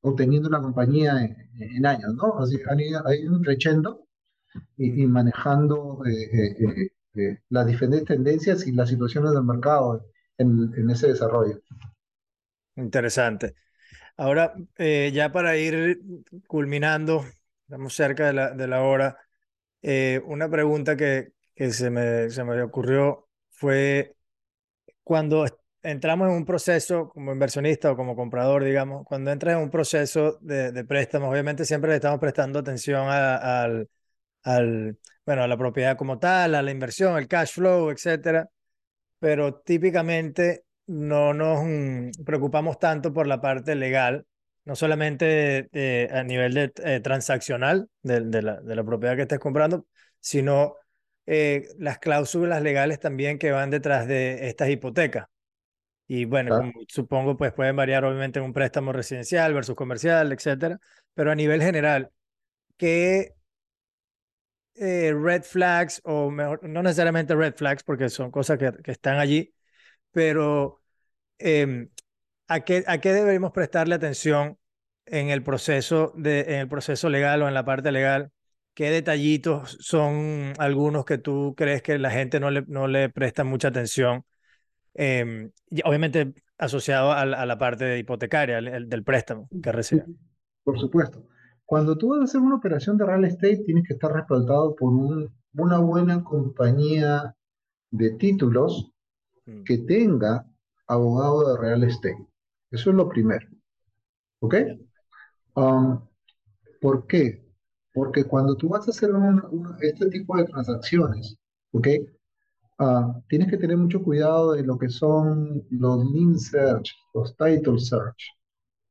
obteniendo 0.02 0.50
la 0.50 0.62
compañía 0.62 1.14
en, 1.24 1.36
en 1.62 1.86
años, 1.86 2.14
¿no? 2.16 2.40
Así, 2.40 2.60
han 2.70 2.80
ido, 2.80 3.06
ha 3.08 3.16
ido 3.16 3.40
creciendo 3.42 4.08
y, 4.78 5.04
y 5.04 5.08
manejando 5.08 6.00
eh, 6.06 6.12
eh, 6.34 6.58
eh, 7.16 7.22
eh, 7.22 7.40
las 7.50 7.68
diferentes 7.68 8.06
tendencias 8.06 8.68
y 8.68 8.74
las 8.74 8.90
situaciones 8.90 9.34
del 9.34 9.44
mercado 9.44 10.06
en, 10.38 10.72
en 10.78 10.90
ese 10.92 11.08
desarrollo. 11.10 11.62
interesante. 12.76 13.56
Ahora, 14.18 14.56
eh, 14.78 15.12
ya 15.14 15.32
para 15.32 15.58
ir 15.58 16.02
culminando, 16.48 17.26
estamos 17.64 17.94
cerca 17.96 18.28
de 18.28 18.34
la, 18.34 18.52
de 18.52 18.68
la 18.68 18.84
hora, 18.84 19.18
una 20.26 20.50
pregunta 20.50 20.96
que, 20.98 21.34
que 21.56 21.72
se 21.72 21.90
me, 21.90 22.30
se 22.30 22.44
me 22.44 22.62
ocurrió 22.62 23.30
fue 23.52 24.16
cuando 25.04 25.46
entramos 25.84 26.28
en 26.30 26.34
un 26.36 26.46
proceso 26.46 27.10
como 27.10 27.32
inversionista 27.34 27.92
o 27.92 27.96
como 27.96 28.16
comprador, 28.16 28.64
digamos, 28.64 29.06
cuando 29.06 29.32
entras 29.32 29.56
en 29.58 29.64
un 29.64 29.70
proceso 29.70 30.38
de, 30.42 30.72
de 30.72 30.86
préstamos, 30.86 31.30
obviamente 31.32 31.66
siempre 31.66 31.90
le 31.92 31.96
estamos 31.98 32.20
prestando 32.20 32.60
atención 32.60 33.08
a- 33.10 33.64
al, 33.64 33.90
al, 34.44 34.98
bueno, 35.26 35.44
a 35.44 35.48
la 35.48 35.58
propiedad 35.58 35.98
como 35.98 36.20
tal, 36.20 36.56
a 36.56 36.62
la 36.64 36.72
inversión, 36.72 37.18
el 37.18 37.28
cash 37.28 37.54
flow, 37.54 37.92
etcétera, 37.92 38.50
pero 39.20 39.56
típicamente 39.62 40.66
no 40.88 41.34
nos 41.34 41.64
mm, 41.64 42.24
preocupamos 42.26 42.80
tanto 42.80 43.14
por 43.14 43.28
la 43.28 43.42
parte 43.42 43.76
legal, 43.76 44.26
no 44.66 44.76
solamente 44.76 45.70
eh, 45.74 46.10
a 46.12 46.24
nivel 46.24 46.54
de, 46.54 46.72
eh, 46.84 47.00
transaccional 47.02 47.90
de, 48.04 48.22
de 48.22 48.42
la, 48.42 48.62
de 48.62 48.76
la 48.76 48.84
propiedad 48.84 49.16
que 49.16 49.24
estés 49.24 49.40
comprando, 49.40 49.86
sino 50.20 50.76
eh, 51.26 51.68
las 51.78 52.00
cláusulas 52.00 52.62
legales 52.62 53.00
también 53.00 53.38
que 53.40 53.52
van 53.52 53.70
detrás 53.70 54.08
de 54.08 54.48
estas 54.50 54.70
hipotecas. 54.70 55.28
Y 56.12 56.26
bueno, 56.26 56.60
supongo, 56.88 57.38
pues 57.38 57.54
pueden 57.54 57.76
variar 57.76 58.04
obviamente 58.04 58.40
en 58.40 58.46
un 58.46 58.54
préstamo 58.54 58.92
residencial 58.92 59.54
versus 59.54 59.76
comercial, 59.76 60.32
etcétera, 60.32 60.80
pero 61.14 61.32
a 61.32 61.36
nivel 61.36 61.62
general, 61.62 62.10
¿qué 62.78 63.36
eh, 64.76 65.14
red 65.14 65.44
flags, 65.44 66.02
o 66.04 66.32
mejor, 66.32 66.68
no 66.68 66.82
necesariamente 66.82 67.36
red 67.36 67.54
flags, 67.56 67.84
porque 67.84 68.10
son 68.10 68.32
cosas 68.32 68.58
que, 68.58 68.72
que 68.84 68.92
están 68.92 69.20
allí, 69.20 69.54
pero 70.12 70.82
em, 71.40 71.90
¿a 72.48 72.62
qué, 72.62 72.84
a 72.88 73.00
qué 73.00 73.14
deberíamos 73.14 73.52
prestarle 73.52 73.96
atención 73.96 74.60
en 75.06 75.30
el 75.30 75.44
proceso 75.44 76.14
de, 76.18 76.42
en 76.42 76.56
el 76.62 76.70
proceso 76.70 77.10
legal 77.10 77.44
o 77.44 77.48
en 77.48 77.54
la 77.56 77.66
parte 77.66 77.92
legal? 77.92 78.32
¿Qué 78.74 78.92
detallitos 78.92 79.78
son 79.82 80.54
algunos 80.60 81.06
que 81.06 81.18
tú 81.20 81.56
crees 81.58 81.82
que 81.84 82.00
la 82.00 82.12
gente 82.12 82.40
no 82.40 82.52
le, 82.52 82.64
no 82.68 82.88
le 82.88 83.10
presta 83.10 83.44
mucha 83.44 83.70
atención? 83.70 84.26
Em, 85.02 85.52
y 85.70 85.82
obviamente 85.86 86.34
asociado 86.58 87.14
a, 87.14 87.26
la 87.26 87.42
a 87.42 87.46
la 87.46 87.58
parte 87.58 87.98
hipotecaria, 87.98 88.58
el- 88.58 88.68
el 88.68 88.90
del 88.90 89.04
préstamo 89.04 89.50
que 89.64 89.72
recibe. 89.72 90.04
Por 90.64 90.78
supuesto. 90.78 91.24
Cuando 91.66 91.98
tú 91.98 92.10
vas 92.10 92.22
a 92.22 92.24
hacer 92.26 92.42
una 92.42 92.56
operación 92.56 92.98
de 92.98 93.06
real 93.06 93.24
estate, 93.24 93.64
tienes 93.66 93.86
que 93.88 93.94
estar 93.94 94.12
respaldado 94.12 94.76
por 94.76 94.92
un- 94.92 95.30
una 95.56 95.80
buena 95.80 96.24
compañía 96.24 97.36
de 97.92 98.12
títulos 98.12 98.92
Mm, 99.48 99.64
que 99.64 99.78
tenga 99.80 100.46
abogado 100.88 101.54
de 101.56 101.62
real 101.62 101.84
estate. 101.84 102.28
Eso 102.72 102.90
es 102.90 102.96
lo 102.96 103.08
primero. 103.08 103.48
¿Ok? 104.42 104.56
Um, 105.56 106.00
¿por 106.82 107.08
qué? 107.08 107.44
Porque 107.94 108.24
cuando 108.26 108.56
tú 108.56 108.70
vas 108.70 108.88
a 108.88 108.92
hacer 108.92 109.12
un- 109.14 109.44
un- 109.52 109.76
este 109.82 110.10
tipo 110.10 110.38
de 110.38 110.46
transacciones, 110.46 111.38
¿ok? 111.74 111.88
Ah, 112.82 113.14
tienes 113.28 113.50
que 113.50 113.58
tener 113.58 113.76
mucho 113.76 114.02
cuidado 114.02 114.54
de 114.54 114.64
lo 114.64 114.78
que 114.78 114.88
son 114.88 115.66
los 115.70 116.06
lien 116.12 116.40
search, 116.40 116.96
los 117.14 117.36
title 117.36 117.78
search, 117.78 118.32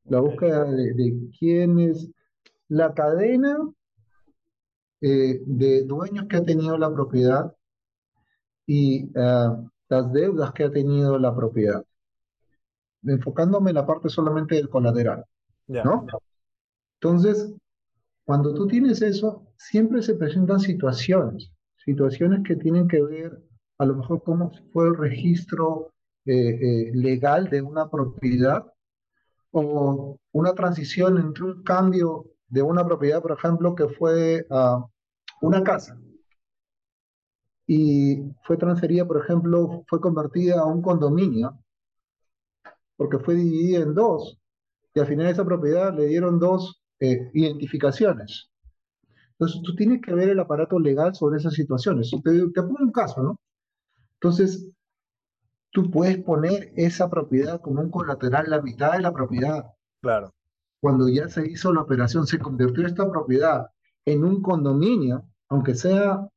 la 0.05 0.19
búsqueda 0.19 0.63
de, 0.65 0.93
de 0.93 1.17
quién 1.39 1.79
es 1.79 2.07
la 2.67 2.93
cadena 2.93 3.57
eh, 5.01 5.41
de 5.43 5.83
dueños 5.85 6.27
que 6.27 6.37
ha 6.37 6.43
tenido 6.43 6.77
la 6.77 6.93
propiedad 6.93 7.51
y 8.67 9.09
ah, 9.17 9.59
las 9.87 10.13
deudas 10.13 10.53
que 10.53 10.65
ha 10.65 10.71
tenido 10.71 11.17
la 11.17 11.35
propiedad, 11.35 11.83
enfocándome 13.01 13.71
en 13.71 13.75
la 13.77 13.87
parte 13.87 14.09
solamente 14.09 14.53
del 14.53 14.69
colateral, 14.69 15.25
ya, 15.65 15.83
¿no? 15.83 16.05
Entonces, 17.01 17.55
cuando 18.23 18.53
tú 18.53 18.67
tienes 18.67 19.01
eso, 19.01 19.47
siempre 19.57 20.03
se 20.03 20.13
presentan 20.13 20.59
situaciones, 20.59 21.49
situaciones 21.77 22.43
que 22.43 22.55
tienen 22.55 22.87
que 22.87 23.01
ver 23.01 23.48
a 23.79 23.85
lo 23.85 23.95
mejor 23.95 24.21
cómo 24.23 24.51
fue 24.71 24.87
el 24.87 24.97
registro 24.97 25.91
eh, 26.25 26.33
eh, 26.35 26.91
legal 26.93 27.49
de 27.49 27.61
una 27.61 27.89
propiedad 27.89 28.65
o 29.51 30.17
una 30.31 30.53
transición 30.53 31.17
entre 31.17 31.45
un 31.45 31.63
cambio 31.63 32.25
de 32.47 32.61
una 32.61 32.85
propiedad, 32.85 33.21
por 33.21 33.31
ejemplo, 33.31 33.73
que 33.73 33.87
fue 33.87 34.45
una 35.41 35.63
casa 35.63 35.97
y 37.65 38.33
fue 38.43 38.57
transferida, 38.57 39.05
por 39.07 39.23
ejemplo, 39.23 39.83
fue 39.87 40.01
convertida 40.01 40.59
a 40.59 40.65
un 40.65 40.81
condominio 40.81 41.59
porque 42.97 43.19
fue 43.19 43.35
dividida 43.35 43.79
en 43.83 43.93
dos 43.93 44.39
y 44.93 44.99
al 44.99 45.07
final 45.07 45.27
esa 45.27 45.45
propiedad 45.45 45.95
le 45.95 46.07
dieron 46.07 46.39
dos 46.39 46.81
eh, 46.99 47.29
identificaciones. 47.33 48.49
Entonces 49.31 49.61
tú 49.63 49.73
tienes 49.75 50.01
que 50.01 50.13
ver 50.13 50.29
el 50.29 50.39
aparato 50.39 50.79
legal 50.79 51.15
sobre 51.15 51.37
esas 51.37 51.53
situaciones. 51.53 52.11
Te 52.23 52.61
pongo 52.61 52.77
un 52.83 52.91
caso, 52.91 53.23
¿no? 53.23 53.39
Entonces 54.21 54.67
tú 55.71 55.89
puedes 55.89 56.17
poner 56.19 56.73
esa 56.75 57.09
propiedad 57.09 57.61
como 57.61 57.81
un 57.81 57.89
colateral, 57.89 58.49
la 58.49 58.61
mitad 58.61 58.93
de 58.93 59.01
la 59.01 59.13
propiedad. 59.13 59.65
claro, 60.01 60.33
Cuando 60.81 61.07
ya 61.07 61.29
se 61.29 61.47
hizo 61.47 61.73
la 61.73 61.81
operación, 61.81 62.27
se 62.27 62.39
convirtió 62.39 62.85
esta 62.85 63.09
propiedad 63.09 63.67
en 64.05 64.23
un 64.23 64.41
condominio, 64.41 65.23
aunque 65.47 65.75
sea, 65.75 66.27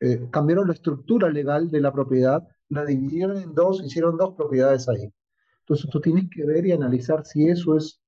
eh, 0.00 0.28
cambiaron 0.30 0.68
la 0.68 0.74
estructura 0.74 1.30
legal 1.30 1.70
de 1.70 1.80
la 1.80 1.92
propiedad, 1.92 2.46
la 2.68 2.84
dividieron 2.84 3.38
en 3.38 3.54
dos, 3.54 3.82
hicieron 3.84 4.16
dos 4.16 4.34
propiedades 4.34 4.88
ahí. 4.88 5.12
Entonces 5.60 5.88
tú 5.90 6.00
tienes 6.00 6.28
que 6.30 6.44
ver 6.44 6.66
y 6.66 6.72
analizar 6.72 7.24
si 7.24 7.48
eso 7.48 7.76
es 7.76 8.00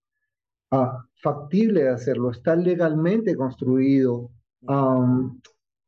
ah, 0.70 1.04
factible 1.22 1.84
de 1.84 1.90
hacerlo, 1.90 2.30
está 2.30 2.56
legalmente 2.56 3.36
construido, 3.36 4.30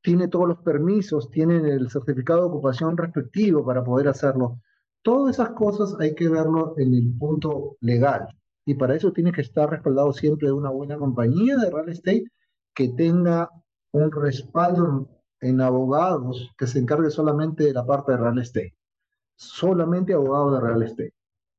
tiene 0.04 0.28
todos 0.28 0.46
los 0.46 0.58
permisos, 0.58 1.30
tiene 1.30 1.56
el 1.56 1.90
certificado 1.90 2.40
de 2.40 2.46
ocupación 2.48 2.94
respectivo 2.94 3.64
para 3.64 3.82
poder 3.82 4.08
hacerlo. 4.08 4.60
Todas 5.02 5.36
esas 5.36 5.52
cosas 5.52 5.96
hay 5.98 6.14
que 6.14 6.28
verlo 6.28 6.74
en 6.76 6.94
el 6.94 7.14
punto 7.18 7.78
legal. 7.80 8.28
y 8.66 8.74
para 8.74 8.94
eso 8.94 9.12
tienes 9.12 9.34
que 9.34 9.42
estar 9.42 9.70
respaldado 9.70 10.12
siempre 10.12 10.48
de 10.48 10.52
una 10.52 10.70
buena 10.70 10.96
compañía 10.96 11.56
de 11.56 11.70
real 11.70 11.88
estate 11.90 12.24
que 12.74 12.88
tenga 12.88 13.50
un 13.92 14.10
respaldo 14.10 15.08
en 15.40 15.60
abogados 15.60 16.52
que 16.58 16.66
se 16.66 16.78
encargue 16.80 17.10
solamente 17.10 17.64
de 17.64 17.72
la 17.72 17.86
parte 17.86 18.12
de 18.12 18.18
real 18.18 18.38
estate. 18.38 18.74
Solamente 19.36 20.14
abogados 20.14 20.54
de 20.54 20.60
real 20.66 20.82
estate. 20.82 21.14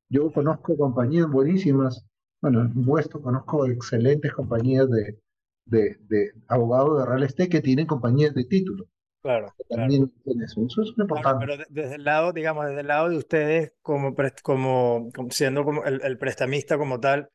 Yo 0.09 0.31
conozco 0.31 0.77
compañías 0.77 1.29
buenísimas, 1.29 2.05
bueno, 2.41 2.61
en 2.61 2.85
vuestro 2.85 3.21
conozco 3.21 3.65
excelentes 3.67 4.33
compañías 4.33 4.89
de, 4.89 5.19
de, 5.66 5.97
de 6.07 6.32
abogados 6.47 6.99
de 6.99 7.05
real 7.05 7.24
estate 7.24 7.49
que 7.49 7.61
tienen 7.61 7.88
compañías 7.88 8.34
de 8.34 8.45
título. 8.45 8.86
Claro, 9.22 9.51
También 9.70 10.13
eso. 10.43 10.66
eso 10.68 10.84
es 10.84 10.93
importante. 10.99 11.45
pero 11.47 11.63
desde 11.68 11.95
el 11.95 12.03
lado, 12.03 12.32
digamos, 12.32 12.68
desde 12.68 12.82
el 12.82 12.88
lado 12.88 13.09
de 13.09 13.18
ustedes, 13.18 13.74
como, 13.82 14.13
como, 14.43 15.09
siendo 15.32 15.63
como 15.63 15.84
el, 15.84 15.99
el, 16.03 16.20
prestamista 16.20 16.78
como 16.78 16.99
tal, 16.99 17.30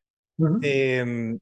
em, 0.61 1.37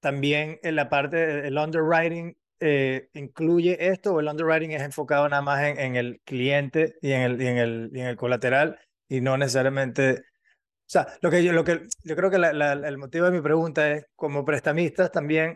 también 0.00 0.58
en 0.62 0.76
la 0.76 0.88
parte 0.88 1.16
del 1.16 1.58
underwriting 1.58 2.34
eh, 2.60 3.10
incluye 3.12 3.88
esto 3.90 4.14
o 4.14 4.20
el 4.20 4.28
underwriting 4.28 4.70
es 4.70 4.82
enfocado 4.82 5.28
nada 5.28 5.42
más 5.42 5.62
en, 5.62 5.78
en 5.78 5.96
el 5.96 6.22
cliente 6.24 6.96
y 7.02 7.12
en 7.12 7.20
el, 7.22 7.42
y 7.42 7.46
en, 7.48 7.58
el, 7.58 7.90
y 7.92 8.00
en 8.00 8.06
el 8.06 8.16
colateral 8.16 8.78
y 9.10 9.20
no 9.20 9.36
necesariamente... 9.36 10.20
O 10.20 10.92
sea, 10.92 11.06
lo 11.20 11.30
que 11.30 11.44
yo, 11.44 11.52
lo 11.52 11.64
que, 11.64 11.86
yo 12.02 12.16
creo 12.16 12.30
que 12.30 12.38
la, 12.38 12.54
la, 12.54 12.72
el 12.72 12.96
motivo 12.96 13.26
de 13.26 13.32
mi 13.32 13.42
pregunta 13.42 13.90
es, 13.90 14.06
como 14.16 14.44
prestamistas 14.44 15.12
también, 15.12 15.54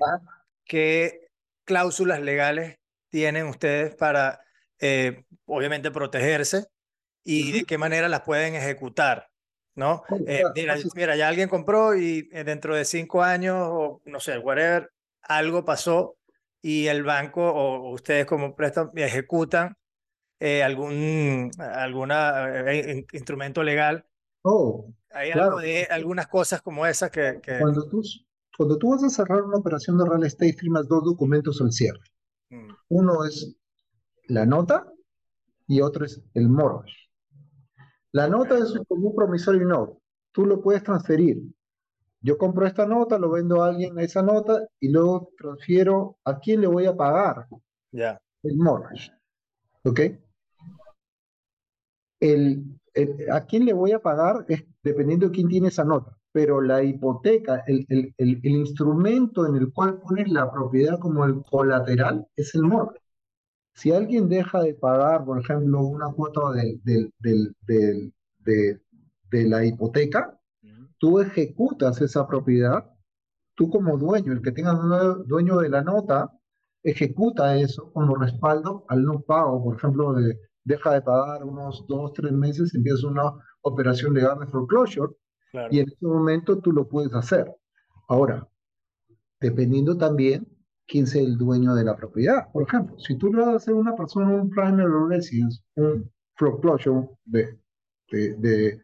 ¿qué 0.67 1.29
cláusulas 1.65 2.21
legales 2.21 2.79
tienen 3.09 3.47
ustedes 3.47 3.95
para, 3.95 4.41
eh, 4.81 5.25
obviamente, 5.47 5.91
protegerse 5.91 6.67
y 7.25 7.53
de 7.53 7.65
qué 7.65 7.79
manera 7.79 8.09
las 8.09 8.23
pueden 8.23 8.55
ejecutar? 8.55 9.29
¿no? 9.75 10.03
Eh, 10.27 10.43
mira, 10.55 10.77
mira, 10.95 11.17
ya 11.17 11.29
alguien 11.29 11.49
compró 11.49 11.95
y 11.95 12.29
eh, 12.33 12.45
dentro 12.45 12.75
de 12.75 12.85
cinco 12.85 13.23
años 13.23 13.57
o 13.61 14.01
no 14.07 14.21
sé, 14.21 14.39
whatever, 14.39 14.91
algo 15.23 15.65
pasó 15.65 16.17
y 16.63 16.87
el 16.87 17.05
banco 17.05 17.43
o 17.43 17.91
ustedes 17.93 18.27
como 18.27 18.57
prestan 18.57 18.91
ejecutan 18.97 19.77
algún 20.65 21.51
alguna, 21.59 22.73
instrumento 23.13 23.63
legal. 23.63 24.07
Oh, 24.43 24.93
Hay 25.11 25.31
algo 25.31 25.61
de 25.61 25.89
algunas 25.91 26.27
cosas 26.27 26.63
como 26.63 26.87
esas 26.87 27.11
que, 27.11 27.41
que... 27.43 27.59
Cuando, 27.59 27.89
tú, 27.89 28.03
cuando 28.57 28.79
tú 28.79 28.91
vas 28.91 29.05
a 29.05 29.09
cerrar 29.11 29.43
una 29.43 29.59
operación 29.59 29.99
de 29.99 30.07
real 30.07 30.25
estate, 30.25 30.55
firmas 30.55 30.89
dos 30.89 31.05
documentos 31.05 31.61
al 31.61 31.73
cierre. 31.73 32.01
Mm. 32.51 32.71
Uno 32.89 33.25
es 33.25 33.57
la 34.29 34.47
nota 34.47 34.91
y 35.67 35.81
otro 35.81 36.05
es 36.05 36.23
el 36.35 36.49
mortgage. 36.49 36.97
La 38.13 38.29
nota 38.29 38.57
es 38.57 38.73
como 38.89 39.09
un 39.11 39.15
promisorio 39.17 39.67
note. 39.67 39.99
Tú 40.33 40.47
lo 40.47 40.63
puedes 40.63 40.83
transferir. 40.83 41.43
Yo 42.21 42.39
compro 42.39 42.67
esta 42.67 42.87
nota, 42.87 43.19
lo 43.19 43.31
vendo 43.31 43.63
a 43.63 43.69
alguien 43.69 43.99
esa 43.99 44.23
nota 44.23 44.67
y 44.81 44.89
luego 44.91 45.31
transfiero 45.37 46.19
a 46.25 46.39
quién 46.39 46.61
le 46.61 46.67
voy 46.67 46.87
a 46.87 46.97
pagar 46.97 47.47
Ya. 47.93 48.21
el 48.43 48.57
mortgage. 48.57 49.13
¿Ok? 49.85 50.01
El, 52.21 52.81
a 53.31 53.45
quién 53.45 53.67
le 53.67 53.73
voy 53.75 53.93
a 53.93 54.01
pagar 54.01 54.45
es 54.49 54.65
dependiendo 54.83 55.27
de 55.27 55.33
quién 55.33 55.49
tiene 55.49 55.69
esa 55.69 55.85
nota. 55.85 56.16
Pero 56.37 56.61
la 56.61 56.83
hipoteca, 56.83 57.65
el, 57.67 57.87
el, 57.89 58.13
el, 58.19 58.45
instrumento 58.45 59.47
en 59.47 59.57
el 59.57 59.73
cual 59.73 59.99
pones 60.03 60.29
la 60.31 60.53
propiedad 60.53 60.99
como 60.99 61.25
el 61.25 61.43
colateral 61.51 62.27
es 62.37 62.55
el 62.55 62.61
mortgage. 62.65 63.01
Si 63.73 63.91
alguien 63.91 64.29
deja 64.29 64.61
de 64.61 64.75
pagar, 64.75 65.25
por 65.25 65.41
ejemplo, 65.41 65.81
una 65.81 66.13
cuota 66.13 66.53
del, 66.53 66.79
del, 66.85 67.11
del, 67.21 68.13
de, 68.41 68.83
de, 69.31 69.49
la 69.49 69.65
hipoteca, 69.65 70.39
tú 70.99 71.21
ejecutas 71.21 72.03
esa 72.03 72.29
propiedad, 72.29 72.85
tú 73.55 73.71
como 73.71 73.97
dueño, 73.97 74.35
el 74.35 74.43
que 74.43 74.53
tenga 74.53 74.75
dueño 75.27 75.57
de 75.57 75.71
la 75.71 75.81
nota, 75.81 76.31
ejecuta 76.83 77.57
eso 77.57 77.91
como 77.95 78.15
respaldo 78.15 78.85
al 78.89 79.05
no 79.05 79.23
pago, 79.23 79.65
por 79.65 79.77
ejemplo, 79.77 80.13
de, 80.13 80.39
deja 80.65 80.93
de 80.93 81.01
pagar 81.01 81.45
unos 81.45 81.87
dos, 81.89 82.13
tres 82.13 82.33
meses, 82.33 82.75
empieza 82.75 83.07
una 83.07 83.33
operación 83.63 84.13
legal 84.13 84.39
de 84.39 84.47
foreclosure, 84.49 85.15
y 85.71 85.81
en 85.81 85.89
ese 85.89 86.07
momento 86.07 86.59
tú 86.59 86.73
lo 86.73 86.89
puedes 86.89 87.13
hacer. 87.15 87.53
Ahora, 88.09 88.49
dependiendo 89.41 89.97
también 89.97 90.47
quién 90.87 91.07
sea 91.07 91.23
el 91.23 91.37
dueño 91.37 91.75
de 91.75 91.85
la 91.85 91.97
propiedad. 91.97 92.51
Por 92.53 92.63
ejemplo, 92.63 92.99
si 92.99 93.17
tú 93.17 93.33
le 93.33 93.41
vas 93.41 93.49
a 93.49 93.57
hacer 93.57 93.75
a 93.75 93.79
una 93.79 93.97
persona 93.97 94.31
un 94.31 94.51
primary 94.51 94.91
residence, 95.09 95.63
un 95.75 96.11
foreclosure 96.37 97.09
de, 97.25 97.59
de, 98.11 98.83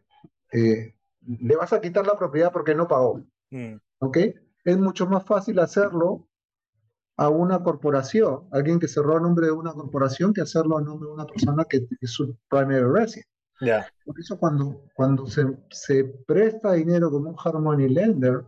eh, 0.53 0.95
le 1.21 1.57
vas 1.57 1.73
a 1.73 1.81
quitar 1.81 2.07
la 2.07 2.19
propiedad 2.19 2.53
porque 2.53 2.75
no 2.75 2.89
pagó. 2.89 3.23
Mm. 3.51 3.77
¿Ok? 4.01 4.19
Es 4.65 4.79
mucho 4.79 5.07
más 5.07 5.25
fácil 5.25 5.59
hacerlo 5.59 6.29
a 7.17 7.29
una 7.29 7.63
corporación, 7.63 8.49
alguien 8.51 8.81
que 8.81 8.89
cerró 8.89 9.17
a 9.17 9.21
nombre 9.21 9.47
de 9.47 9.53
una 9.53 9.73
corporación, 9.73 10.33
que 10.33 10.41
hacerlo 10.41 10.79
a 10.79 10.83
nombre 10.83 11.09
de 11.09 11.15
una 11.15 11.27
persona 11.27 11.65
que 11.65 11.87
es 12.01 12.11
su 12.11 12.37
primary 12.49 12.85
residence. 12.85 13.29
Por 14.05 14.19
eso 14.19 14.39
cuando, 14.39 14.83
cuando 14.95 15.27
se, 15.27 15.45
se 15.71 16.05
presta 16.05 16.73
dinero 16.73 17.11
como 17.11 17.31
un 17.31 17.37
Harmony 17.39 17.89
Lender, 17.89 18.45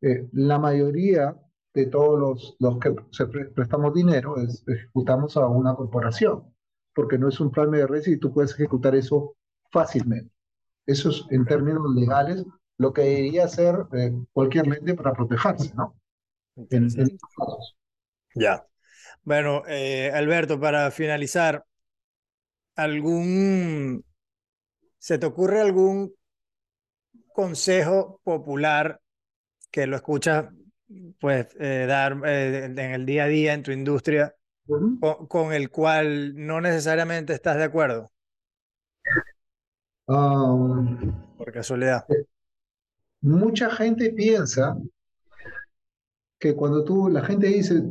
eh, 0.00 0.28
la 0.32 0.58
mayoría 0.58 1.36
de 1.72 1.86
todos 1.86 2.18
los, 2.18 2.56
los 2.60 2.78
que 2.78 2.94
se 3.10 3.26
prestamos 3.26 3.94
dinero 3.94 4.36
es, 4.38 4.62
ejecutamos 4.66 5.36
a 5.36 5.46
una 5.46 5.74
corporación, 5.74 6.54
porque 6.94 7.18
no 7.18 7.28
es 7.28 7.40
un 7.40 7.50
plan 7.50 7.70
de 7.70 7.86
red 7.86 8.06
y 8.06 8.16
tú 8.16 8.32
puedes 8.32 8.52
ejecutar 8.52 8.94
eso 8.94 9.36
fácilmente. 9.70 10.30
Eso 10.86 11.10
es 11.10 11.24
en 11.30 11.44
términos 11.44 11.94
legales 11.94 12.44
lo 12.78 12.92
que 12.92 13.02
debería 13.02 13.44
hacer 13.44 13.76
eh, 13.92 14.12
cualquier 14.32 14.66
lente 14.66 14.94
para 14.94 15.12
protegerse, 15.12 15.72
¿no? 15.74 15.96
En, 16.70 16.88
ya. 18.34 18.66
Bueno, 19.22 19.62
eh, 19.66 20.10
Alberto, 20.12 20.60
para 20.60 20.90
finalizar, 20.90 21.64
¿algún, 22.76 24.04
se 25.04 25.18
te 25.18 25.26
ocurre 25.26 25.60
algún 25.60 26.14
consejo 27.34 28.22
popular 28.24 29.02
que 29.70 29.86
lo 29.86 29.96
escuchas 29.96 30.48
pues 31.20 31.48
eh, 31.60 31.84
dar 31.86 32.22
eh, 32.24 32.64
en 32.64 32.78
el 32.78 33.04
día 33.04 33.24
a 33.24 33.26
día 33.26 33.52
en 33.52 33.62
tu 33.62 33.70
industria 33.70 34.34
con, 35.28 35.52
el 35.52 35.68
cual 35.68 36.32
no 36.34 36.62
necesariamente 36.62 37.34
estás 37.34 37.58
de 37.58 37.64
acuerdo? 37.64 38.10
Um, 40.06 41.36
Por 41.36 41.52
casualidad. 41.52 42.06
Eh, 42.08 42.24
mucha 43.20 43.68
gente 43.68 44.10
piensa 44.10 44.74
que 46.38 46.56
cuando 46.56 46.82
tú, 46.82 47.10
la 47.10 47.22
gente 47.22 47.48
dice 47.48 47.82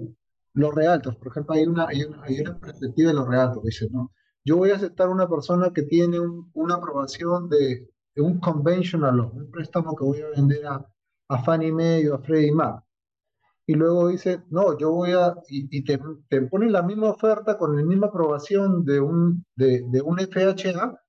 los 0.53 0.73
realtos, 0.73 1.15
por 1.17 1.27
ejemplo, 1.27 1.53
hay 1.53 1.65
una, 1.67 1.87
hay 1.89 2.05
una, 2.41 2.59
perspectiva 2.59 3.11
de 3.11 3.17
los 3.17 3.27
realtos, 3.27 3.63
dice, 3.63 3.87
no, 3.91 4.11
yo 4.45 4.57
voy 4.57 4.71
a 4.71 4.75
aceptar 4.75 5.09
una 5.09 5.27
persona 5.29 5.71
que 5.73 5.83
tiene 5.83 6.19
una 6.53 6.75
aprobación 6.75 7.49
de, 7.49 7.89
un 8.17 8.39
conventional 8.39 9.19
un 9.19 9.49
préstamo 9.49 9.95
que 9.95 10.03
voy 10.03 10.21
a 10.21 10.29
vender 10.29 10.65
a, 10.67 10.85
a 11.29 11.43
Fannie 11.43 11.71
Mae 11.71 12.09
o 12.09 12.15
a 12.15 12.19
Freddie 12.19 12.51
Mac 12.51 12.83
y 13.65 13.75
luego 13.75 14.09
dice, 14.09 14.43
no, 14.49 14.77
yo 14.77 14.91
voy 14.91 15.11
a, 15.11 15.35
y, 15.47 15.83
te, 15.83 15.99
te, 16.27 16.41
ponen 16.41 16.73
la 16.73 16.83
misma 16.83 17.11
oferta 17.11 17.57
con 17.57 17.75
la 17.77 17.83
misma 17.83 18.07
aprobación 18.07 18.83
de 18.83 18.99
un, 18.99 19.45
de, 19.55 19.83
de, 19.89 20.01
un 20.01 20.19
FHA 20.19 20.99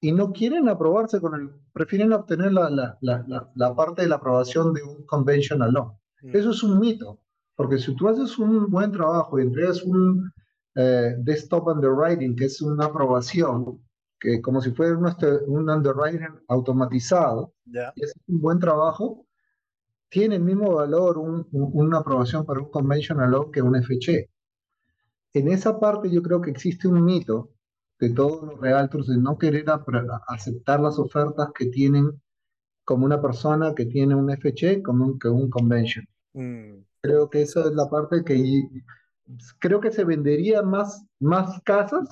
y 0.00 0.10
no 0.10 0.32
quieren 0.32 0.68
aprobarse 0.68 1.20
con 1.20 1.34
el, 1.34 1.50
prefieren 1.72 2.12
obtener 2.12 2.52
la, 2.52 2.68
la, 2.68 2.98
la, 3.00 3.52
la 3.54 3.74
parte 3.76 4.02
de 4.02 4.08
la 4.08 4.16
aprobación 4.16 4.72
de 4.74 4.82
un 4.82 5.06
conventional 5.06 5.72
loan. 5.72 5.92
Mm. 6.22 6.36
Eso 6.36 6.50
es 6.50 6.62
un 6.64 6.80
mito, 6.80 7.20
porque 7.54 7.78
si 7.78 7.94
tú 7.94 8.08
haces 8.08 8.38
un 8.38 8.68
buen 8.70 8.90
trabajo 8.90 9.38
y 9.38 9.42
entregas 9.42 9.82
un 9.84 10.32
eh, 10.74 11.14
desktop 11.18 11.68
underwriting, 11.68 12.34
que 12.36 12.46
es 12.46 12.60
una 12.60 12.86
aprobación, 12.86 13.80
que 14.18 14.40
como 14.40 14.60
si 14.60 14.70
fuera 14.72 14.96
un, 14.96 15.06
un 15.46 15.70
underwriting 15.70 16.40
automatizado, 16.48 17.52
y 17.66 18.04
es 18.04 18.14
un 18.26 18.40
buen 18.40 18.58
trabajo, 18.58 19.26
tiene 20.08 20.36
el 20.36 20.42
mismo 20.42 20.74
valor 20.74 21.18
una 21.18 21.98
aprobación 21.98 22.46
para 22.46 22.60
un 22.60 22.70
conventional 22.70 23.30
law 23.30 23.50
que 23.50 23.60
un 23.60 23.74
FHE. 23.82 24.30
En 25.32 25.48
esa 25.48 25.80
parte 25.80 26.08
yo 26.08 26.22
creo 26.22 26.40
que 26.40 26.50
existe 26.50 26.86
un 26.86 27.04
mito 27.04 27.50
de 27.98 28.10
todos 28.10 28.42
los 28.44 28.60
realtors 28.60 29.08
de 29.08 29.16
no 29.16 29.36
querer 29.36 29.66
aceptar 30.28 30.80
las 30.80 30.98
ofertas 30.98 31.48
que 31.52 31.66
tienen 31.66 32.22
como 32.84 33.06
una 33.06 33.20
persona 33.20 33.74
que 33.74 33.86
tiene 33.86 34.14
un 34.14 34.30
FHE 34.30 34.82
como 34.82 35.04
un, 35.04 35.18
que 35.18 35.28
un 35.28 35.50
convention. 35.50 36.06
Mm. 36.34 36.84
Creo 37.00 37.28
que 37.28 37.42
esa 37.42 37.60
es 37.60 37.72
la 37.72 37.88
parte 37.88 38.22
que 38.24 38.36
creo 39.58 39.80
que 39.80 39.90
se 39.90 40.04
vendería 40.04 40.62
más, 40.62 41.04
más 41.20 41.60
casas 41.62 42.08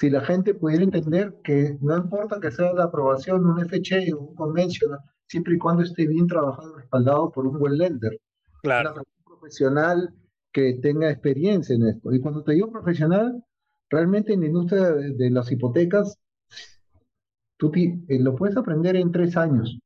si 0.00 0.08
la 0.08 0.22
gente 0.22 0.54
pudiera 0.54 0.82
entender 0.82 1.36
que 1.44 1.76
no 1.82 1.94
importa 1.94 2.40
que 2.40 2.50
sea 2.50 2.72
la 2.72 2.84
aprobación 2.84 3.42
de 3.42 3.50
un 3.50 3.68
FHE 3.68 4.14
o 4.14 4.20
un 4.20 4.34
conventional, 4.34 4.98
siempre 5.26 5.54
y 5.54 5.58
cuando 5.58 5.82
esté 5.82 6.06
bien 6.06 6.26
trabajado 6.26 6.74
respaldado 6.74 7.30
por 7.30 7.46
un 7.46 7.58
buen 7.58 7.76
lender. 7.76 8.18
Claro. 8.62 8.94
Un 8.94 9.24
profesional 9.24 10.14
que 10.52 10.78
tenga 10.80 11.10
experiencia 11.10 11.76
en 11.76 11.86
esto. 11.86 12.14
Y 12.14 12.20
cuando 12.20 12.42
te 12.42 12.52
digo 12.52 12.72
profesional, 12.72 13.44
realmente 13.90 14.32
en 14.32 14.40
la 14.40 14.46
industria 14.46 14.90
de, 14.90 15.30
las 15.30 15.52
hipotecas, 15.52 16.18
tú 17.58 17.70
eh, 17.74 18.18
lo 18.18 18.34
puedes 18.34 18.56
aprender 18.56 18.96
en 18.96 19.12
tres 19.12 19.36
años. 19.36 19.78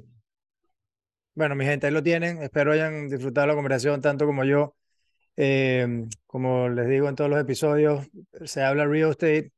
Bueno, 1.34 1.54
mi 1.54 1.66
gente, 1.66 1.86
ahí 1.86 1.92
lo 1.92 2.02
tienen. 2.02 2.42
Espero 2.42 2.72
hayan 2.72 3.08
disfrutado 3.08 3.48
la 3.48 3.54
conversación 3.54 4.00
tanto 4.00 4.24
como 4.26 4.44
yo. 4.44 4.74
Eh, 5.36 6.06
como 6.26 6.68
les 6.68 6.88
digo 6.88 7.08
en 7.08 7.14
todos 7.14 7.30
los 7.30 7.40
episodios, 7.40 8.08
se 8.44 8.62
habla 8.62 8.86
real 8.86 9.10
estate. 9.10 9.52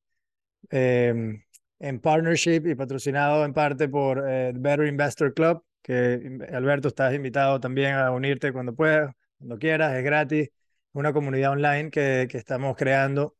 Eh, 0.70 1.40
en 1.80 1.98
partnership 2.00 2.66
y 2.66 2.74
patrocinado 2.74 3.44
en 3.44 3.54
parte 3.54 3.88
por 3.88 4.22
eh, 4.28 4.52
Better 4.54 4.86
Investor 4.86 5.32
Club, 5.32 5.64
que 5.82 6.38
Alberto 6.52 6.88
estás 6.88 7.14
invitado 7.14 7.58
también 7.58 7.94
a 7.94 8.10
unirte 8.10 8.52
cuando 8.52 8.74
puedas, 8.74 9.14
cuando 9.38 9.58
quieras, 9.58 9.94
es 9.94 10.04
gratis. 10.04 10.50
Una 10.92 11.12
comunidad 11.12 11.52
online 11.52 11.90
que, 11.90 12.26
que 12.30 12.36
estamos 12.36 12.76
creando 12.76 13.36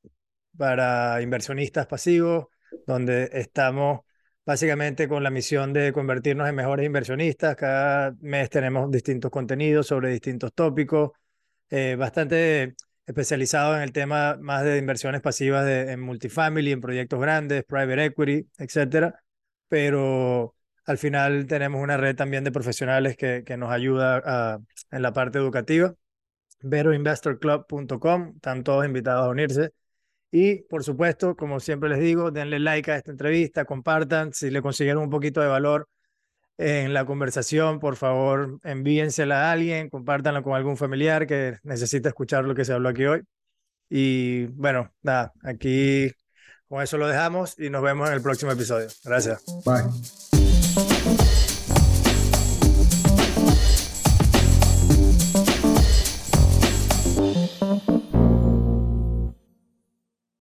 para 0.57 1.21
inversionistas 1.23 1.87
pasivos, 1.87 2.47
donde 2.87 3.31
estamos 3.33 4.01
básicamente 4.45 5.09
con 5.09 5.23
la 5.23 5.31
misión 5.31 5.73
de 5.73 5.93
convertirnos 5.93 6.49
en 6.49 6.55
mejores 6.55 6.87
inversionistas. 6.87 7.57
Cada 7.57 8.15
mes 8.21 8.51
tenemos 8.51 8.91
distintos 8.91 9.31
contenidos 9.31 9.87
sobre 9.87 10.11
distintos 10.11 10.53
tópicos, 10.55 11.13
eh, 11.71 11.97
bastante 11.97 12.75
especializado 13.07 13.77
en 13.77 13.83
el 13.83 13.93
tema 13.93 14.37
más 14.41 14.65
de 14.65 14.79
inversiones 14.79 15.21
pasivas 15.21 15.65
de, 15.67 15.93
en 15.93 16.01
multifamily, 16.01 16.73
en 16.73 16.81
proyectos 16.81 17.21
grandes, 17.21 17.65
private 17.65 18.05
equity, 18.07 18.49
etcétera. 18.59 19.23
Pero 19.69 20.55
al 20.85 20.99
final 20.99 21.47
tenemos 21.47 21.83
una 21.83 21.97
red 21.97 22.17
también 22.17 22.45
de 22.45 22.53
profesionales 22.53 23.17
que, 23.17 23.45
que 23.45 23.57
nos 23.57 23.71
ayuda 23.71 24.23
a, 24.25 24.59
en 24.91 25.03
la 25.03 25.13
parte 25.13 25.39
educativa. 25.39 25.95
VeroInvestorClub.com, 26.63 28.33
están 28.37 28.65
todos 28.65 28.85
invitados 28.85 29.27
a 29.27 29.31
unirse. 29.31 29.73
Y 30.33 30.63
por 30.63 30.85
supuesto, 30.85 31.35
como 31.35 31.59
siempre 31.61 31.89
les 31.89 32.01
digo, 32.01 32.31
denle 32.31 32.61
like 32.61 32.91
a 32.91 32.97
esta 32.97 33.11
entrevista, 33.11 33.65
compartan, 33.65 34.33
si 34.33 34.51
le 34.51 34.63
consiguieron 34.63 35.03
un 35.03 35.11
poquito 35.11 35.41
de 35.41 35.49
valor 35.49 35.89
en 36.57 36.93
la 36.93 37.05
conversación, 37.07 37.81
por 37.81 37.97
favor, 37.97 38.59
envíensela 38.65 39.49
a 39.49 39.53
alguien, 39.53 39.89
compártanla 39.89 40.43
con 40.43 40.55
algún 40.55 40.77
familiar 40.77 41.27
que 41.27 41.57
necesita 41.63 42.11
escuchar 42.11 42.45
lo 42.45 42.55
que 42.55 42.65
se 42.65 42.73
habló 42.73 42.91
aquí 42.91 43.07
hoy. 43.07 43.23
Y 43.89 44.45
bueno, 44.47 44.93
nada, 45.03 45.33
aquí 45.43 46.13
con 46.69 46.83
eso 46.83 46.99
lo 46.99 47.09
dejamos 47.09 47.59
y 47.59 47.71
nos 47.71 47.83
vemos 47.83 48.09
en 48.09 48.15
el 48.15 48.23
próximo 48.23 48.53
episodio. 48.53 48.89
Gracias. 49.05 49.43
Bye. 49.65 50.40